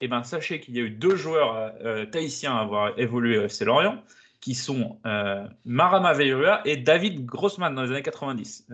eh 0.00 0.08
ben, 0.08 0.22
sachez 0.22 0.60
qu'il 0.60 0.76
y 0.76 0.78
a 0.78 0.82
eu 0.82 0.90
deux 0.90 1.16
joueurs 1.16 1.74
euh, 1.82 2.06
tahitiens 2.06 2.56
à 2.56 2.60
avoir 2.60 2.98
évolué 2.98 3.38
au 3.38 3.44
FC 3.44 3.64
Lorient, 3.64 4.02
qui 4.40 4.54
sont 4.54 5.00
euh, 5.04 5.46
Marama 5.64 6.12
Veirua 6.12 6.60
et 6.64 6.76
David 6.76 7.24
Grossman 7.24 7.74
dans 7.74 7.82
les 7.82 7.90
années 7.90 8.02
90. 8.02 8.68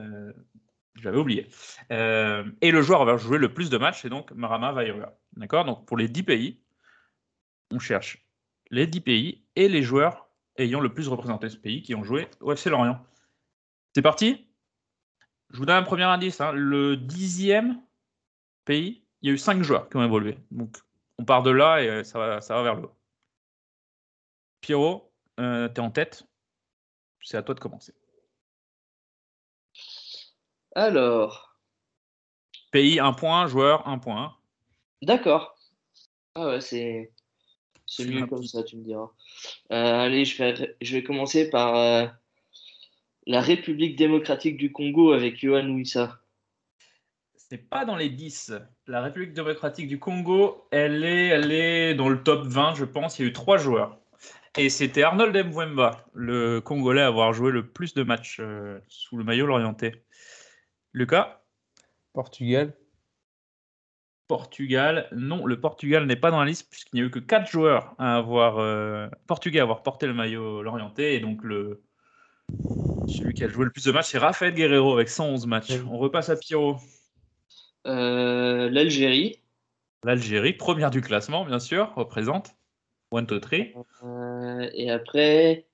Euh, 0.96 1.00
J'avais 1.00 1.18
oublié. 1.18 1.48
Euh, 1.90 2.44
et 2.60 2.70
le 2.70 2.82
joueur 2.82 3.00
avoir 3.02 3.18
joué 3.18 3.38
le 3.38 3.52
plus 3.52 3.70
de 3.70 3.78
matchs, 3.78 4.02
c'est 4.02 4.08
donc 4.08 4.32
Marama 4.32 4.72
Veirua. 4.72 5.18
D'accord? 5.36 5.64
Donc 5.64 5.86
pour 5.86 5.96
les 5.96 6.08
10 6.08 6.22
pays, 6.22 6.60
on 7.70 7.78
cherche 7.78 8.26
les 8.70 8.86
10 8.86 9.00
pays 9.00 9.44
et 9.56 9.68
les 9.68 9.82
joueurs 9.82 10.28
ayant 10.56 10.80
le 10.80 10.92
plus 10.92 11.08
représenté 11.08 11.48
ce 11.48 11.56
pays 11.56 11.82
qui 11.82 11.94
ont 11.94 12.04
joué 12.04 12.28
au 12.40 12.52
FC 12.52 12.70
Lorient. 12.70 13.04
C'est 13.94 14.02
parti? 14.02 14.48
Je 15.50 15.58
vous 15.58 15.66
donne 15.66 15.76
un 15.76 15.82
premier 15.82 16.04
indice. 16.04 16.40
Hein. 16.40 16.52
Le 16.52 16.96
dixième 16.96 17.82
pays, 18.64 19.04
il 19.20 19.28
y 19.28 19.30
a 19.30 19.34
eu 19.34 19.38
cinq 19.38 19.62
joueurs 19.62 19.88
qui 19.88 19.96
ont 19.96 20.04
évolué. 20.04 20.38
Donc, 20.50 20.78
on 21.18 21.24
part 21.24 21.42
de 21.42 21.50
là 21.50 21.82
et 21.82 22.04
ça 22.04 22.18
va, 22.18 22.40
ça 22.40 22.54
va 22.54 22.62
vers 22.62 22.76
le 22.76 22.84
haut. 22.84 22.96
Pierrot, 24.60 25.12
euh, 25.40 25.68
tu 25.68 25.74
es 25.74 25.80
en 25.80 25.90
tête. 25.90 26.26
C'est 27.20 27.36
à 27.36 27.42
toi 27.42 27.54
de 27.54 27.60
commencer. 27.60 27.94
Alors. 30.74 31.56
Pays, 32.70 32.98
un 33.00 33.12
point. 33.12 33.46
Joueur, 33.46 33.86
un 33.86 33.98
point. 33.98 34.34
D'accord. 35.02 35.56
Ah 36.34 36.46
ouais, 36.46 36.60
c'est. 36.60 37.12
C'est 37.86 38.06
mieux 38.06 38.26
comme 38.26 38.44
ça, 38.44 38.62
tu 38.62 38.76
me 38.76 38.84
diras. 38.84 39.10
Euh, 39.70 40.00
allez, 40.00 40.24
je 40.24 40.42
vais, 40.42 40.76
je 40.80 40.94
vais 40.94 41.02
commencer 41.02 41.50
par 41.50 41.76
euh, 41.76 42.06
la 43.26 43.42
République 43.42 43.96
démocratique 43.96 44.56
du 44.56 44.72
Congo 44.72 45.12
avec 45.12 45.42
Yohan 45.42 45.68
Wissa 45.68 46.18
C'est 47.36 47.68
pas 47.68 47.84
dans 47.84 47.96
les 47.96 48.08
10. 48.08 48.54
La 48.86 49.02
République 49.02 49.34
démocratique 49.34 49.88
du 49.88 49.98
Congo, 49.98 50.66
elle 50.70 51.04
est, 51.04 51.26
elle 51.26 51.52
est 51.52 51.94
dans 51.94 52.08
le 52.08 52.22
top 52.22 52.46
20, 52.46 52.76
je 52.76 52.86
pense. 52.86 53.18
Il 53.18 53.22
y 53.22 53.24
a 53.26 53.28
eu 53.28 53.34
trois 53.34 53.58
joueurs. 53.58 53.98
Et 54.56 54.68
c'était 54.70 55.02
Arnold 55.02 55.36
Mwemba, 55.46 56.04
le 56.14 56.60
Congolais 56.60 57.02
à 57.02 57.06
avoir 57.06 57.32
joué 57.32 57.52
le 57.52 57.66
plus 57.66 57.94
de 57.94 58.02
matchs 58.02 58.38
euh, 58.40 58.78
sous 58.88 59.16
le 59.16 59.24
maillot 59.24 59.46
l'orienté. 59.46 60.02
Lucas 60.92 61.42
Portugal. 62.12 62.74
Portugal, 64.28 65.08
non, 65.12 65.44
le 65.44 65.60
Portugal 65.60 66.06
n'est 66.06 66.16
pas 66.16 66.30
dans 66.30 66.40
la 66.40 66.46
liste 66.46 66.70
puisqu'il 66.70 66.96
n'y 66.96 67.02
a 67.02 67.04
eu 67.04 67.10
que 67.10 67.18
quatre 67.18 67.50
joueurs 67.50 67.94
à 67.98 68.16
avoir 68.16 68.58
euh, 68.58 69.06
portugais 69.26 69.58
à 69.58 69.62
avoir 69.62 69.82
porté 69.82 70.06
le 70.06 70.14
maillot 70.14 70.62
l'orienté 70.62 71.14
et 71.14 71.20
donc 71.20 71.42
le 71.42 71.82
celui 73.08 73.34
qui 73.34 73.44
a 73.44 73.48
joué 73.48 73.64
le 73.64 73.70
plus 73.70 73.84
de 73.84 73.92
matchs, 73.92 74.10
c'est 74.10 74.18
Rafael 74.18 74.54
Guerrero 74.54 74.94
avec 74.94 75.08
111 75.08 75.46
matchs. 75.46 75.72
On 75.90 75.98
repasse 75.98 76.28
à 76.28 76.36
Pierrot. 76.36 76.76
Euh, 77.86 78.70
L'Algérie. 78.70 79.40
L'Algérie, 80.04 80.52
première 80.52 80.90
du 80.90 81.00
classement, 81.00 81.44
bien 81.44 81.58
sûr, 81.58 81.92
représente. 81.94 82.54
One, 83.10 83.26
two, 83.26 83.38
three. 83.40 83.74
Euh, 84.02 84.70
et 84.74 84.90
après, 84.90 85.66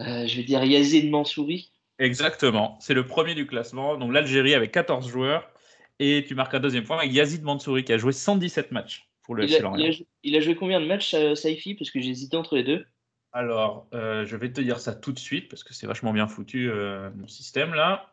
euh, 0.00 0.26
je 0.26 0.36
vais 0.36 0.42
dire 0.42 0.64
Yazid 0.64 1.10
Mansouri. 1.10 1.70
Exactement, 1.98 2.76
c'est 2.80 2.94
le 2.94 3.06
premier 3.06 3.34
du 3.34 3.46
classement. 3.46 3.96
Donc 3.96 4.12
l'Algérie 4.12 4.54
avec 4.54 4.72
14 4.72 5.08
joueurs. 5.08 5.50
Et 5.98 6.24
tu 6.28 6.34
marques 6.34 6.54
un 6.54 6.60
deuxième 6.60 6.84
point 6.84 6.98
avec 6.98 7.12
Yazid 7.12 7.42
Mansouri 7.42 7.84
qui 7.84 7.92
a 7.92 7.98
joué 7.98 8.12
117 8.12 8.70
matchs 8.70 9.08
pour 9.22 9.34
le 9.34 9.44
il 9.44 9.54
a, 9.54 9.58
il, 9.76 9.86
a, 9.86 9.94
il 10.22 10.36
a, 10.36 10.40
joué 10.40 10.54
combien 10.54 10.80
de 10.80 10.86
matchs, 10.86 11.14
euh, 11.14 11.34
Saifi? 11.34 11.74
Parce 11.74 11.90
que 11.90 12.00
j'hésitais 12.00 12.36
entre 12.36 12.54
les 12.54 12.64
deux. 12.64 12.84
Alors, 13.32 13.88
euh, 13.92 14.24
je 14.24 14.36
vais 14.36 14.52
te 14.52 14.60
dire 14.60 14.78
ça 14.78 14.94
tout 14.94 15.12
de 15.12 15.18
suite 15.18 15.48
parce 15.48 15.64
que 15.64 15.74
c'est 15.74 15.86
vachement 15.86 16.12
bien 16.12 16.26
foutu 16.26 16.70
euh, 16.70 17.10
mon 17.16 17.28
système 17.28 17.74
là. 17.74 18.12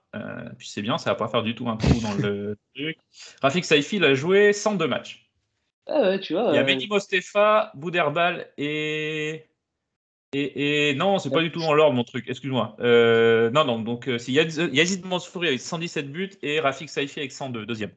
Puis 0.57 0.67
c'est 0.67 0.81
bien, 0.81 0.97
ça 0.97 1.09
va 1.09 1.15
pas 1.15 1.27
faire 1.27 1.43
du 1.43 1.55
tout 1.55 1.67
un 1.67 1.77
trou 1.77 1.99
dans 2.01 2.13
le 2.13 2.57
truc. 2.75 2.97
Rafik 3.41 3.65
Saifi, 3.65 3.97
il 3.97 4.03
a 4.05 4.13
joué 4.13 4.53
102 4.53 4.88
matchs. 4.88 5.29
Ah 5.88 6.01
ouais, 6.01 6.19
tu 6.19 6.34
vois. 6.34 6.51
Il 6.51 6.55
y 6.55 6.59
a 6.59 6.63
Benny 6.63 6.88
Mostefa, 6.88 7.71
Bouderbal 7.75 8.47
et. 8.57 9.45
Et, 10.34 10.89
et 10.89 10.95
non, 10.95 11.19
c'est 11.19 11.29
pas 11.29 11.41
du 11.41 11.51
tout 11.51 11.59
dans 11.59 11.73
l'ordre 11.73 11.95
mon 11.95 12.03
truc, 12.03 12.27
excuse-moi. 12.27 12.75
Euh, 12.79 13.49
non, 13.51 13.65
non, 13.65 13.79
donc 13.79 14.09
c'est 14.17 14.31
Yazid 14.31 15.05
Mansouri 15.05 15.47
avec 15.47 15.61
117 15.61 16.11
buts 16.11 16.31
et 16.41 16.59
Rafik 16.59 16.89
Saifi 16.89 17.19
avec 17.19 17.31
102, 17.31 17.65
deuxième. 17.65 17.91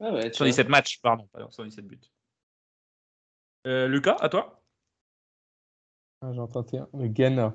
Ah 0.00 0.12
ouais, 0.12 0.32
117 0.32 0.68
matchs, 0.68 1.00
pardon, 1.00 1.28
pardon 1.32 1.50
117 1.50 1.86
buts. 1.86 2.00
Lucas, 3.64 4.16
à 4.20 4.28
toi? 4.28 4.62
Ah, 6.22 6.32
J'en 6.32 6.46
tenté 6.46 6.78
un. 6.78 6.88
Le 6.94 7.08
Ghana. 7.08 7.54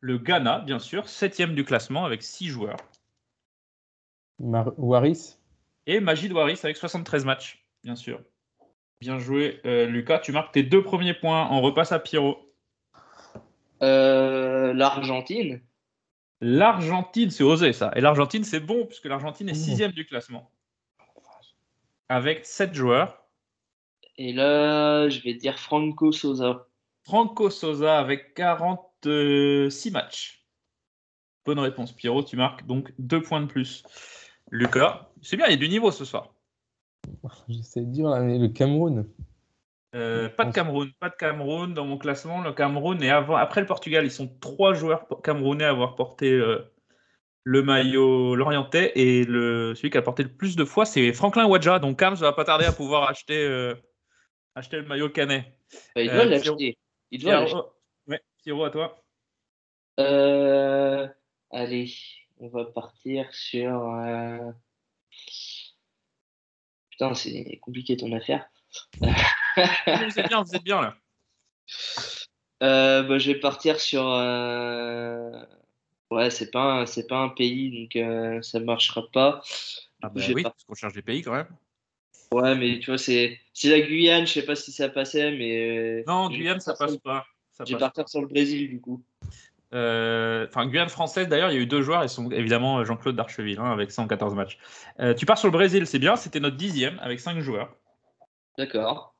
Le 0.00 0.18
Ghana, 0.18 0.60
bien 0.60 0.78
sûr, 0.78 1.08
septième 1.08 1.54
du 1.54 1.64
classement 1.64 2.04
avec 2.04 2.22
6 2.22 2.48
joueurs. 2.48 2.76
Mar 4.38 4.72
Waris? 4.76 5.38
Et 5.86 6.00
Magid 6.00 6.32
Waris 6.32 6.60
avec 6.62 6.76
73 6.76 7.24
matchs, 7.24 7.64
bien 7.82 7.96
sûr. 7.96 8.20
Bien 9.00 9.18
joué, 9.18 9.60
euh, 9.66 9.86
Lucas. 9.86 10.18
Tu 10.20 10.32
marques 10.32 10.52
tes 10.52 10.62
deux 10.62 10.82
premiers 10.82 11.14
points. 11.14 11.48
On 11.50 11.60
repasse 11.60 11.92
à 11.92 11.98
Pierrot. 11.98 12.38
Euh, 13.82 14.72
L'Argentine. 14.72 15.60
L'Argentine, 16.40 17.30
c'est 17.30 17.44
osé 17.44 17.72
ça. 17.72 17.92
Et 17.96 18.00
l'Argentine, 18.00 18.44
c'est 18.44 18.60
bon, 18.60 18.86
puisque 18.86 19.06
l'Argentine 19.06 19.48
est 19.48 19.54
sixième 19.54 19.92
du 19.92 20.04
classement. 20.04 20.50
Avec 22.08 22.44
7 22.44 22.74
joueurs. 22.74 23.24
Et 24.18 24.32
là, 24.32 25.08
je 25.08 25.20
vais 25.20 25.34
dire 25.34 25.58
Franco 25.58 26.12
Sosa. 26.12 26.66
Franco 27.02 27.50
Sosa 27.50 27.98
avec 27.98 28.34
46 28.34 29.90
matchs. 29.90 30.44
Bonne 31.44 31.58
réponse, 31.58 31.92
Pierrot. 31.92 32.22
Tu 32.24 32.36
marques 32.36 32.66
donc 32.66 32.92
deux 32.98 33.22
points 33.22 33.40
de 33.40 33.46
plus. 33.46 33.82
Lucas, 34.50 35.10
c'est 35.22 35.36
bien, 35.36 35.46
il 35.46 35.52
y 35.52 35.54
a 35.54 35.58
du 35.58 35.68
niveau 35.68 35.90
ce 35.90 36.04
soir. 36.04 36.34
J'essaie 37.48 37.80
de 37.80 37.90
dire 37.90 38.08
le 38.08 38.48
Cameroun. 38.48 39.06
Euh, 39.94 40.28
pas 40.28 40.44
de 40.44 40.52
Cameroun, 40.52 40.90
pas 40.98 41.08
de 41.08 41.14
Cameroun 41.14 41.72
dans 41.72 41.84
mon 41.84 41.98
classement. 41.98 42.42
Le 42.42 42.52
Cameroun 42.52 43.00
est 43.02 43.10
avant, 43.10 43.36
après 43.36 43.60
le 43.60 43.66
Portugal, 43.66 44.04
ils 44.04 44.10
sont 44.10 44.28
trois 44.40 44.74
joueurs 44.74 45.06
camerounais 45.22 45.64
à 45.64 45.70
avoir 45.70 45.94
porté 45.94 46.32
euh, 46.32 46.58
le 47.44 47.62
maillot 47.62 48.34
l'orientais 48.34 48.92
et 48.96 49.24
le, 49.24 49.74
celui 49.76 49.90
qui 49.90 49.98
a 49.98 50.02
porté 50.02 50.24
le 50.24 50.34
plus 50.34 50.56
de 50.56 50.64
fois, 50.64 50.84
c'est 50.84 51.12
Franklin 51.12 51.46
Wadja. 51.46 51.78
Donc 51.78 51.98
Carl, 51.98 52.16
ça 52.16 52.24
va 52.24 52.32
pas 52.32 52.44
tarder 52.44 52.64
à 52.64 52.72
pouvoir 52.72 53.08
acheter, 53.08 53.44
euh, 53.44 53.74
acheter 54.56 54.78
le 54.78 54.86
maillot 54.86 55.10
canet. 55.10 55.44
Bah, 55.94 56.02
il 56.02 56.10
doit 56.10 56.24
l'acheter. 56.24 56.76
Il 57.12 57.22
doit 57.22 57.40
l'acheter. 57.40 57.60
Ouais, 58.08 58.20
Pierrot, 58.42 58.64
à 58.64 58.70
toi. 58.70 59.04
allez, 61.52 61.94
on 62.38 62.48
va 62.48 62.64
partir 62.64 63.32
sur. 63.32 63.80
Putain, 66.90 67.14
c'est 67.14 67.58
compliqué 67.62 67.96
ton 67.96 68.10
affaire. 68.12 68.48
vous 69.56 70.18
êtes 70.18 70.28
bien, 70.28 70.42
vous 70.42 70.54
êtes 70.54 70.64
bien 70.64 70.80
là. 70.80 70.96
Euh, 72.62 73.02
bah, 73.02 73.18
je 73.18 73.32
vais 73.32 73.38
partir 73.38 73.80
sur. 73.80 74.04
Euh... 74.06 75.30
Ouais, 76.10 76.30
c'est 76.30 76.50
pas 76.50 76.80
un, 76.80 76.86
c'est 76.86 77.06
pas 77.06 77.18
un 77.18 77.28
pays, 77.28 77.82
donc 77.82 77.96
euh, 77.96 78.40
ça 78.42 78.60
marchera 78.60 79.02
pas. 79.12 79.42
Ah 80.02 80.08
bah 80.08 80.20
oui, 80.34 80.42
parce 80.42 80.64
qu'on 80.64 80.74
cherche 80.74 80.92
des 80.92 81.02
pays 81.02 81.22
quand 81.22 81.32
même. 81.32 81.48
Ouais, 82.30 82.54
mais 82.54 82.78
tu 82.78 82.90
vois, 82.90 82.98
c'est, 82.98 83.40
c'est 83.52 83.68
la 83.68 83.80
Guyane. 83.80 84.26
Je 84.26 84.32
sais 84.32 84.44
pas 84.44 84.54
si 84.54 84.70
ça 84.70 84.88
passait, 84.88 85.32
mais. 85.32 86.04
Non, 86.06 86.28
Guyane, 86.28 86.60
ça 86.60 86.74
passe 86.74 86.96
pas. 86.98 87.24
je 87.66 87.72
vais 87.72 87.78
partir 87.78 88.08
sur 88.08 88.20
le 88.20 88.28
Brésil 88.28 88.68
du 88.68 88.80
coup. 88.80 89.02
Euh, 89.74 90.46
enfin, 90.48 90.66
Guyane 90.66 90.88
française, 90.88 91.28
d'ailleurs, 91.28 91.50
il 91.50 91.54
y 91.54 91.58
a 91.58 91.60
eu 91.60 91.66
deux 91.66 91.82
joueurs, 91.82 92.04
ils 92.04 92.08
sont 92.08 92.30
évidemment 92.30 92.84
Jean-Claude 92.84 93.16
Darcheville, 93.16 93.58
hein, 93.58 93.72
avec 93.72 93.90
114 93.90 94.34
matchs. 94.34 94.58
Euh, 95.00 95.14
tu 95.14 95.26
pars 95.26 95.36
sur 95.36 95.48
le 95.48 95.52
Brésil, 95.52 95.86
c'est 95.86 95.98
bien, 95.98 96.14
c'était 96.14 96.38
notre 96.38 96.56
dixième, 96.56 96.98
avec 97.00 97.18
cinq 97.18 97.40
joueurs. 97.40 97.74
D'accord. 98.56 99.13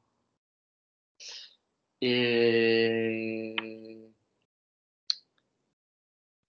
Et. 2.06 3.54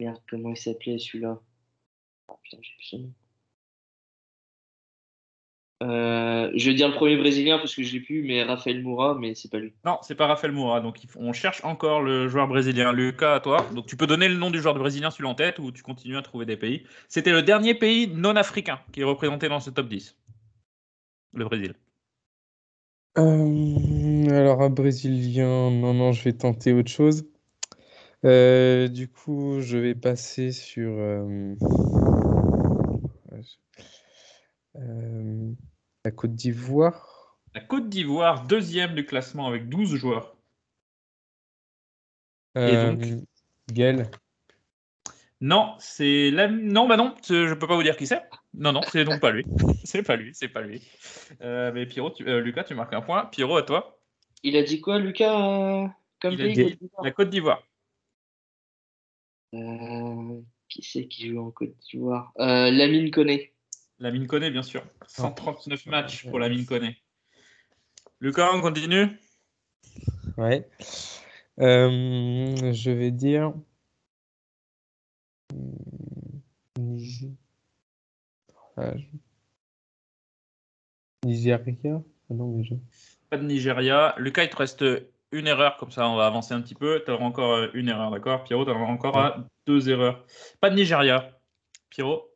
Merde, 0.02 0.22
comment 0.30 0.50
il 0.50 0.58
s'appelait 0.58 1.00
celui-là? 1.00 1.40
Nom. 2.28 2.38
Euh, 5.84 6.52
je 6.56 6.70
vais 6.70 6.76
dire 6.76 6.90
le 6.90 6.94
premier 6.94 7.16
brésilien 7.16 7.58
parce 7.58 7.74
que 7.74 7.84
je 7.84 7.94
l'ai 7.94 8.02
plus, 8.02 8.22
mais 8.24 8.44
Rafael 8.44 8.84
Moura, 8.84 9.16
mais 9.16 9.34
c'est 9.34 9.50
pas 9.50 9.60
lui. 9.60 9.74
Non, 9.86 9.98
c'est 10.02 10.16
pas 10.16 10.28
Rafael 10.28 10.52
Moura. 10.52 10.82
Donc 10.82 10.98
on 11.16 11.32
cherche 11.32 11.64
encore 11.64 12.02
le 12.02 12.28
joueur 12.28 12.50
brésilien. 12.50 12.92
Lucas, 12.92 13.36
à 13.36 13.40
toi. 13.40 13.66
Donc 13.74 13.86
tu 13.86 13.96
peux 13.96 14.08
donner 14.08 14.28
le 14.28 14.36
nom 14.36 14.52
du 14.52 14.62
joueur 14.62 14.76
brésilien 14.76 15.10
sur 15.10 15.30
en 15.30 15.36
tête 15.36 15.60
ou 15.60 15.72
tu 15.72 15.84
continues 15.84 16.18
à 16.18 16.22
trouver 16.22 16.46
des 16.46 16.58
pays. 16.58 16.86
C'était 17.08 17.32
le 17.32 17.44
dernier 17.44 17.76
pays 17.76 18.08
non 18.08 18.36
africain 18.36 18.82
qui 18.92 19.00
est 19.02 19.06
représenté 19.06 19.48
dans 19.48 19.62
ce 19.62 19.70
top 19.70 19.88
10. 19.88 20.18
Le 21.34 21.46
Brésil. 21.46 21.76
Euh, 23.18 24.30
alors 24.30 24.62
un 24.62 24.70
brésilien, 24.70 25.72
non, 25.72 25.94
non, 25.94 26.12
je 26.12 26.24
vais 26.24 26.34
tenter 26.34 26.74
autre 26.74 26.92
chose. 26.92 27.26
Euh, 28.26 28.88
du 28.88 29.08
coup, 29.08 29.62
je 29.62 29.78
vais 29.78 29.96
passer 29.96 30.52
sur. 30.52 30.92
Euh, 30.92 31.56
la 36.04 36.12
Côte 36.12 36.36
d'Ivoire. 36.36 37.38
La 37.54 37.62
Côte 37.62 37.88
d'Ivoire, 37.88 38.46
deuxième 38.46 38.96
du 38.96 39.06
classement 39.06 39.48
avec 39.48 39.70
12 39.70 39.96
joueurs. 39.96 40.36
Euh, 42.58 42.68
Et 42.68 42.96
donc 42.98 43.24
Gaël. 43.72 44.10
Non, 45.42 45.76
c'est 45.80 46.32
la... 46.32 46.48
non, 46.48 46.88
bah 46.88 46.98
non, 46.98 47.14
je 47.28 47.54
peux 47.54 47.68
pas 47.68 47.76
vous 47.76 47.84
dire 47.84 47.98
qui 47.98 48.08
c'est. 48.08 48.22
Non, 48.58 48.72
non, 48.72 48.82
c'est 48.92 49.06
donc 49.06 49.20
pas 49.20 49.32
lui. 49.32 49.46
c'est 49.84 50.04
pas 50.04 50.16
lui, 50.16 50.34
c'est 50.34 50.48
pas 50.48 50.62
lui. 50.62 50.82
Euh, 51.42 51.72
mais 51.74 51.86
Pierrot, 51.86 52.14
euh, 52.22 52.40
Lucas, 52.40 52.64
tu 52.64 52.76
marques 52.76 52.94
un 52.94 53.02
point. 53.02 53.26
Pierrot, 53.26 53.58
à 53.58 53.64
toi. 53.64 54.00
Il 54.44 54.56
a 54.58 54.64
dit 54.64 54.82
quoi, 54.82 55.00
Lucas 55.00 55.92
comme 56.22 56.34
Il 56.34 56.42
a 56.42 56.48
dit 56.48 56.80
la 57.04 57.12
Côte 57.12 57.30
d'Ivoire. 57.30 57.64
qui 59.52 60.82
c'est 60.82 61.08
qui 61.08 61.30
joue 61.30 61.40
en 61.40 61.52
Côte 61.52 61.76
d'Ivoire? 61.90 62.32
Lamine 62.38 63.12
connaît. 63.12 63.56
La 64.00 64.12
mine 64.12 64.28
connaît, 64.28 64.52
bien 64.52 64.64
sûr. 64.64 64.84
139 65.08 65.86
matchs 65.86 66.28
pour 66.28 66.40
la 66.40 66.50
mine 66.50 66.66
connaît. 66.66 66.98
Lucas, 68.20 68.52
on 68.54 68.62
continue? 68.62 69.08
Ouais. 70.38 70.68
Euh, 71.60 72.74
je 72.74 72.92
vais 72.92 73.12
dire. 73.12 73.54
Nigeria 81.26 81.60
ah 82.30 82.34
non, 82.34 82.58
mais 82.58 82.64
Pas 83.30 83.38
de 83.38 83.44
Nigeria. 83.46 84.16
Lucas, 84.18 84.44
il 84.44 84.50
te 84.50 84.56
reste 84.56 84.84
une 85.32 85.48
erreur, 85.48 85.78
comme 85.78 85.92
ça 85.92 86.08
on 86.08 86.16
va 86.16 86.26
avancer 86.28 86.54
un 86.54 86.62
petit 86.62 86.76
peu. 86.76 87.02
Tu 87.06 87.12
auras 87.12 87.26
encore 87.26 87.54
euh, 87.54 87.68
une 87.74 87.90
erreur, 87.90 88.12
d'accord? 88.12 88.44
Pierrot, 88.44 88.66
tu 88.66 88.72
auras 88.72 88.86
encore 88.86 89.18
à 89.18 89.46
deux 89.68 89.90
erreurs. 89.90 90.26
Pas 90.60 90.70
de 90.70 90.76
Nigeria. 90.76 91.32
Pierrot? 91.90 92.30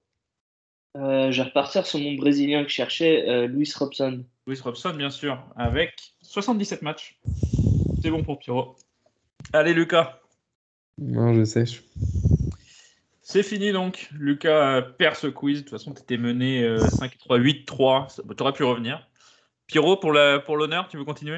Euh, 0.98 1.32
je 1.32 1.42
vais 1.42 1.50
repartir 1.50 1.86
sur 1.86 2.00
mon 2.00 2.16
Brésilien 2.16 2.64
que 2.64 2.70
je 2.70 2.74
cherchais, 2.74 3.28
euh, 3.30 3.48
Luis 3.48 3.72
Robson. 3.76 4.26
Luis 4.48 4.60
Robson, 4.60 4.94
bien 4.96 5.10
sûr, 5.10 5.44
avec 5.56 6.16
77 6.22 6.82
matchs. 6.82 7.20
C'est 8.02 8.10
bon 8.10 8.24
pour 8.24 8.40
Pierrot. 8.40 8.76
Allez, 9.54 9.74
Lucas. 9.74 10.20
Non, 10.98 11.34
je 11.34 11.44
sèche. 11.46 11.84
C'est 13.32 13.44
fini 13.44 13.72
donc. 13.72 14.10
Lucas 14.18 14.82
perd 14.82 15.16
ce 15.16 15.28
quiz. 15.28 15.60
De 15.60 15.62
toute 15.62 15.70
façon, 15.70 15.94
tu 15.94 16.02
étais 16.02 16.18
mené 16.18 16.64
5-3, 16.80 17.38
8-3. 17.38 18.08
Tu 18.36 18.42
aurais 18.42 18.54
pu 18.54 18.64
revenir. 18.64 19.08
Pierrot, 19.68 19.98
pour 19.98 20.12
l'honneur, 20.12 20.44
pour 20.44 20.88
tu 20.90 20.98
veux 20.98 21.06
continuer? 21.06 21.38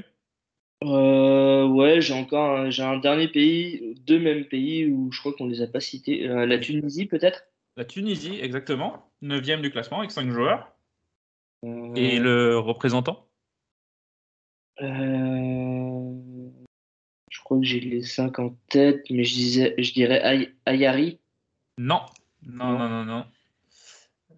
Euh, 0.85 1.67
Ouais, 1.67 1.99
j'ai 1.99 2.13
encore 2.13 2.71
j'ai 2.71 2.81
un 2.81 2.97
dernier 2.97 3.27
pays, 3.27 3.95
deux 4.05 4.19
mêmes 4.19 4.45
pays 4.45 4.87
où 4.87 5.11
je 5.11 5.19
crois 5.19 5.33
qu'on 5.33 5.47
les 5.47 5.61
a 5.61 5.67
pas 5.67 5.81
cités. 5.81 6.29
Euh, 6.29 6.45
la 6.45 6.59
Tunisie, 6.59 7.07
peut-être? 7.07 7.43
La 7.75 7.83
Tunisie, 7.83 8.39
exactement. 8.41 9.11
9 9.21 9.41
du 9.61 9.69
classement 9.69 9.99
avec 9.99 10.11
5 10.11 10.31
joueurs. 10.31 10.71
Et 11.97 12.19
le 12.19 12.57
représentant? 12.57 13.27
Euh, 14.79 16.13
Je 17.29 17.39
crois 17.43 17.59
que 17.59 17.65
j'ai 17.65 17.81
les 17.81 18.03
5 18.03 18.39
en 18.39 18.55
tête, 18.69 19.03
mais 19.09 19.25
je, 19.25 19.33
disais, 19.33 19.75
je 19.77 19.91
dirais 19.91 20.49
Ayari. 20.65 21.19
Non, 21.83 22.05
non, 22.45 22.77
non, 22.77 22.87
non, 22.89 23.05
non. 23.05 23.25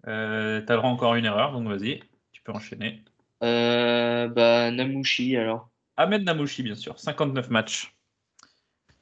Euh, 0.06 0.62
T'as 0.66 0.72
le 0.74 0.78
droit 0.78 0.90
encore 0.90 1.14
une 1.14 1.26
erreur, 1.26 1.52
donc 1.52 1.68
vas-y. 1.68 2.00
Tu 2.32 2.40
peux 2.42 2.52
enchaîner. 2.52 3.04
Euh, 3.42 4.28
bah, 4.28 4.70
Namouchi 4.70 5.36
alors. 5.36 5.68
Ahmed 5.98 6.22
Namouchi, 6.24 6.62
bien 6.62 6.74
sûr. 6.74 6.98
59 6.98 7.50
matchs. 7.50 7.94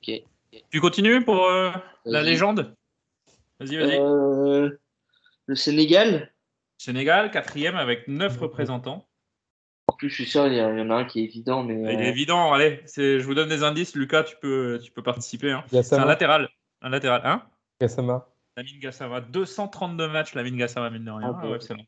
Ok. 0.02 0.22
Tu 0.70 0.80
continues 0.80 1.24
pour 1.24 1.44
euh, 1.46 1.70
la 2.04 2.22
légende? 2.22 2.74
Vas-y, 3.60 3.76
vas-y. 3.76 3.96
Euh, 4.00 4.70
le 5.46 5.54
Sénégal? 5.54 6.32
Sénégal, 6.78 7.30
quatrième 7.30 7.76
avec 7.76 8.08
9 8.08 8.38
représentants. 8.38 9.06
En 9.86 9.92
plus, 9.94 10.08
je 10.10 10.14
suis 10.16 10.26
sûr, 10.26 10.48
il 10.48 10.54
y, 10.54 10.60
a- 10.60 10.72
il 10.72 10.78
y 10.78 10.82
en 10.82 10.90
a 10.90 10.94
un 10.96 11.04
qui 11.04 11.20
est 11.20 11.24
évident, 11.24 11.62
mais. 11.62 11.94
Il 11.94 12.00
est 12.00 12.08
évident, 12.08 12.52
allez, 12.52 12.80
c'est- 12.86 13.20
je 13.20 13.24
vous 13.24 13.34
donne 13.34 13.48
des 13.48 13.62
indices. 13.62 13.94
Lucas, 13.94 14.24
tu 14.24 14.34
peux, 14.40 14.80
tu 14.82 14.90
peux 14.90 15.02
participer. 15.04 15.52
hein. 15.52 15.62
C'est 15.70 15.92
un 15.94 16.04
latéral. 16.06 16.48
Un 16.80 16.88
latéral. 16.88 17.22
Hein? 17.24 17.42
Gassama. 17.80 18.28
Lamine 18.56 18.78
Gassama, 18.80 19.20
232 19.20 20.08
matchs, 20.08 20.34
Lamine 20.34 20.56
Gassama, 20.56 20.90
mine 20.90 21.04
de 21.04 21.10
rien. 21.10 21.32
Ah, 21.34 21.40
Ah 21.42 21.48
ouais, 21.48 21.56
excellent. 21.56 21.84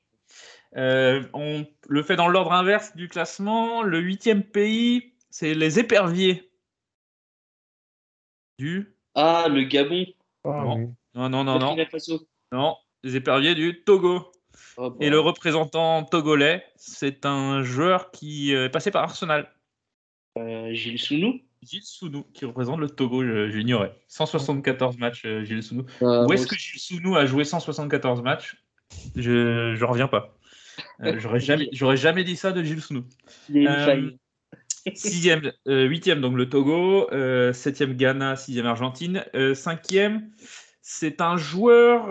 Euh, 0.76 1.22
on 1.32 1.66
le 1.88 2.02
fait 2.02 2.16
dans 2.16 2.28
l'ordre 2.28 2.52
inverse 2.52 2.96
du 2.96 3.08
classement. 3.08 3.82
Le 3.82 4.00
huitième 4.00 4.42
pays, 4.42 5.14
c'est 5.30 5.54
les 5.54 5.78
éperviers. 5.78 6.50
Du. 8.58 8.96
Ah, 9.14 9.46
le 9.48 9.64
Gabon. 9.64 10.06
Ah, 10.44 10.48
Non. 10.64 10.76
oui. 10.76 10.86
Non, 11.14 11.28
non, 11.28 11.44
non, 11.44 11.76
les 13.04 13.16
éperviers 13.16 13.54
du 13.54 13.84
Togo. 13.84 14.32
Oh, 14.76 14.90
bah. 14.90 14.96
Et 15.00 15.10
le 15.10 15.20
représentant 15.20 16.04
togolais, 16.04 16.64
c'est 16.76 17.26
un 17.26 17.62
joueur 17.62 18.10
qui 18.10 18.52
est 18.52 18.68
passé 18.70 18.90
par 18.90 19.04
Arsenal. 19.04 19.52
Euh, 20.38 20.72
Gilles 20.72 20.98
Sounou. 20.98 21.40
Gilles 21.64 21.82
Sounou, 21.84 22.24
qui 22.34 22.44
représente 22.44 22.78
le 22.78 22.88
Togo, 22.88 23.22
j'ignorais. 23.48 23.96
174 24.08 24.98
matchs, 24.98 25.22
euh, 25.24 25.44
Gilles 25.44 25.62
Sounou. 25.62 25.84
Euh, 26.02 26.26
Où 26.26 26.32
est-ce 26.32 26.46
que 26.46 26.56
Gilles 26.56 26.80
Sounou 26.80 27.16
a 27.16 27.26
joué 27.26 27.44
174 27.44 28.22
matchs? 28.22 28.56
Je 29.16 29.74
je 29.74 29.84
reviens 29.84 30.08
pas. 30.08 30.36
Euh, 31.02 31.18
J'aurais 31.72 31.96
jamais, 31.96 32.24
dit 32.24 32.36
ça 32.36 32.52
de 32.52 32.62
Gilles 32.62 32.80
Sounou. 32.80 33.04
Euh. 33.54 34.10
Sixième, 34.94 35.52
huitième, 35.66 36.20
donc 36.20 36.36
le 36.36 36.48
Togo. 36.48 37.08
Septième, 37.52 37.94
Ghana. 37.94 38.36
Sixième, 38.36 38.66
Argentine. 38.66 39.24
Cinquième, 39.54 40.30
c'est 40.82 41.22
un 41.22 41.38
joueur. 41.38 42.08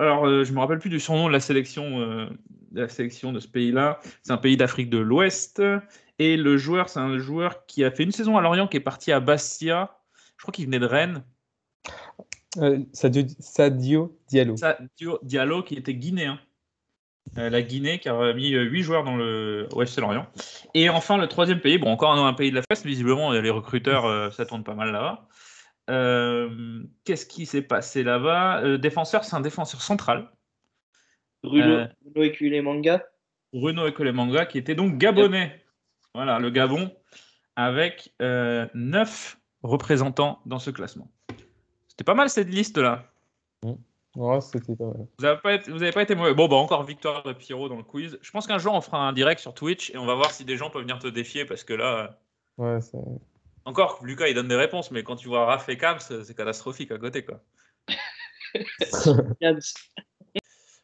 alors, 0.00 0.44
je 0.44 0.52
me 0.52 0.58
rappelle 0.58 0.78
plus 0.78 0.90
du 0.90 0.98
surnom 0.98 1.28
de 1.28 1.32
la 1.32 1.40
sélection, 1.40 2.00
de 2.00 2.80
la 2.80 2.88
sélection 2.88 3.32
de 3.32 3.40
ce 3.40 3.48
pays-là. 3.48 4.00
C'est 4.22 4.32
un 4.32 4.38
pays 4.38 4.56
d'Afrique 4.56 4.88
de 4.88 4.98
l'Ouest. 4.98 5.60
Et 6.20 6.36
le 6.36 6.58
joueur, 6.58 6.90
c'est 6.90 7.00
un 7.00 7.16
joueur 7.18 7.64
qui 7.64 7.82
a 7.82 7.90
fait 7.90 8.02
une 8.02 8.12
saison 8.12 8.36
à 8.36 8.42
Lorient, 8.42 8.68
qui 8.68 8.76
est 8.76 8.80
parti 8.80 9.10
à 9.10 9.20
Bastia. 9.20 9.96
Je 10.36 10.42
crois 10.42 10.52
qu'il 10.52 10.66
venait 10.66 10.78
de 10.78 10.84
Rennes. 10.84 11.24
Euh, 12.58 12.80
Sadio, 12.92 13.22
Sadio 13.38 14.18
Diallo. 14.28 14.54
Sadio 14.58 15.18
Diallo, 15.22 15.62
qui 15.62 15.76
était 15.76 15.94
guinéen. 15.94 16.38
Euh, 17.38 17.48
la 17.48 17.62
Guinée 17.62 18.00
qui 18.00 18.10
a 18.10 18.34
mis 18.34 18.50
8 18.50 18.82
joueurs 18.82 19.04
dans 19.04 19.16
le 19.16 19.66
OFC 19.72 19.98
Lorient. 19.98 20.26
Et 20.74 20.90
enfin, 20.90 21.16
le 21.16 21.26
troisième 21.26 21.60
pays, 21.60 21.78
bon, 21.78 21.90
encore 21.90 22.12
un, 22.12 22.26
un 22.26 22.34
pays 22.34 22.50
de 22.50 22.56
la 22.56 22.62
fête, 22.62 22.84
visiblement, 22.84 23.32
les 23.32 23.50
recruteurs, 23.50 24.04
euh, 24.04 24.30
ça 24.30 24.44
tourne 24.44 24.62
pas 24.62 24.74
mal 24.74 24.92
là-bas. 24.92 25.26
Euh, 25.88 26.82
Qu'est-ce 27.04 27.24
qui 27.24 27.46
s'est 27.46 27.62
passé 27.62 28.02
là-bas? 28.02 28.62
Euh, 28.62 28.76
Défenseur, 28.76 29.24
c'est 29.24 29.36
un 29.36 29.40
défenseur 29.40 29.80
central. 29.80 30.30
Bruno, 31.42 31.64
euh, 31.64 31.86
Bruno. 32.04 32.26
Bruno 33.54 33.86
Ekolemanga, 33.86 34.44
qui 34.44 34.58
était 34.58 34.74
donc 34.74 34.98
gabonais. 34.98 35.64
Voilà, 36.14 36.38
le 36.38 36.50
Gabon, 36.50 36.92
avec 37.56 38.12
9 38.20 39.38
représentants 39.62 40.40
dans 40.46 40.58
ce 40.58 40.70
classement. 40.70 41.10
C'était 41.88 42.04
pas 42.04 42.14
mal 42.14 42.30
cette 42.30 42.48
liste-là. 42.48 43.04
Ouais, 44.16 44.40
c'était 44.40 44.74
pas 44.74 44.86
mal. 44.86 45.06
Vous 45.18 45.24
n'avez 45.24 45.40
pas, 45.40 45.54
été- 45.54 45.70
vous 45.70 45.82
avez 45.82 45.92
pas 45.92 46.02
été 46.02 46.14
mauvais. 46.14 46.34
Bon, 46.34 46.48
bah 46.48 46.56
encore 46.56 46.82
victoire 46.82 47.22
de 47.22 47.32
Pierrot 47.32 47.68
dans 47.68 47.76
le 47.76 47.84
quiz. 47.84 48.18
Je 48.22 48.30
pense 48.32 48.46
qu'un 48.46 48.58
jour 48.58 48.74
on 48.74 48.80
fera 48.80 49.06
un 49.06 49.12
direct 49.12 49.40
sur 49.40 49.54
Twitch 49.54 49.90
et 49.90 49.98
on 49.98 50.06
va 50.06 50.14
voir 50.14 50.32
si 50.32 50.44
des 50.44 50.56
gens 50.56 50.68
peuvent 50.70 50.82
venir 50.82 50.98
te 50.98 51.06
défier 51.06 51.44
parce 51.44 51.62
que 51.62 51.74
là, 51.74 51.96
euh, 52.58 52.74
Ouais, 52.74 52.80
c'est- 52.80 52.98
encore, 53.64 54.00
Lucas 54.02 54.26
il 54.28 54.34
donne 54.34 54.48
des 54.48 54.56
réponses, 54.56 54.90
mais 54.90 55.02
quand 55.04 55.16
tu 55.16 55.28
vois 55.28 55.44
Raph 55.46 55.68
et 55.68 55.76
Cam, 55.78 55.98
c'est 56.00 56.24
c'est 56.24 56.34
catastrophique 56.34 56.90
à 56.90 56.98
côté 56.98 57.24
quoi. 57.24 57.40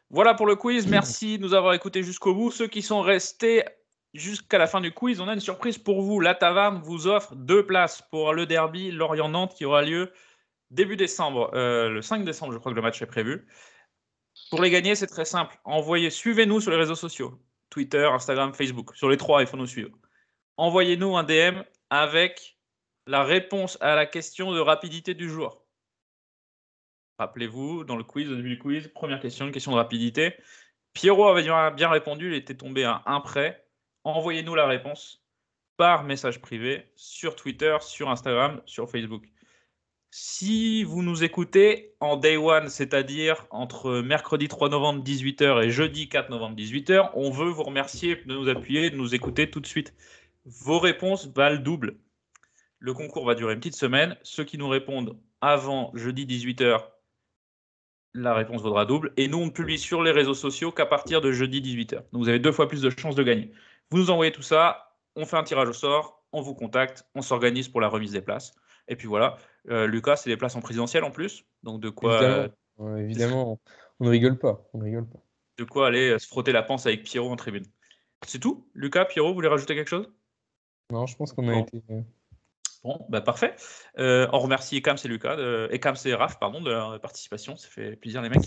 Voilà 0.09 0.33
pour 0.35 0.45
le 0.45 0.55
quiz. 0.55 0.87
Merci 0.87 1.37
de 1.37 1.43
nous 1.43 1.53
avoir 1.53 1.73
écoutés 1.73 2.01
jusqu'au 2.03 2.33
bout. 2.33 2.49
Ceux 2.51 2.67
qui 2.67 2.81
sont 2.81 3.01
restés 3.01 3.63
jusqu'à 4.13 4.57
la 4.57 4.67
fin 4.67 4.81
du 4.81 4.91
quiz, 4.91 5.19
on 5.21 5.27
a 5.27 5.33
une 5.33 5.39
surprise 5.39 5.77
pour 5.77 6.01
vous. 6.01 6.19
La 6.19 6.35
Taverne 6.35 6.81
vous 6.81 7.07
offre 7.07 7.35
deux 7.35 7.65
places 7.65 8.01
pour 8.09 8.33
le 8.33 8.45
derby 8.45 8.91
Lorient-Nantes 8.91 9.55
qui 9.55 9.65
aura 9.65 9.81
lieu 9.81 10.11
début 10.71 10.97
décembre. 10.97 11.51
Euh, 11.53 11.89
le 11.89 12.01
5 12.01 12.25
décembre, 12.25 12.53
je 12.53 12.57
crois 12.57 12.71
que 12.71 12.75
le 12.75 12.81
match 12.81 13.01
est 13.01 13.07
prévu. 13.07 13.47
Pour 14.49 14.61
les 14.61 14.69
gagner, 14.69 14.95
c'est 14.95 15.07
très 15.07 15.25
simple. 15.25 15.57
Envoyez, 15.63 16.09
suivez-nous 16.09 16.61
sur 16.61 16.71
les 16.71 16.77
réseaux 16.77 16.95
sociaux 16.95 17.39
Twitter, 17.69 18.05
Instagram, 18.05 18.53
Facebook. 18.53 18.95
Sur 18.95 19.09
les 19.09 19.17
trois, 19.17 19.41
il 19.41 19.47
faut 19.47 19.57
nous 19.57 19.67
suivre. 19.67 19.91
Envoyez-nous 20.57 21.17
un 21.17 21.23
DM 21.23 21.61
avec 21.89 22.57
la 23.05 23.23
réponse 23.23 23.77
à 23.81 23.95
la 23.95 24.05
question 24.05 24.51
de 24.51 24.59
rapidité 24.59 25.13
du 25.13 25.29
jour. 25.29 25.65
Rappelez-vous, 27.19 27.83
dans 27.83 27.95
le 27.95 28.03
quiz, 28.03 28.29
au 28.29 28.35
début 28.35 28.55
du 28.55 28.59
quiz, 28.59 28.87
première 28.89 29.19
question, 29.19 29.45
une 29.45 29.51
question 29.51 29.71
de 29.71 29.77
rapidité. 29.77 30.35
Pierrot 30.93 31.27
avait 31.27 31.43
bien, 31.43 31.89
répondu, 31.89 32.27
il 32.27 32.33
était 32.33 32.55
tombé 32.55 32.83
à 32.83 33.03
un 33.05 33.21
prêt. 33.21 33.66
Envoyez-nous 34.07 34.55
la 34.55 34.67
réponse 34.67 35.21
par 35.75 36.05
message 36.05 36.39
privé 36.39 36.85
sur 36.95 37.35
Twitter, 37.35 37.75
sur 37.81 38.09
Instagram, 38.09 38.61
sur 38.65 38.89
Facebook. 38.89 39.25
Si 40.11 40.85
vous 40.85 41.03
nous 41.03 41.25
écoutez 41.25 41.93
en 41.99 42.15
day 42.15 42.37
one, 42.37 42.69
c'est-à-dire 42.69 43.45
entre 43.49 43.99
mercredi 43.99 44.47
3 44.47 44.69
novembre 44.69 45.03
18h 45.03 45.61
et 45.61 45.71
jeudi 45.71 46.07
4 46.07 46.29
novembre 46.29 46.55
18h, 46.55 47.09
on 47.15 47.31
veut 47.31 47.49
vous 47.49 47.63
remercier 47.63 48.15
de 48.15 48.33
nous 48.33 48.47
appuyer, 48.47 48.89
de 48.91 48.95
nous 48.95 49.13
écouter 49.13 49.49
tout 49.49 49.59
de 49.59 49.67
suite. 49.67 49.93
Vos 50.45 50.79
réponses 50.79 51.27
valent 51.27 51.61
double. 51.61 51.97
Le 52.79 52.93
concours 52.93 53.25
va 53.25 53.35
durer 53.35 53.55
une 53.55 53.59
petite 53.59 53.75
semaine. 53.75 54.15
Ceux 54.23 54.45
qui 54.45 54.57
nous 54.57 54.69
répondent 54.69 55.19
avant 55.41 55.91
jeudi 55.95 56.25
18h, 56.25 56.81
la 58.13 58.33
réponse 58.33 58.61
vaudra 58.61 58.85
double. 58.85 59.11
Et 59.17 59.27
nous, 59.27 59.39
on 59.39 59.49
publie 59.49 59.77
sur 59.77 60.01
les 60.01 60.11
réseaux 60.11 60.33
sociaux 60.33 60.71
qu'à 60.71 60.85
partir 60.85 61.19
de 61.19 61.33
jeudi 61.33 61.59
18h. 61.59 61.95
Donc 62.13 62.23
vous 62.23 62.29
avez 62.29 62.39
deux 62.39 62.53
fois 62.53 62.69
plus 62.69 62.81
de 62.81 62.89
chances 62.89 63.15
de 63.15 63.23
gagner. 63.23 63.51
Vous 63.91 63.97
nous 63.97 64.09
envoyez 64.09 64.31
tout 64.31 64.41
ça, 64.41 64.93
on 65.15 65.25
fait 65.25 65.37
un 65.37 65.43
tirage 65.43 65.67
au 65.69 65.73
sort, 65.73 66.23
on 66.31 66.41
vous 66.41 66.53
contacte, 66.55 67.05
on 67.15 67.21
s'organise 67.21 67.69
pour 67.69 67.81
la 67.81 67.87
remise 67.87 68.11
des 68.11 68.21
places. 68.21 68.53
Et 68.87 68.95
puis 68.95 69.07
voilà, 69.07 69.37
Euh, 69.69 69.85
Lucas, 69.85 70.15
c'est 70.17 70.29
des 70.29 70.37
places 70.37 70.55
en 70.55 70.61
présidentiel 70.61 71.03
en 71.03 71.11
plus. 71.11 71.43
Donc 71.63 71.81
de 71.81 71.89
quoi, 71.89 72.21
Évidemment, 72.21 72.47
euh, 72.79 72.95
évidemment, 72.97 73.59
on 73.99 74.05
ne 74.05 74.09
rigole 74.09 74.37
pas. 74.39 74.61
On 74.73 74.77
ne 74.77 74.83
rigole 74.85 75.07
pas. 75.09 75.19
de 75.57 75.63
quoi 75.65 75.87
aller 75.87 76.11
euh, 76.11 76.19
se 76.19 76.27
frotter 76.27 76.51
la 76.53 76.63
panse 76.63 76.85
avec 76.85 77.03
Pierrot 77.03 77.29
en 77.31 77.35
tribune. 77.35 77.65
C'est 78.25 78.39
tout 78.39 78.69
Lucas, 78.73 79.05
Pierrot, 79.05 79.29
vous 79.29 79.33
voulez 79.35 79.47
rajouter 79.49 79.75
quelque 79.75 79.89
chose? 79.89 80.09
Non, 80.91 81.05
je 81.05 81.17
pense 81.17 81.33
qu'on 81.33 81.47
a 81.49 81.53
Bon. 81.53 81.63
été. 81.65 81.81
Bon, 82.83 83.05
bah 83.09 83.19
parfait. 83.21 83.55
Euh, 83.97 84.27
on 84.31 84.39
remercie 84.39 84.77
Ekams 84.77 84.97
et 85.03 85.07
Lucas, 85.09 85.35
de, 85.35 85.67
Ekams 85.71 85.97
et 86.05 86.13
Raph, 86.13 86.39
pardon, 86.39 86.61
de 86.61 86.69
leur 86.69 87.01
participation. 87.01 87.57
Ça 87.57 87.67
fait 87.67 87.95
plaisir, 87.97 88.21
les 88.21 88.29
mecs. 88.29 88.45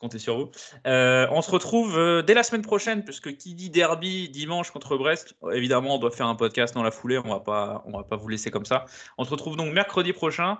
Comptez 0.00 0.18
sur 0.18 0.38
vous. 0.38 0.50
Euh, 0.86 1.26
on 1.30 1.42
se 1.42 1.50
retrouve 1.50 1.98
euh, 1.98 2.22
dès 2.22 2.32
la 2.32 2.42
semaine 2.42 2.62
prochaine, 2.62 3.04
puisque 3.04 3.36
qui 3.36 3.54
dit 3.54 3.68
derby 3.68 4.30
dimanche 4.30 4.70
contre 4.70 4.96
Brest, 4.96 5.34
évidemment, 5.52 5.96
on 5.96 5.98
doit 5.98 6.10
faire 6.10 6.26
un 6.26 6.34
podcast 6.34 6.74
dans 6.74 6.82
la 6.82 6.90
foulée. 6.90 7.18
On 7.18 7.28
va 7.28 7.40
pas, 7.40 7.82
on 7.84 7.92
va 7.92 8.04
pas 8.04 8.16
vous 8.16 8.28
laisser 8.28 8.50
comme 8.50 8.64
ça. 8.64 8.86
On 9.18 9.24
se 9.24 9.30
retrouve 9.30 9.56
donc 9.56 9.72
mercredi 9.74 10.14
prochain. 10.14 10.58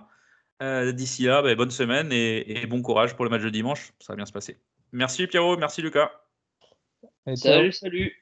Euh, 0.63 0.93
D'ici 0.93 1.25
là, 1.25 1.41
bah, 1.41 1.55
bonne 1.55 1.71
semaine 1.71 2.13
et, 2.13 2.61
et 2.61 2.67
bon 2.67 2.83
courage 2.83 3.17
pour 3.17 3.25
le 3.25 3.31
match 3.31 3.43
de 3.43 3.49
dimanche. 3.49 3.93
Ça 3.99 4.13
va 4.13 4.17
bien 4.17 4.27
se 4.27 4.33
passer. 4.33 4.59
Merci 4.93 5.27
Pierrot, 5.27 5.57
merci 5.57 5.81
Lucas. 5.81 6.11
Salut, 7.35 7.73
salut. 7.73 8.20